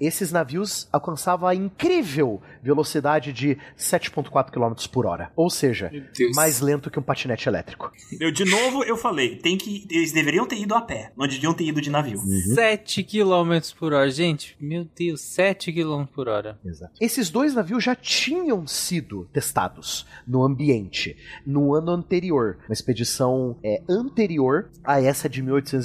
[0.01, 5.91] Esses navios alcançavam a incrível velocidade de 7.4 km por hora, ou seja,
[6.35, 7.93] mais lento que um patinete elétrico.
[8.21, 11.55] Eu de novo eu falei, tem que eles deveriam ter ido a pé, não deviam
[11.55, 12.19] ter ido de navio.
[12.19, 12.55] Uhum.
[12.55, 16.59] 7 km por hora, gente, meu Deus, 7 km por hora.
[16.65, 16.93] Exato.
[17.01, 23.83] Esses dois navios já tinham sido testados no ambiente no ano anterior, uma expedição é,
[23.89, 25.43] anterior a essa de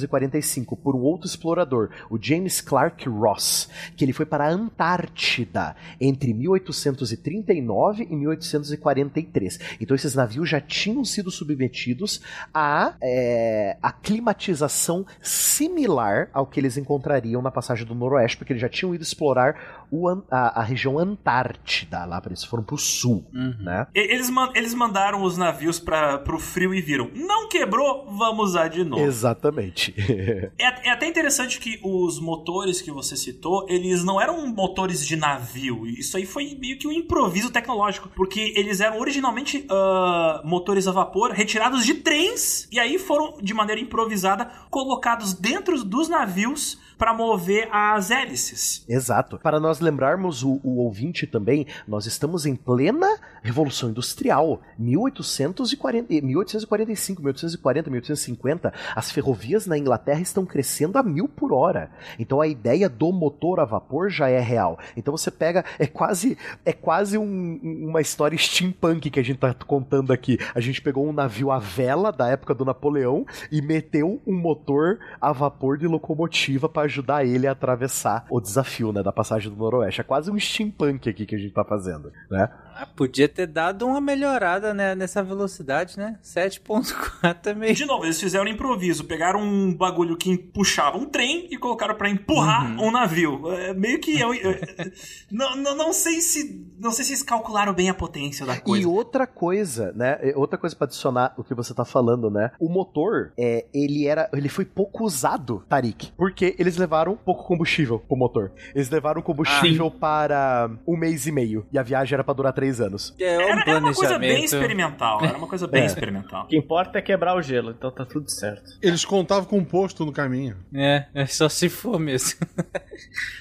[0.08, 5.76] 1845 por um outro explorador, o James Clark Ross, que ele foi para a Antártida
[6.00, 9.60] entre 1839 e 1843.
[9.80, 12.20] Então esses navios já tinham sido submetidos
[12.52, 18.62] a, é, a climatização similar ao que eles encontrariam na passagem do Noroeste, porque eles
[18.62, 22.78] já tinham ido explorar o, a, a, região Antártida, lá para eles foram para o
[22.78, 23.54] sul, uhum.
[23.60, 23.86] né?
[23.94, 28.84] Eles, eles mandaram os navios para o frio e viram, não quebrou, vamos usar de
[28.84, 29.02] novo.
[29.02, 29.94] Exatamente.
[30.58, 35.16] é, é até interessante que os motores que você citou, eles não eram motores de
[35.16, 40.86] navio, isso aí foi meio que um improviso tecnológico, porque eles eram originalmente uh, motores
[40.86, 46.78] a vapor retirados de trens, e aí foram, de maneira improvisada, colocados dentro dos navios
[46.98, 48.84] para mover as hélices.
[48.88, 49.38] Exato.
[49.38, 53.06] Para nós lembrarmos o, o, ouvinte também, nós estamos em plena
[53.40, 54.60] Revolução Industrial.
[54.76, 61.90] 1840, 1845, 1840, 1850, as ferrovias na Inglaterra estão crescendo a mil por hora.
[62.18, 64.78] Então a ideia do motor a vapor já é real.
[64.96, 69.54] Então você pega, é quase, é quase um, uma história steampunk que a gente está
[69.54, 70.38] contando aqui.
[70.52, 74.98] A gente pegou um navio à vela da época do Napoleão e meteu um motor
[75.20, 79.56] a vapor de locomotiva para ajudar ele a atravessar o desafio, né, da passagem do
[79.56, 80.00] Noroeste.
[80.00, 82.50] É quase um steampunk aqui que a gente tá fazendo, né?
[82.80, 86.16] Ah, podia ter dado uma melhorada né, nessa velocidade, né?
[86.22, 87.74] 7.4 é meio...
[87.74, 89.02] De novo, eles fizeram um improviso.
[89.02, 92.86] Pegaram um bagulho que puxava um trem e colocaram para empurrar uhum.
[92.86, 93.50] um navio.
[93.50, 94.20] É, meio que...
[94.20, 94.54] Eu, eu,
[95.28, 96.68] não, não, não sei se...
[96.78, 98.84] Não sei se eles calcularam bem a potência da coisa.
[98.84, 100.16] E outra coisa, né?
[100.36, 102.52] Outra coisa para adicionar o que você tá falando, né?
[102.60, 104.30] O motor, é, ele era...
[104.32, 106.12] Ele foi pouco usado, Tarik.
[106.16, 108.52] Porque eles levaram pouco combustível pro motor.
[108.72, 111.66] Eles levaram combustível ah, para um mês e meio.
[111.72, 113.14] E a viagem era para durar três anos.
[113.18, 115.24] É, um era, era, uma coisa bem experimental.
[115.24, 115.86] Era uma coisa bem é.
[115.86, 116.44] experimental.
[116.44, 118.78] O que importa é quebrar o gelo, então tá tudo certo.
[118.82, 120.56] Eles contavam com um posto no caminho.
[120.74, 122.40] É, é só se for mesmo.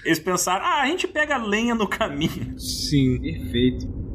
[0.03, 2.57] Eles pensaram, ah, a gente pega lenha no caminho.
[2.59, 4.06] Sim, perfeito.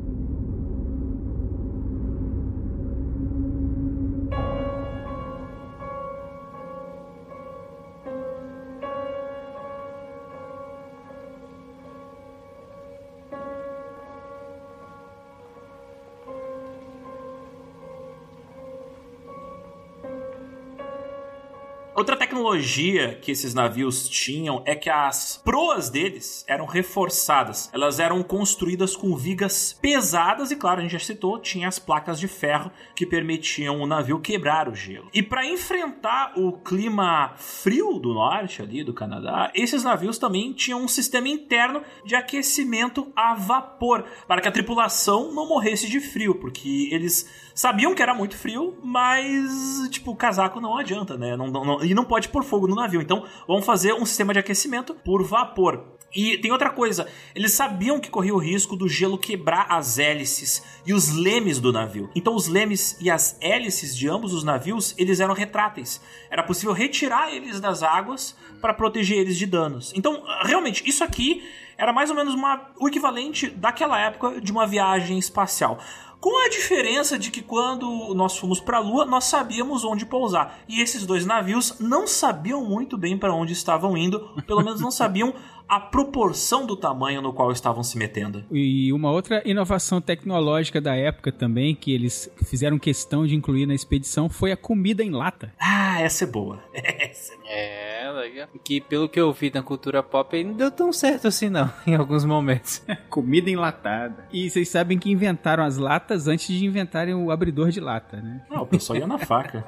[22.53, 27.71] Tecnologia que esses navios tinham é que as proas deles eram reforçadas.
[27.73, 32.21] Elas eram construídas com vigas pesadas e, claro, a gente já citou, tinha as placas
[32.21, 35.09] de ferro que permitiam o navio quebrar o gelo.
[35.15, 40.83] E para enfrentar o clima frio do norte ali do Canadá, esses navios também tinham
[40.83, 46.35] um sistema interno de aquecimento a vapor para que a tripulação não morresse de frio,
[46.35, 51.37] porque eles sabiam que era muito frio, mas tipo, o casaco não adianta, né?
[51.37, 53.01] Não, não, e não pode pôr fogo no navio.
[53.01, 55.93] Então, vamos fazer um sistema de aquecimento por vapor.
[56.15, 60.63] E tem outra coisa, eles sabiam que corria o risco do gelo quebrar as hélices
[60.85, 62.11] e os lemes do navio.
[62.15, 66.03] Então os lemes e as hélices de ambos os navios, eles eram retráteis.
[66.31, 69.91] Era possível retirar eles das águas para proteger eles de danos.
[69.97, 74.67] Então, realmente, isso aqui era mais ou menos uma, o equivalente daquela época de uma
[74.67, 75.79] viagem espacial.
[76.23, 80.57] Com a diferença de que quando nós fomos para a Lua, nós sabíamos onde pousar.
[80.69, 84.93] E esses dois navios não sabiam muito bem para onde estavam indo, pelo menos não
[84.93, 85.35] sabiam
[85.69, 88.45] a proporção do tamanho no qual estavam se metendo.
[88.51, 93.75] E uma outra inovação tecnológica da época também, que eles fizeram questão de incluir na
[93.75, 95.53] expedição, foi a comida em lata.
[95.59, 96.63] Ah, essa é boa.
[97.03, 98.49] Essa é legal.
[98.65, 101.95] Que pelo que eu vi na cultura pop, não deu tão certo assim não, em
[101.95, 102.83] alguns momentos.
[103.11, 104.27] comida enlatada.
[104.33, 108.43] E vocês sabem que inventaram as latas antes de inventarem o abridor de lata, né?
[108.51, 109.65] Não, o pessoal ia na faca.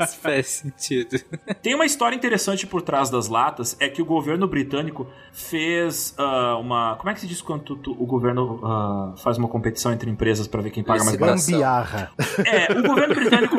[0.00, 1.18] Isso faz sentido.
[1.62, 4.91] Tem uma história interessante por trás das latas, é que o governo britânico
[5.32, 6.96] fez uh, uma.
[6.96, 10.10] Como é que se diz quando tu, tu, o governo uh, faz uma competição entre
[10.10, 11.40] empresas para ver quem paga mais barato?
[11.40, 12.12] Gambiarra.
[12.44, 13.56] É, o governo britânico.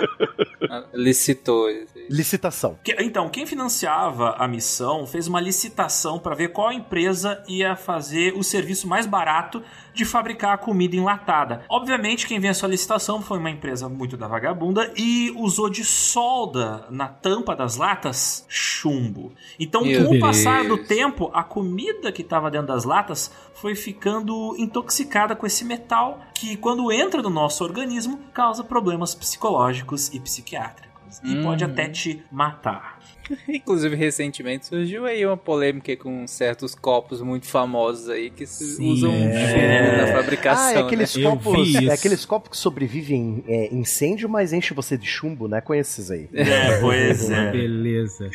[0.94, 1.68] Licitou.
[2.08, 2.78] Licitação.
[2.82, 8.34] Que, então, quem financiava a missão fez uma licitação para ver qual empresa ia fazer
[8.36, 11.64] o serviço mais barato de fabricar a comida enlatada.
[11.68, 16.84] Obviamente, quem venceu a licitação foi uma empresa muito da vagabunda e usou de solda
[16.90, 19.32] na tampa das latas chumbo.
[19.58, 20.78] Então, Meu com o passar Deus.
[20.78, 26.20] do tempo, a comida que estava dentro das latas foi ficando intoxicada com esse metal
[26.34, 30.93] que, quando entra no nosso organismo, causa problemas psicológicos e psiquiátricos.
[31.22, 31.42] E Hum.
[31.42, 32.93] pode até te matar.
[33.48, 38.90] Inclusive, recentemente surgiu aí uma polêmica com certos copos muito famosos aí que se Sim,
[38.92, 39.32] usam é.
[39.50, 40.76] chumbo na Ah, fabricação.
[40.76, 41.22] é aqueles né?
[41.24, 41.74] Eu copos.
[41.74, 45.60] É aqueles copos que sobrevivem é, incêndio, mas enche você de chumbo, né?
[45.60, 46.28] Conhece esses aí.
[46.32, 47.50] É, pois é.
[47.52, 48.30] Beleza.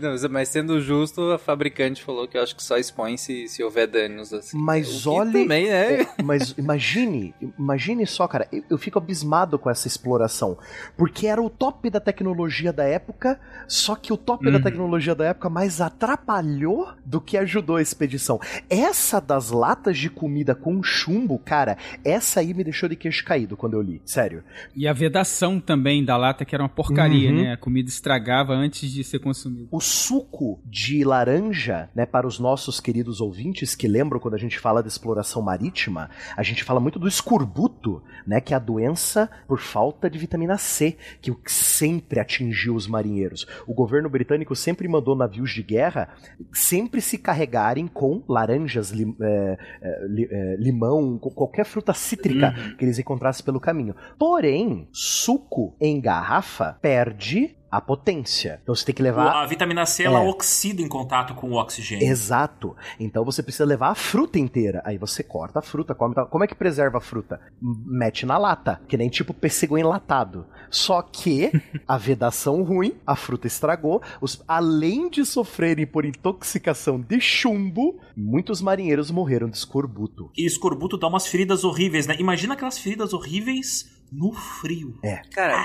[0.00, 3.62] Não, mas sendo justo, a fabricante falou que eu acho que só expõe se, se
[3.62, 4.56] houver danos assim.
[4.56, 6.02] Mas olhe- também, né?
[6.02, 10.56] É, mas imagine, imagine só, cara, eu, eu fico abismado com essa exploração.
[10.96, 15.26] Porque era o top da tecnologia da época, só que o top da tecnologia da
[15.26, 18.40] época mais atrapalhou do que ajudou a expedição.
[18.68, 23.56] Essa das latas de comida com chumbo, cara, essa aí me deixou de queixo caído
[23.56, 24.00] quando eu li.
[24.04, 24.42] Sério.
[24.74, 27.42] E a vedação também da lata, que era uma porcaria, Uhum.
[27.42, 27.52] né?
[27.52, 29.68] A comida estragava antes de ser consumida.
[29.70, 34.58] O suco de laranja, né, para os nossos queridos ouvintes que lembram quando a gente
[34.58, 39.30] fala de exploração marítima, a gente fala muito do escorbuto, né, que é a doença
[39.48, 43.46] por falta de vitamina C, que o que sempre atingiu os marinheiros.
[43.66, 46.08] O governo britânico sempre mandou navios de guerra
[46.52, 52.84] sempre se carregarem com laranjas, lim- é, é, é, limão, com qualquer fruta cítrica que
[52.84, 53.94] eles encontrassem pelo caminho.
[54.18, 58.58] Porém, suco em garrafa perde a potência.
[58.62, 60.28] Então você tem que levar A vitamina C ela É.
[60.28, 62.06] oxida em contato com o oxigênio.
[62.06, 62.76] Exato.
[62.98, 64.82] Então você precisa levar a fruta inteira.
[64.84, 66.14] Aí você corta a fruta, come.
[66.30, 67.40] Como é que preserva a fruta?
[67.60, 70.46] Mete na lata, que nem tipo pêssego enlatado.
[70.70, 71.50] Só que
[71.86, 74.02] a vedação ruim, a fruta estragou.
[74.20, 80.30] Os, além de sofrerem por intoxicação de chumbo, muitos marinheiros morreram de escorbuto.
[80.36, 82.16] E escorbuto dá umas feridas horríveis, né?
[82.18, 84.98] Imagina aquelas feridas horríveis no frio.
[85.32, 85.64] Cara,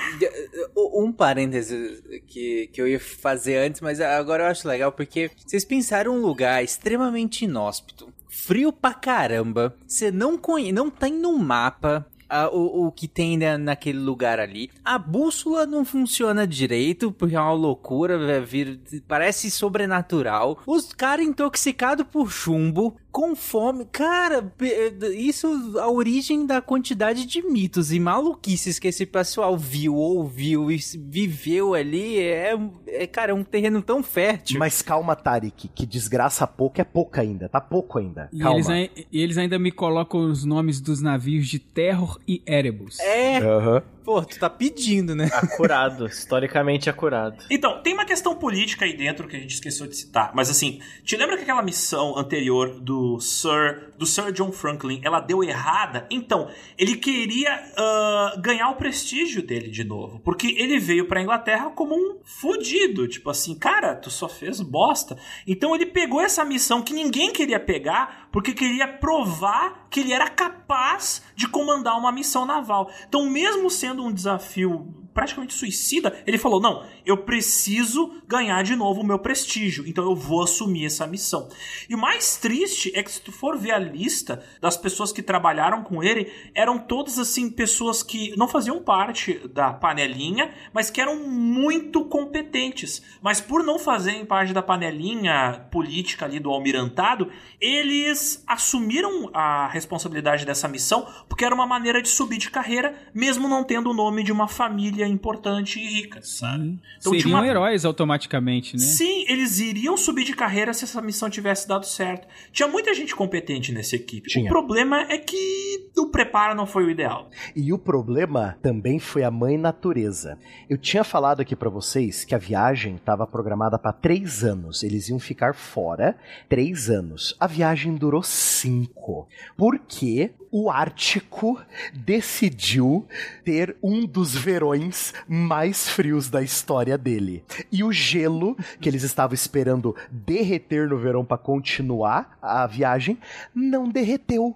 [0.75, 5.63] um parêntese que, que eu ia fazer antes, mas agora eu acho legal porque vocês
[5.65, 12.05] pensaram um lugar extremamente inóspito, frio pra caramba, você não conhece, não tem no mapa.
[12.33, 14.69] ah, o, o que tem na- naquele lugar ali.
[14.85, 20.57] A bússola não funciona direito, porque é uma loucura, é, vir- parece sobrenatural.
[20.65, 23.86] Os caras intoxicados por chumbo, com fome.
[23.91, 29.95] Cara, pe- isso a origem da quantidade de mitos e maluquices que esse pessoal viu,
[29.95, 32.20] ouviu e viveu ali.
[32.20, 32.57] É,
[32.88, 34.57] é cara, é um terreno tão fértil.
[34.59, 37.49] Mas calma, Tarek, que desgraça pouco é pouco ainda.
[37.49, 38.30] Tá pouco ainda.
[38.32, 38.55] E Calma.
[38.57, 42.99] eles, ai- e eles ainda me colocam os nomes dos navios de Terror e Erebus.
[42.99, 43.82] É, Aham.
[44.05, 45.30] pô, tu tá pedindo, né?
[45.34, 47.43] Acurado, historicamente acurado.
[47.49, 50.32] Então, tem uma questão política aí dentro que a gente esqueceu de citar.
[50.34, 55.19] Mas assim, te lembra que aquela missão anterior do Sir, do Sir John Franklin, ela
[55.19, 56.07] deu errada?
[56.09, 60.19] Então, ele queria ah, ganhar o prestígio dele de novo.
[60.19, 63.07] Porque ele veio pra Inglaterra como um fudido.
[63.07, 65.17] Tipo assim, cara, tu só fez bosta.
[65.47, 70.29] Então ele pegou essa missão que ninguém queria pegar, porque queria provar que ele era
[70.29, 72.91] capaz de comandar uma missão naval.
[73.07, 79.01] Então, mesmo sendo um desafio praticamente suicida, ele falou: Não, eu preciso ganhar de novo
[79.01, 81.49] o meu prestígio, então eu vou assumir essa missão.
[81.89, 85.22] E o mais triste é que, se tu for ver a lista das pessoas que
[85.22, 91.01] trabalharam com ele, eram todas assim, pessoas que não faziam parte da panelinha, mas que
[91.01, 93.01] eram muito competentes.
[93.22, 100.45] Mas por não fazerem parte da panelinha política ali do almirantado, eles assumiram a responsabilidade
[100.45, 104.24] dessa missão porque era uma maneira de subir de carreira, mesmo não tendo o nome
[104.24, 106.79] de uma família família importante e rica, sabe?
[106.99, 107.47] Então, Seriam uma...
[107.47, 108.83] heróis automaticamente, né?
[108.83, 112.27] Sim, eles iriam subir de carreira se essa missão tivesse dado certo.
[112.51, 114.29] Tinha muita gente competente nessa equipe.
[114.29, 114.45] Tinha.
[114.45, 117.29] O problema é que o preparo não foi o ideal.
[117.55, 120.37] E o problema também foi a mãe natureza.
[120.69, 124.83] Eu tinha falado aqui para vocês que a viagem estava programada para três anos.
[124.83, 126.15] Eles iam ficar fora
[126.47, 127.35] três anos.
[127.39, 129.27] A viagem durou cinco.
[129.57, 131.59] Porque o Ártico
[131.93, 133.07] decidiu
[133.43, 134.90] ter um dos verões
[135.27, 137.43] mais frios da história dele.
[137.71, 143.17] E o gelo que eles estavam esperando derreter no verão para continuar a viagem
[143.53, 144.55] não derreteu.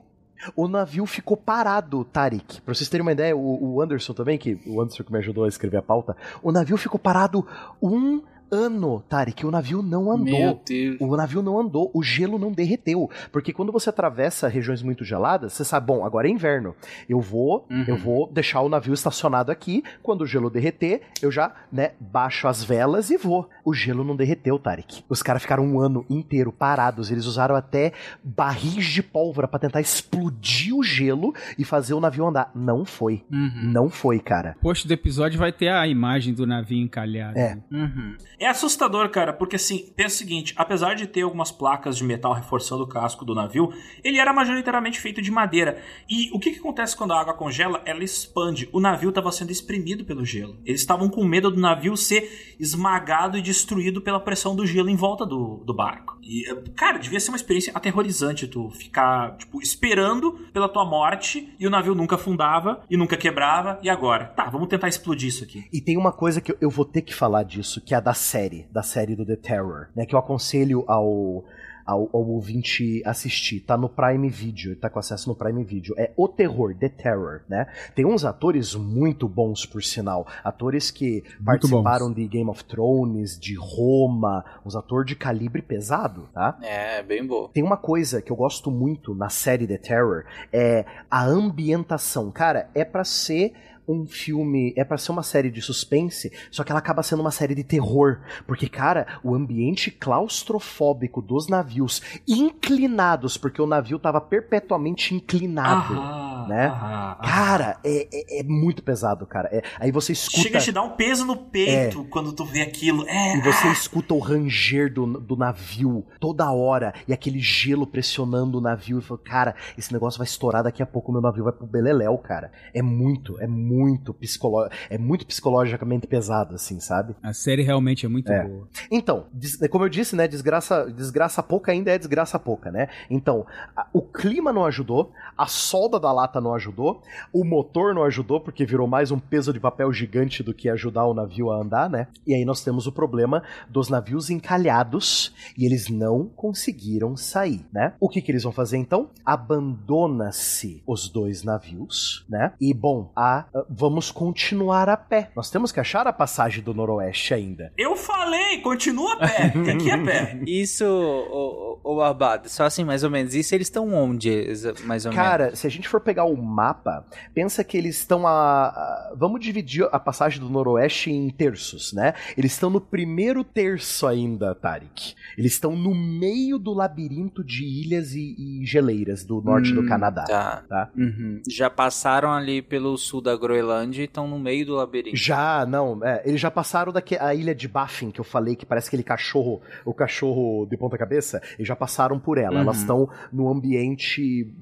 [0.56, 2.62] O navio ficou parado, Tarik.
[2.62, 5.46] Pra vocês terem uma ideia, o, o Anderson também, que o Anderson que me ajudou
[5.46, 7.46] a escrever a pauta, o navio ficou parado
[7.82, 8.22] um
[8.52, 10.40] ano, Tarek, o navio não andou.
[10.40, 10.98] Meu Deus.
[11.00, 13.10] O navio não andou, o gelo não derreteu.
[13.32, 16.76] Porque quando você atravessa regiões muito geladas, você sabe, bom, agora é inverno.
[17.08, 17.86] Eu vou, uhum.
[17.88, 19.84] eu vou deixar o navio estacionado aqui.
[20.02, 23.50] Quando o gelo derreter, eu já, né, baixo as velas e vou.
[23.64, 25.04] O gelo não derreteu, Tarek.
[25.10, 27.12] Os caras ficaram um ano inteiro parados.
[27.12, 27.94] Eles usaram até
[28.24, 32.52] barris de pólvora para tentar explodir o gelo e fazer o navio andar.
[32.56, 33.24] Não foi.
[33.32, 33.72] Uhum.
[33.72, 34.56] Não foi, cara.
[34.62, 37.38] Posto do episódio vai ter a imagem do navio encalhado.
[37.38, 37.58] É.
[37.72, 38.16] Uhum.
[38.40, 42.34] É assustador, cara, porque assim, pensa o seguinte: apesar de ter algumas placas de metal
[42.34, 45.82] reforçando o casco do navio, ele era majoritariamente feito de madeira.
[46.10, 47.82] E o que, que acontece quando a água congela?
[47.86, 48.70] Ela expande.
[48.72, 50.58] O navio estava sendo espremido pelo gelo.
[50.66, 54.96] Eles estavam com medo do navio ser esmagado e destruído pela pressão do gelo em
[54.96, 56.18] volta do, do barco.
[56.22, 56.44] E,
[56.76, 61.70] cara, devia ser uma experiência aterrorizante tu ficar, tipo, esperando pela tua morte e o
[61.70, 63.80] navio nunca afundava e nunca quebrava.
[63.84, 64.26] E agora?
[64.26, 65.66] Tá, vamos tentar explodir isso aqui.
[65.72, 68.14] E tem uma coisa que eu vou ter que falar disso, que é a da
[68.26, 70.06] série, da série do The Terror, né?
[70.06, 71.46] Que eu aconselho ao,
[71.86, 73.60] ao, ao, ouvinte assistir.
[73.60, 75.94] Tá no Prime Video, tá com acesso no Prime Video.
[75.98, 77.68] É O Terror, The Terror, né?
[77.94, 80.26] Tem uns atores muito bons, por sinal.
[80.44, 82.16] Atores que muito participaram bons.
[82.16, 86.58] de Game of Thrones, de Roma, uns atores de calibre pesado, tá?
[86.64, 87.48] É, bem bom.
[87.50, 92.32] Tem uma coisa que eu gosto muito na série The Terror, é a ambientação.
[92.32, 93.54] Cara, é para ser
[93.88, 97.32] um filme, é para ser uma série de suspense, só que ela acaba sendo uma
[97.32, 104.20] série de terror, porque cara, o ambiente claustrofóbico dos navios inclinados, porque o navio tava
[104.20, 106.68] perpetuamente inclinado, aham, né?
[106.68, 109.50] Aham, cara, é, é, é, muito pesado, cara.
[109.52, 112.06] É, aí você escuta Chega a te dar um peso no peito é.
[112.10, 113.08] quando tu vê aquilo.
[113.08, 113.72] É, e você ah.
[113.72, 119.02] escuta o ranger do, do navio toda hora e aquele gelo pressionando o navio e
[119.02, 122.18] fala, cara, esse negócio vai estourar daqui a pouco, o meu navio vai pro beleléu,
[122.18, 122.52] cara.
[122.74, 124.70] É muito, é muito muito psicolo...
[124.90, 127.16] é muito psicologicamente pesado, assim, sabe?
[127.22, 128.44] A série realmente é muito é.
[128.44, 128.68] boa.
[128.90, 129.26] Então,
[129.70, 132.88] como eu disse, né, desgraça, desgraça pouca ainda é desgraça pouca, né?
[133.10, 133.46] Então,
[133.76, 137.02] a, o clima não ajudou, a solda da lata não ajudou,
[137.34, 141.06] o motor não ajudou porque virou mais um peso de papel gigante do que ajudar
[141.06, 142.08] o navio a andar, né?
[142.26, 147.94] E aí nós temos o problema dos navios encalhados e eles não conseguiram sair, né?
[148.00, 149.10] O que que eles vão fazer então?
[149.26, 152.54] Abandona-se os dois navios, né?
[152.60, 155.32] E bom, a vamos continuar a pé.
[155.36, 157.72] Nós temos que achar a passagem do Noroeste ainda.
[157.78, 159.54] Eu falei, continua a pé.
[159.74, 160.40] Aqui é pé.
[160.46, 163.34] Isso, o, o, o Abado, só assim mais ou menos.
[163.34, 164.48] Isso eles estão onde,
[164.84, 165.36] mais ou Cara, menos?
[165.36, 169.42] Cara, se a gente for pegar o mapa, pensa que eles estão a, a, Vamos
[169.42, 172.14] dividir a passagem do Noroeste em terços, né?
[172.38, 175.16] Eles estão no primeiro terço ainda, Tarik.
[175.38, 179.88] Eles estão no meio do labirinto de ilhas e, e geleiras do norte hum, do
[179.88, 180.24] Canadá.
[180.24, 180.64] Tá.
[180.68, 180.90] tá?
[180.96, 181.42] Uhum.
[181.50, 185.16] Já passaram ali pelo sul da Groenlândia Groenlândia e estão no meio do labirinto.
[185.16, 186.04] Já, não.
[186.04, 189.04] É, eles já passaram daqui a ilha de Baffin, que eu falei, que parece aquele
[189.04, 191.42] cachorro, o cachorro de ponta cabeça.
[191.58, 192.56] Eles já passaram por ela.
[192.56, 192.62] Uhum.
[192.62, 194.54] Elas estão no ambiente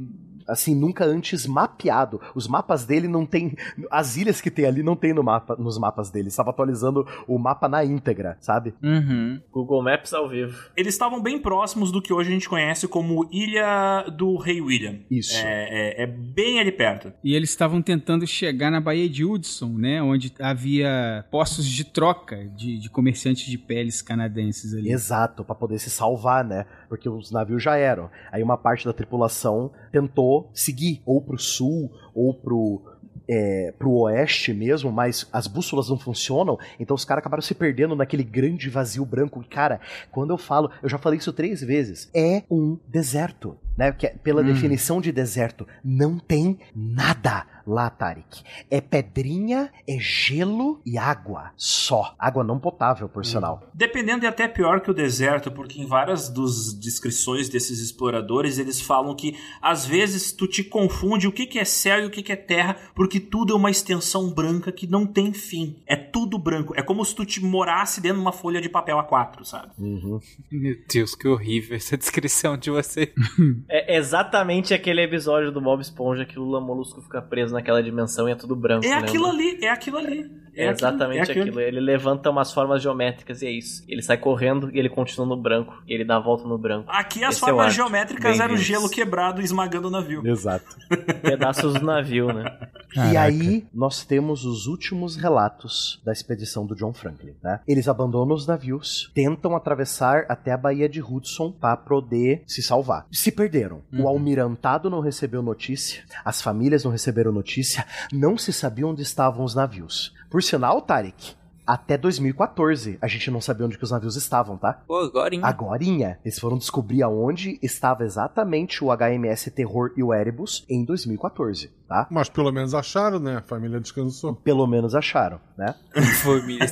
[0.47, 2.19] assim, nunca antes mapeado.
[2.35, 3.55] Os mapas dele não tem.
[3.89, 6.27] As ilhas que tem ali não tem no mapa, nos mapas dele.
[6.27, 8.73] Estava atualizando o mapa na íntegra, sabe?
[8.81, 9.41] Uhum.
[9.51, 10.57] Google Maps ao vivo.
[10.75, 14.99] Eles estavam bem próximos do que hoje a gente conhece como Ilha do Rei William.
[15.09, 15.37] Isso.
[15.37, 17.13] É, é, é bem ali perto.
[17.23, 20.01] E eles estavam tentando chegar na Baía de Hudson, né?
[20.01, 24.91] Onde havia postos de troca de, de comerciantes de peles canadenses ali.
[24.91, 26.65] Exato, para poder se salvar, né?
[26.93, 28.07] Porque os navios já eram.
[28.31, 32.83] Aí uma parte da tripulação tentou seguir ou pro sul ou pro
[33.27, 37.95] é, pro oeste mesmo, mas as bússolas não funcionam, então os caras acabaram se perdendo
[37.95, 39.41] naquele grande vazio branco.
[39.41, 39.79] E, cara,
[40.11, 43.57] quando eu falo, eu já falei isso três vezes, é um deserto.
[43.77, 43.91] né?
[43.91, 48.43] Que é, pela definição de deserto, não tem nada lá, Tarek.
[48.69, 51.51] É pedrinha, é gelo e água.
[51.55, 52.15] Só.
[52.17, 53.63] Água não potável, por sinal.
[53.73, 58.81] Dependendo é até pior que o deserto, porque em várias dos descrições desses exploradores, eles
[58.81, 62.23] falam que às vezes tu te confunde o que, que é céu e o que,
[62.23, 65.77] que é terra, porque tudo é uma extensão branca que não tem fim.
[65.85, 66.73] É tudo branco.
[66.75, 69.71] É como se tu te morasse dentro de uma folha de papel A4, sabe?
[69.77, 70.19] Uhum.
[70.51, 73.13] Meu Deus, que horrível essa descrição de você.
[73.69, 78.27] É exatamente aquele episódio do Bob Esponja que o Lula Molusco fica preso naquela dimensão
[78.27, 78.85] e é tudo branco.
[78.85, 79.05] É lembra?
[79.05, 80.42] aquilo ali, é aquilo ali.
[80.55, 81.59] É exatamente aquilo, é aquilo.
[81.61, 83.83] Ele levanta umas formas geométricas e é isso.
[83.87, 85.81] Ele sai correndo e ele continua no branco.
[85.87, 86.89] E ele dá a volta no branco.
[86.89, 87.75] Aqui as Esse é formas arco.
[87.75, 90.25] geométricas eram gelo quebrado e esmagando o navio.
[90.25, 90.65] Exato.
[91.21, 92.45] Pedaços do navio, né?
[92.91, 93.21] E Caraca.
[93.21, 97.59] aí, nós temos os últimos relatos da expedição do John Franklin, né?
[97.67, 103.07] Eles abandonam os navios, tentam atravessar até a Baía de Hudson para poder se salvar.
[103.11, 103.81] Se perderam.
[103.91, 109.43] O almirantado não recebeu notícia, as famílias não receberam notícia, não se sabia onde estavam
[109.43, 110.13] os navios.
[110.33, 114.73] Por sinal, Tarek, até 2014 a gente não sabia onde que os navios estavam, tá?
[114.87, 115.41] Pô, agora, hein?
[115.43, 121.69] Agorinha, eles foram descobrir aonde estava exatamente o HMS Terror e o Erebus em 2014,
[121.87, 122.07] tá?
[122.09, 123.37] Mas pelo menos acharam, né?
[123.37, 124.33] A família descansou.
[124.33, 125.75] Pelo menos acharam, né?
[126.23, 126.67] Família.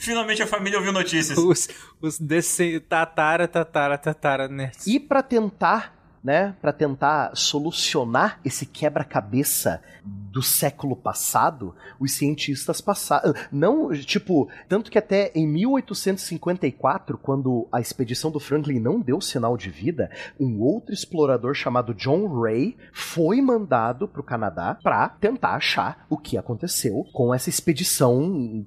[0.00, 1.38] Finalmente a família ouviu notícias.
[1.38, 1.68] os
[2.02, 4.72] os desse, tatara, tatara, tatara, né?
[4.84, 13.34] E pra tentar, né, para tentar solucionar esse quebra-cabeça do século passado, os cientistas passaram,
[13.50, 19.56] não, tipo, tanto que até em 1854, quando a expedição do Franklin não deu sinal
[19.56, 26.06] de vida, um outro explorador chamado John Ray foi mandado pro Canadá pra tentar achar
[26.08, 28.64] o que aconteceu com essa expedição,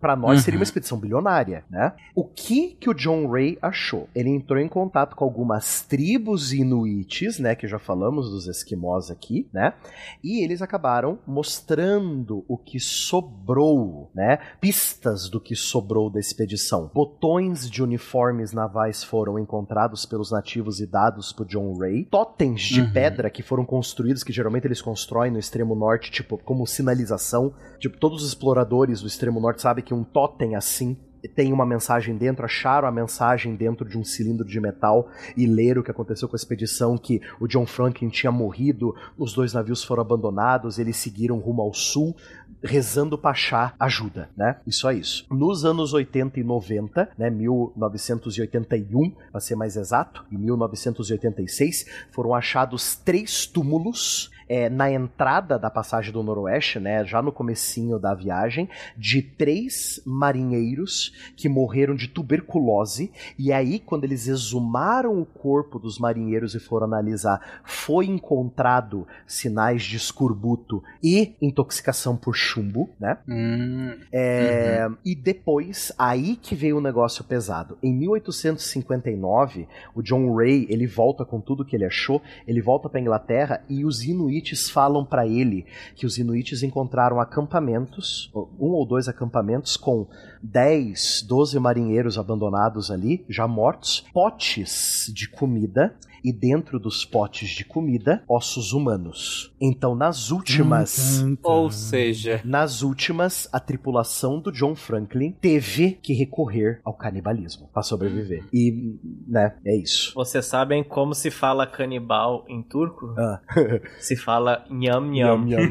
[0.00, 1.92] Pra nós seria uma expedição bilionária, né?
[2.14, 4.08] O que que o John Ray achou?
[4.14, 6.52] Ele entrou em contato com algumas tribos
[6.86, 9.74] inuites, né, que já falamos dos esquimós aqui, né?
[10.22, 14.38] E eles acabaram mostrando o que sobrou, né?
[14.60, 16.90] Pistas do que sobrou da expedição.
[16.94, 22.04] Botões de uniformes navais foram encontrados pelos nativos e dados pro John Ray.
[22.04, 26.66] Totens de pedra que foram construídos, que geralmente eles constroem no extremo norte, tipo, como
[26.66, 27.54] sinalização.
[27.78, 30.96] Tipo, todos os exploradores do extremo norte sabem que um totem assim
[31.34, 35.80] tem uma mensagem dentro, acharam a mensagem dentro de um cilindro de metal e leram
[35.80, 39.82] o que aconteceu com a expedição, que o John Franklin tinha morrido, os dois navios
[39.84, 42.14] foram abandonados, eles seguiram rumo ao sul,
[42.62, 44.56] rezando pra achar ajuda, né?
[44.66, 45.26] Isso é isso.
[45.30, 52.96] Nos anos 80 e 90, né, 1981, para ser mais exato, e 1986, foram achados
[52.96, 58.68] três túmulos é, na entrada da passagem do Noroeste, né, já no comecinho da viagem,
[58.96, 63.10] de três marinheiros que morreram de tuberculose.
[63.38, 69.82] E aí, quando eles exumaram o corpo dos marinheiros e foram analisar, foi encontrado sinais
[69.82, 73.18] de escorbuto e intoxicação por chumbo, né?
[73.28, 77.78] Hum, É, E depois, aí que veio o negócio pesado.
[77.82, 83.00] Em 1859, o John Ray, ele volta com tudo que ele achou, ele volta para
[83.00, 84.02] Inglaterra e os
[84.36, 90.06] inuites falam para ele que os inuites encontraram acampamentos, um ou dois acampamentos com
[90.42, 95.94] 10, 12 marinheiros abandonados ali, já mortos, potes de comida
[96.26, 99.54] e dentro dos potes de comida, ossos humanos.
[99.60, 106.80] Então, nas últimas ou seja, nas últimas, a tripulação do John Franklin teve que recorrer
[106.84, 108.44] ao canibalismo para sobreviver.
[108.52, 108.98] E,
[109.28, 110.12] né, é isso.
[110.16, 113.14] Vocês sabem como se fala canibal em turco?
[113.16, 113.40] Ah.
[114.00, 115.38] Se fala nham nham.
[115.38, 115.70] Nham,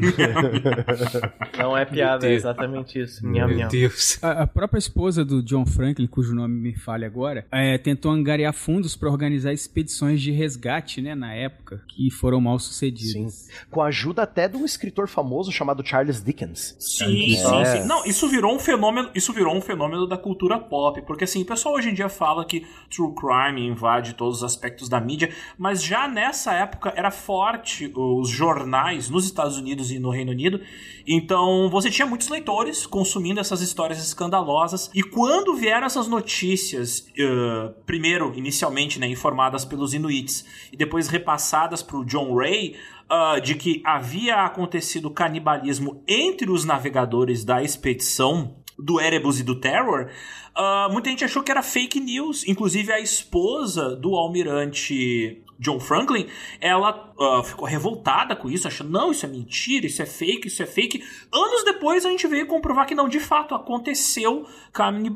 [1.58, 3.26] Não é piada, é exatamente isso.
[3.26, 3.68] Nham meu nham.
[3.68, 4.18] Deus.
[4.22, 8.54] A, a própria esposa do John Franklin, cujo nome me falha agora, é, tentou angariar
[8.54, 13.48] fundos para organizar expedições de resgate, né, na época, que foram mal sucedidas.
[13.70, 16.76] Com a ajuda até de um escritor famoso chamado Charles Dickens.
[16.78, 17.36] Sim, É.
[17.36, 17.86] sim, sim.
[17.86, 21.44] Não, isso virou um fenômeno, isso virou um fenômeno da cultura pop, porque assim, o
[21.44, 25.82] pessoal hoje em dia fala que true crime invade todos os aspectos da mídia, mas
[25.82, 30.60] já nessa época era forte os jornais nos Estados Unidos e no Reino Unido.
[31.06, 37.72] Então, você tinha muitos leitores consumindo essas histórias escandalosas e quando vieram essas notícias, eh,
[37.84, 40.35] primeiro, inicialmente, né, informadas pelos Inuits
[40.72, 42.76] e depois repassadas para o John Ray,
[43.08, 49.54] ah, de que havia acontecido canibalismo entre os navegadores da expedição do Erebus e do
[49.54, 50.08] Terror,
[50.54, 52.46] ah, muita gente achou que era fake news.
[52.48, 56.26] Inclusive a esposa do almirante John Franklin,
[56.60, 60.62] ela uh, ficou revoltada com isso, achando, não, isso é mentira, isso é fake, isso
[60.62, 61.02] é fake.
[61.32, 64.46] Anos depois a gente veio comprovar que não, de fato, aconteceu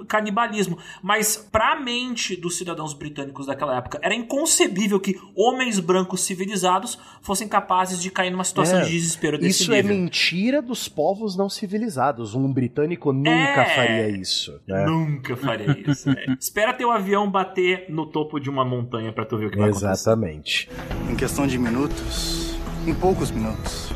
[0.08, 0.78] canibalismo.
[1.02, 7.48] Mas pra mente dos cidadãos britânicos daquela época, era inconcebível que homens brancos civilizados fossem
[7.48, 9.96] capazes de cair numa situação É, de desespero desse Isso é nível.
[9.96, 12.34] mentira dos povos não civilizados.
[12.34, 13.30] Um britânico nunca
[13.62, 13.74] É.
[13.74, 14.58] faria isso.
[14.66, 14.84] Né?
[14.86, 16.08] Nunca faria isso.
[16.10, 16.26] é.
[16.40, 19.68] Espera teu avião bater no topo de uma montanha pra tu ver o que vai
[19.70, 19.86] acontecer.
[19.90, 20.29] Exatamente.
[21.08, 23.92] Em questão de minutos, em poucos minutos,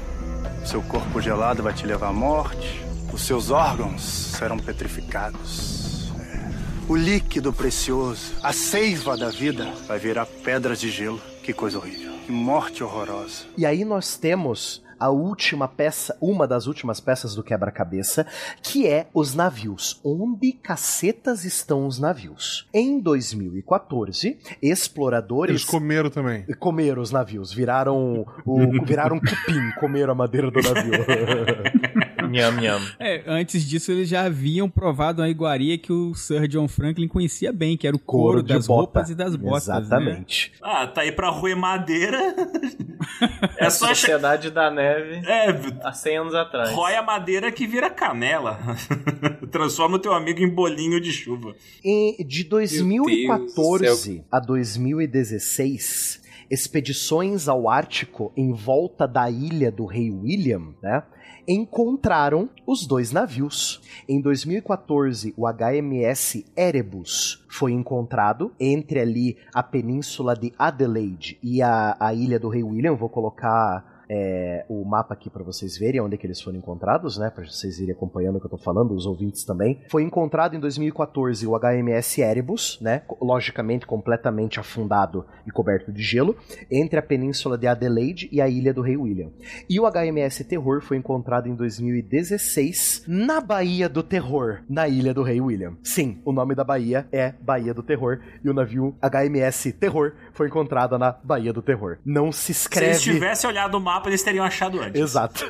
[0.65, 2.82] seu corpo gelado vai te levar à morte,
[3.12, 6.12] os seus órgãos serão petrificados.
[6.19, 6.51] É.
[6.89, 11.20] O líquido precioso, a seiva da vida, vai virar pedras de gelo.
[11.43, 12.12] Que coisa horrível.
[12.27, 13.44] Que morte horrorosa.
[13.56, 18.26] E aí nós temos a última peça, uma das últimas peças do quebra-cabeça,
[18.62, 20.01] que é os navios.
[20.02, 22.66] Onde cacetas estão os navios?
[22.72, 26.47] Em 2014, exploradores Eles comeram também.
[26.59, 30.94] comeram os navios, viraram o viraram cupim, comeram a madeira do navio.
[32.35, 32.81] Nham, nham.
[32.98, 37.52] É, antes disso eles já haviam provado a iguaria que o Sir John Franklin conhecia
[37.52, 38.81] bem, que era o couro, de das bota.
[38.81, 39.69] roupas e das botas.
[39.69, 39.77] né?
[39.78, 40.52] Exatamente.
[40.62, 42.19] Ah, tá aí pra roer madeira.
[43.59, 45.48] é só che- Sociedade da Neve É,
[45.82, 46.70] há 100 anos atrás.
[46.70, 48.59] rói a madeira que vira canela.
[49.51, 51.55] Transforma o teu amigo em bolinho de chuva.
[51.85, 56.20] E de Deus do 2014 a 2016,
[56.51, 61.02] expedições ao Ártico em volta da ilha do Rei William, né?
[61.46, 63.82] Encontraram os dois navios.
[64.08, 71.96] Em 2014, o HMS Erebus foi encontrado entre ali a península de Adelaide e a,
[72.00, 72.94] a ilha do Rei William.
[72.94, 77.18] Vou colocar é, o mapa aqui para vocês verem onde é que eles foram encontrados,
[77.18, 77.31] né?
[77.31, 79.81] Para vocês irem acompanhando o que eu tô falando, os ouvintes também.
[79.90, 83.02] Foi encontrado em 2014 o HMS Erebus, né?
[83.20, 86.36] Logicamente completamente afundado e coberto de gelo,
[86.70, 89.31] entre a península de Adelaide e a ilha do Rei William.
[89.68, 95.22] E o HMS Terror foi encontrado em 2016 na Baía do Terror, na ilha do
[95.22, 95.76] Rei William.
[95.82, 100.48] Sim, o nome da baía é Baía do Terror e o navio HMS Terror foi
[100.48, 101.98] encontrado na Baía do Terror.
[102.05, 105.00] Não se Se escreve eles tivessem olhado o mapa, eles teriam achado antes.
[105.00, 105.46] Exato.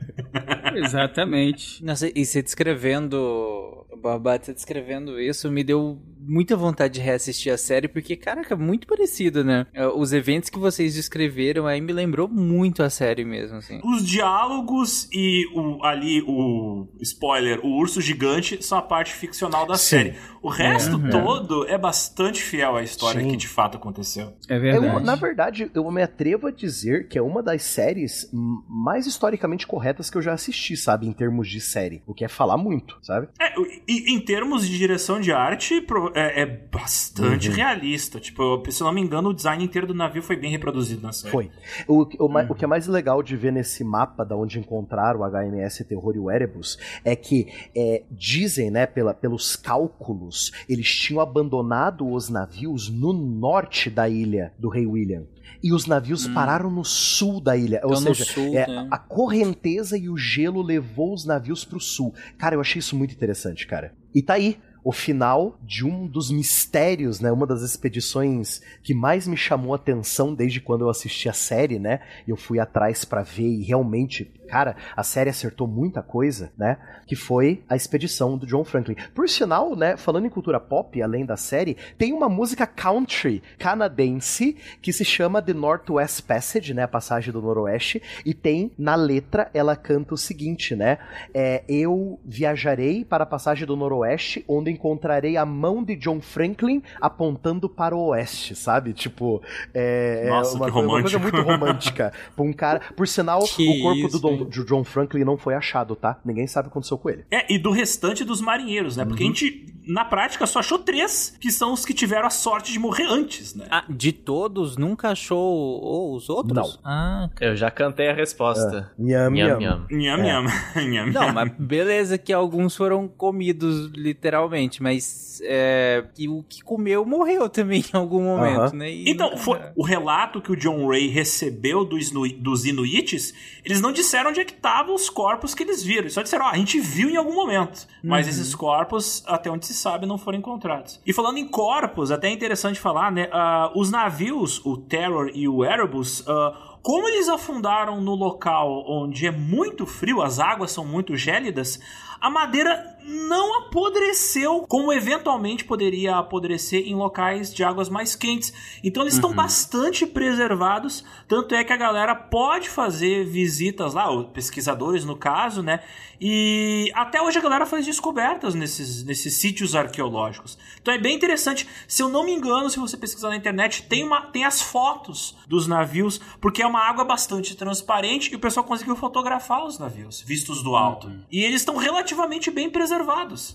[0.74, 1.84] Exatamente.
[1.84, 3.86] Nossa, e você descrevendo.
[4.00, 8.86] Babá, você descrevendo isso me deu muita vontade de reassistir a série, porque, caraca, muito
[8.86, 9.66] parecido, né?
[9.72, 13.80] É, Os eventos que vocês descreveram aí me lembrou muito a série mesmo, assim.
[13.82, 19.76] Os diálogos e o, ali o spoiler, o urso gigante são a parte ficcional da
[19.76, 19.88] Sim.
[19.88, 20.14] série.
[20.42, 21.10] O resto É.
[21.10, 23.30] todo é bastante fiel à história Sim.
[23.30, 24.34] que de fato aconteceu.
[24.48, 24.86] É É verdade.
[24.86, 28.30] uma- na verdade, eu me atrevo a dizer que é uma das séries
[28.68, 31.06] mais historicamente corretas que eu já assisti, sabe?
[31.06, 32.02] Em termos de série.
[32.06, 33.28] O que é falar muito, sabe?
[33.40, 33.52] É,
[33.92, 35.84] e, em termos de direção de arte,
[36.14, 37.54] é, é bastante Uhum.
[37.54, 38.20] realista.
[38.20, 41.12] Tipo, se eu não me engano, o design inteiro do navio foi bem reproduzido na
[41.12, 41.30] série.
[41.32, 41.50] Foi.
[41.88, 45.20] O, o ma- o que é mais legal de ver nesse mapa da onde encontraram
[45.20, 50.88] o HMS Terror e o Erebus é que é, dizem, né, pela, pelos cálculos, eles
[50.94, 55.24] tinham abandonado os navios no norte da ilha do Rei William.
[55.62, 56.34] E os navios Hum.
[56.34, 57.80] pararam no sul da ilha.
[57.84, 58.88] Ou Então, no seja, sul, é, né?
[58.90, 62.14] a correnteza e o gelo levou os navios pro sul.
[62.38, 63.94] Cara, eu achei isso muito interessante, cara.
[64.14, 64.58] E tá aí.
[64.82, 67.30] O final de um dos mistérios, né?
[67.30, 71.78] Uma das expedições que mais me chamou a atenção desde quando eu assisti a série,
[71.78, 72.00] né?
[72.26, 76.76] E eu fui atrás pra ver e realmente, cara, a série acertou muita coisa, né?
[77.06, 78.96] Que foi a expedição do John Franklin.
[79.14, 79.96] Por sinal, né?
[79.96, 85.40] Falando em cultura pop, além da série, tem uma música country canadense que se chama
[85.40, 86.82] The Northwest Passage, né?
[86.82, 88.02] A passagem do Noroeste.
[88.26, 90.98] E tem na letra ela canta o seguinte, né?
[91.32, 96.82] É, eu viajarei para a passagem do Noroeste, onde encontrarei a mão de John Franklin
[97.00, 98.92] apontando para o oeste, sabe?
[98.92, 101.36] Tipo, é, é Nossa, uma, que coisa- uma coisa romântico.
[101.36, 102.12] muito romântica.
[102.34, 102.80] pra um cara.
[102.96, 106.20] Por sinal, Que o corpo isso, do Dom- de John Franklin não foi achado, tá?
[106.24, 107.24] Ninguém sabe o que aconteceu com ele.
[107.30, 109.02] É, e do restante dos marinheiros, né?
[109.02, 109.08] Uhum.
[109.08, 112.72] Porque a gente, na prática, só achou três, que são os que tiveram a sorte
[112.72, 113.66] de morrer antes, né?
[113.70, 116.54] Ah, de todos, nunca achou os outros?
[116.54, 116.80] Não.
[116.84, 118.92] Ah, Eu já cantei a resposta.
[118.98, 119.60] Nham, Nham, nham.
[119.60, 119.86] nham.
[119.90, 120.22] Nham, É.
[120.22, 120.44] nham.
[120.90, 127.04] Nham, Não, mas beleza que alguns foram comidos literalmente, mas é, que o que comeu
[127.06, 128.72] morreu também em algum momento, Aham.
[128.76, 128.90] né?
[128.92, 133.32] E Então, nunca- foi, o relato que o John Ray recebeu dos, dos Inuites,
[133.64, 136.02] eles não disseram onde é que estavam os corpos que eles viram.
[136.02, 137.86] Eles só disseram, ó, a gente viu em algum momento.
[138.02, 138.32] Mas Uhum.
[138.32, 141.00] esses corpos, até onde se sabe, não foram encontrados.
[141.06, 143.28] E falando em corpos, até é interessante falar, né?
[143.32, 149.26] ah, os navios, o Terror e o Erebus, ah, como eles afundaram no local onde
[149.26, 151.78] é muito frio, as águas são muito gélidas,
[152.20, 158.52] a madeira não apodreceu como eventualmente poderia apodrecer em locais de águas mais quentes.
[158.82, 164.26] Então eles estão bastante preservados, tanto é que a galera pode fazer visitas lá, os
[164.28, 165.80] pesquisadores no caso, né?
[166.20, 170.58] E até hoje a galera faz descobertas nesses, nesses sítios arqueológicos.
[170.80, 171.66] Então é bem interessante.
[171.88, 175.34] Se eu não me engano, se você pesquisar na internet, tem, uma, tem as fotos
[175.48, 180.20] dos navios, porque é uma água bastante transparente e o pessoal conseguiu fotografar os navios,
[180.20, 181.10] vistos do alto.
[181.30, 182.89] E eles estão relativamente bem preservados.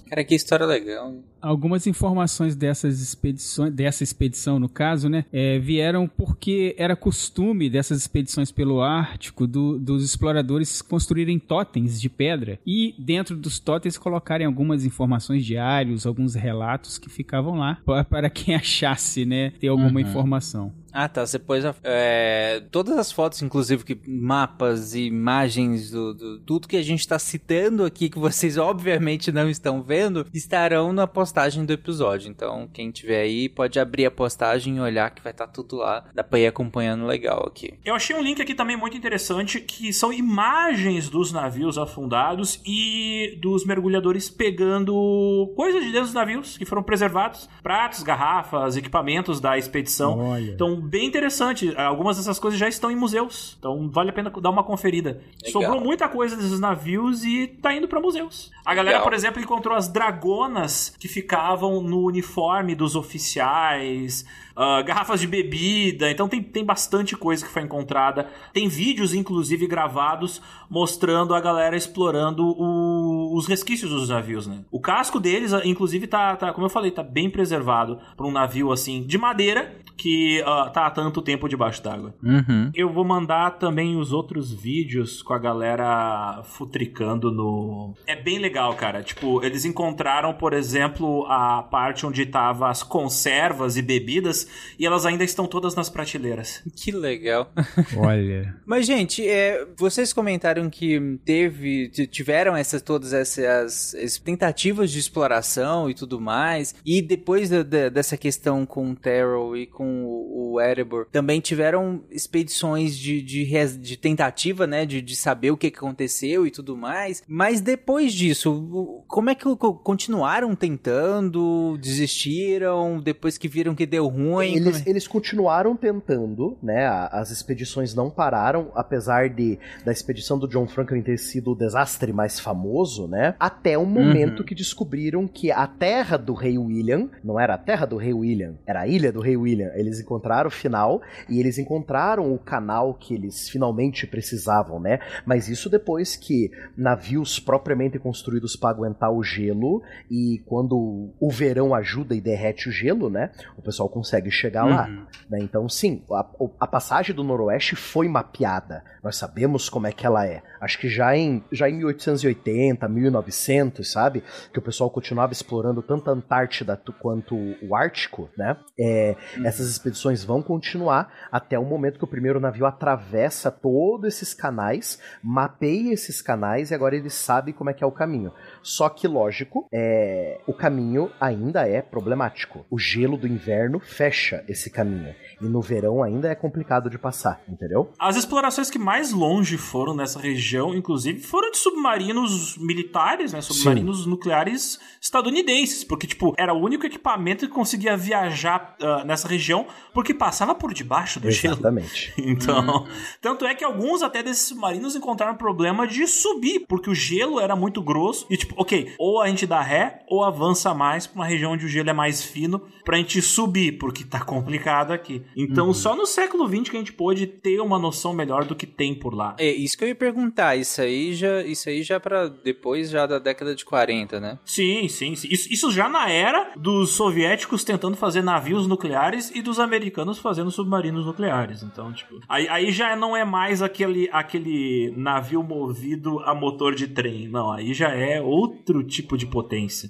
[0.10, 1.14] Cara, que história legal.
[1.42, 8.00] Algumas informações dessas expedições, dessa expedição no caso, né, é, vieram porque era costume dessas
[8.02, 14.48] expedições pelo Ártico do, dos exploradores construírem totens de pedra e dentro dos totens colocarem
[14.48, 20.02] algumas informações diários, alguns relatos que ficavam lá pa- para quem achasse, né, ter alguma
[20.10, 20.74] informação.
[20.98, 21.26] Ah, tá.
[21.26, 26.68] Você pôs a- é, todas as fotos, inclusive que mapas e imagens do, do- tudo
[26.68, 31.66] que a gente tá citando aqui, que vocês obviamente não estão vendo, estarão na postagem
[31.66, 32.30] do episódio.
[32.30, 36.06] Então, quem tiver aí pode abrir a postagem e olhar que vai estar tudo lá.
[36.14, 37.74] Dá pra ir acompanhando legal aqui.
[37.84, 43.38] Eu achei um link aqui também muito interessante, que são imagens dos navios afundados e
[43.42, 49.58] dos mergulhadores pegando coisas de dentro dos navios que foram preservados, pratos, garrafas, equipamentos da
[49.58, 50.18] expedição.
[50.20, 50.52] Olha.
[50.52, 51.74] Então, bem interessante.
[51.78, 53.56] Algumas dessas coisas já estão em museus.
[53.60, 55.22] Então, vale a pena dar uma conferida.
[55.44, 55.52] Legal.
[55.64, 58.52] Sobrou muita coisa desses navios e tá indo pra museus.
[58.66, 59.04] A galera, Legal.
[59.04, 64.26] por exemplo, encontrou as dragonas que ficavam no uniforme dos oficiais.
[64.58, 68.30] ah, garrafas de bebida, então tem, tem bastante coisa que foi encontrada.
[68.54, 74.64] Tem vídeos, inclusive, gravados mostrando a galera explorando o- os resquícios dos navios, né?
[74.72, 78.32] O casco deles, ah, inclusive, tá, tá, como eu falei, tá bem preservado para um
[78.32, 82.14] navio assim de madeira que ah, tá há tanto tempo debaixo d'água.
[82.24, 82.70] Uhum.
[82.74, 87.94] Eu vou mandar também os outros vídeos com a galera futricando no.
[88.08, 89.02] É bem legal, cara.
[89.04, 94.48] Tipo, eles encontraram, por exemplo, a parte onde tava as conservas e bebidas
[94.78, 96.62] e elas ainda estão todas nas prateleiras.
[96.76, 97.52] Que legal.
[97.98, 98.56] Olha.
[98.66, 105.90] Mas, gente, é, vocês comentaram que teve, tiveram essas todas essas, essas tentativas de exploração
[105.90, 110.54] e tudo mais, e depois da- da- dessa questão com o Terrell e com o,
[110.55, 113.46] o Erebor, também tiveram expedições de, de,
[113.78, 119.04] de tentativa, né, de, de saber o que aconteceu e tudo mais, mas depois disso,
[119.08, 119.46] como é que
[119.84, 124.56] continuaram tentando, desistiram, depois que viram que deu ruim?
[124.56, 124.90] Eles, é?
[124.90, 126.86] eles continuaram tentando, né?
[127.12, 132.12] As expedições não pararam, apesar de da expedição do John Franklin ter sido o desastre
[132.12, 133.36] mais famoso, né?
[133.40, 134.46] Até o momento Uhum.
[134.46, 138.56] que descobriram que a terra do rei William, não era a terra do rei William,
[138.66, 139.72] era a ilha do rei William.
[139.76, 145.00] Eles encontraram o final e eles encontraram o canal que eles finalmente precisavam, né?
[145.26, 151.74] Mas isso depois que navios propriamente construídos para aguentar o gelo e quando o verão
[151.74, 153.32] ajuda e derrete o gelo, né?
[153.58, 154.88] O pessoal consegue chegar lá.
[154.88, 155.06] Uhum.
[155.30, 155.40] né?
[155.42, 156.26] Então, sim, a,
[156.60, 158.84] a passagem do Noroeste foi mapeada.
[159.04, 160.42] Nós sabemos como é que ela é.
[160.66, 164.24] Acho que já em, já em 1880, 1900, sabe?
[164.52, 168.58] Que o pessoal continuava explorando tanto a Antártida quanto o Ártico, né?
[168.80, 174.34] É, Essas expedições vão continuar até o momento que o primeiro navio atravessa todos esses
[174.34, 178.32] canais, mapeia esses canais e agora ele sabe como é que é o caminho.
[178.64, 182.66] Só que, lógico, é, o caminho ainda é problemático.
[182.72, 185.14] O gelo do inverno fecha esse caminho.
[185.46, 187.92] E no verão ainda é complicado de passar, entendeu?
[188.00, 193.42] As explorações que mais longe foram nessa região, inclusive, foram de submarinos militares, né?
[193.42, 195.84] Submarinos nucleares estadunidenses.
[195.84, 200.74] Porque, tipo, era o único equipamento que conseguia viajar ah, nessa região porque passava por
[200.74, 201.54] debaixo do gelo.
[201.56, 202.14] Exatamente.
[202.36, 202.86] Então,
[203.22, 207.56] tanto é que alguns até desses submarinos encontraram problema de subir, porque o gelo era
[207.56, 211.26] muito grosso e tipo, ok, ou a gente dá ré ou avança mais pra uma
[211.26, 215.24] região onde o gelo é mais fino pra gente subir, porque tá complicado aqui.
[215.36, 218.66] Então, só no século XX que a gente pôde ter uma noção melhor do que
[218.66, 219.36] tem por lá.
[219.38, 220.56] É isso que eu ia perguntar.
[220.56, 224.40] Isso aí já, isso aí já para depois já da década de 40, né?
[224.46, 225.28] Sim, sim, sim.
[225.32, 230.50] Isso, isso já na era dos soviéticos tentando fazer navios nucleares e dos americanos fazendo
[230.52, 231.64] submarinos nucleares.
[231.64, 236.88] Então, tipo, aí, aí já não é mais aquele, aquele navio movido a motor de
[236.88, 237.28] trem.
[237.28, 239.90] Não, aí já é outro tipo de potência.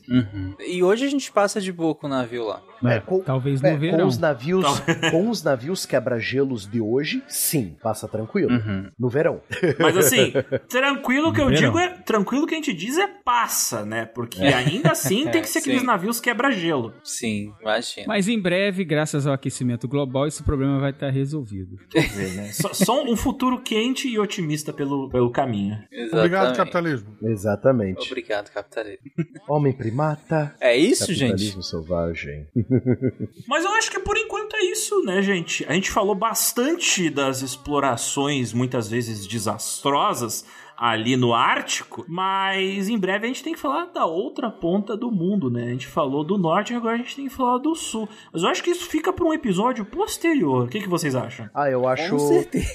[0.60, 2.62] E hoje a gente passa de boa com o navio lá.
[2.84, 4.08] É, com- talvez É, no com verão.
[4.08, 4.66] os navios,
[5.12, 8.52] com os navios quebra-gelos de hoje, sim, passa tranquilo.
[8.52, 8.90] Uhum.
[8.98, 9.41] No verão.
[9.80, 10.34] Mas assim,
[10.70, 11.62] tranquilo que eu Verão.
[11.62, 11.90] digo é.
[12.06, 14.06] Tranquilo que a gente diz é passa, né?
[14.06, 15.86] Porque ainda assim tem que ser aqueles Sim.
[15.88, 16.94] navios quebra-gelo.
[17.03, 18.07] Sim, imagina.
[18.07, 21.78] Mas em breve, graças ao aquecimento global, esse problema vai estar resolvido.
[22.53, 25.76] Só, só um futuro quente e otimista pelo, pelo caminho.
[26.12, 26.57] Obrigado, Exatamente.
[26.57, 27.18] capitalismo.
[27.24, 28.07] Exatamente.
[28.07, 29.12] Obrigado, capitalismo.
[29.49, 30.56] Homem primata.
[30.60, 31.32] É isso, gente?
[31.32, 32.48] Capitalismo selvagem.
[33.48, 34.25] Mas eu acho que por enquanto
[34.66, 35.66] é isso, né, gente?
[35.68, 40.46] A gente falou bastante das explorações, muitas vezes desastrosas,
[40.78, 45.12] ali no Ártico, mas em breve a gente tem que falar da outra ponta do
[45.12, 45.66] mundo, né?
[45.66, 48.08] A gente falou do norte e agora a gente tem que falar do sul.
[48.32, 50.66] Mas eu acho que isso fica para um episódio posterior.
[50.66, 51.50] O que, que vocês acham?
[51.54, 52.18] Ah, eu acho,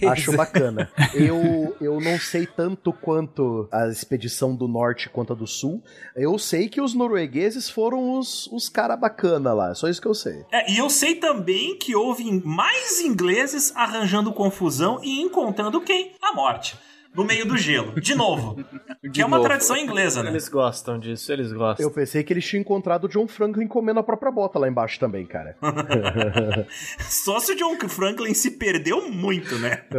[0.09, 0.91] acho bacana.
[1.15, 5.83] Eu, eu não sei tanto quanto a expedição do norte quanto a do sul.
[6.17, 9.75] Eu sei que os noruegueses foram os, os cara bacana lá.
[9.75, 10.45] Só isso que eu sei.
[10.53, 16.13] É, e eu sei também que houve mais ingleses arranjando confusão e encontrando quem?
[16.23, 16.77] A morte.
[17.15, 18.01] No meio do gelo.
[18.01, 18.65] De novo.
[19.13, 19.49] que é uma novo.
[19.49, 20.31] tradição inglesa, né?
[20.31, 21.85] Eles gostam disso, eles gostam.
[21.85, 24.99] Eu pensei que eles tinham encontrado o John Franklin comendo a própria bota lá embaixo
[25.01, 25.57] também, cara.
[27.01, 29.77] Só se o John Franklin se perdeu muito, né?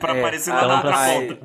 [0.00, 1.38] pra É, aparecer lá na então, outra ponta.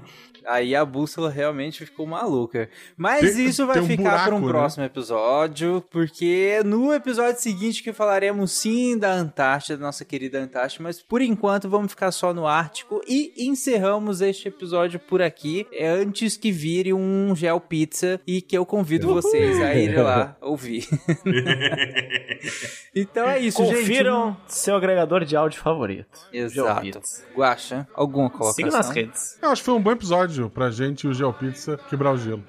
[0.49, 2.69] Aí a bússola realmente ficou maluca.
[2.97, 4.47] Mas Tem- isso vai um ficar buraco, para um né?
[4.47, 11.01] próximo episódio, porque no episódio seguinte que falaremos sim da Antártida, nossa querida Antártida, mas
[11.01, 16.35] por enquanto vamos ficar só no Ártico e encerramos este episódio por aqui, é antes
[16.35, 20.87] que vire um Gel Pizza e que eu convido vocês a ir lá ouvir.
[22.95, 23.75] então é isso, gente.
[23.77, 26.19] Confiram seu agregador de áudio favorito.
[26.33, 27.01] Exato.
[27.35, 28.53] Guaxa, alguma colocação?
[28.65, 29.37] Siga nas redes.
[29.41, 32.43] Eu acho que foi um bom episódio pra gente e o GeoPizza quebrar o gelo.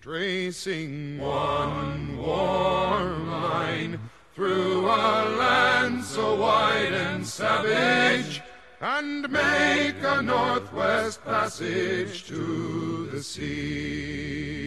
[0.00, 3.98] Tracing one warm line
[4.34, 8.42] through a land so wide and savage,
[8.80, 14.66] and make a northwest passage to the sea.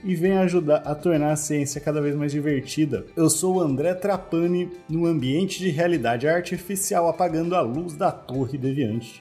[0.05, 3.07] e venha ajudar a tornar a ciência cada vez mais divertida.
[3.15, 8.59] Eu sou o André Trapani, no ambiente de realidade artificial apagando a luz da Torre
[8.59, 9.21] Deviante.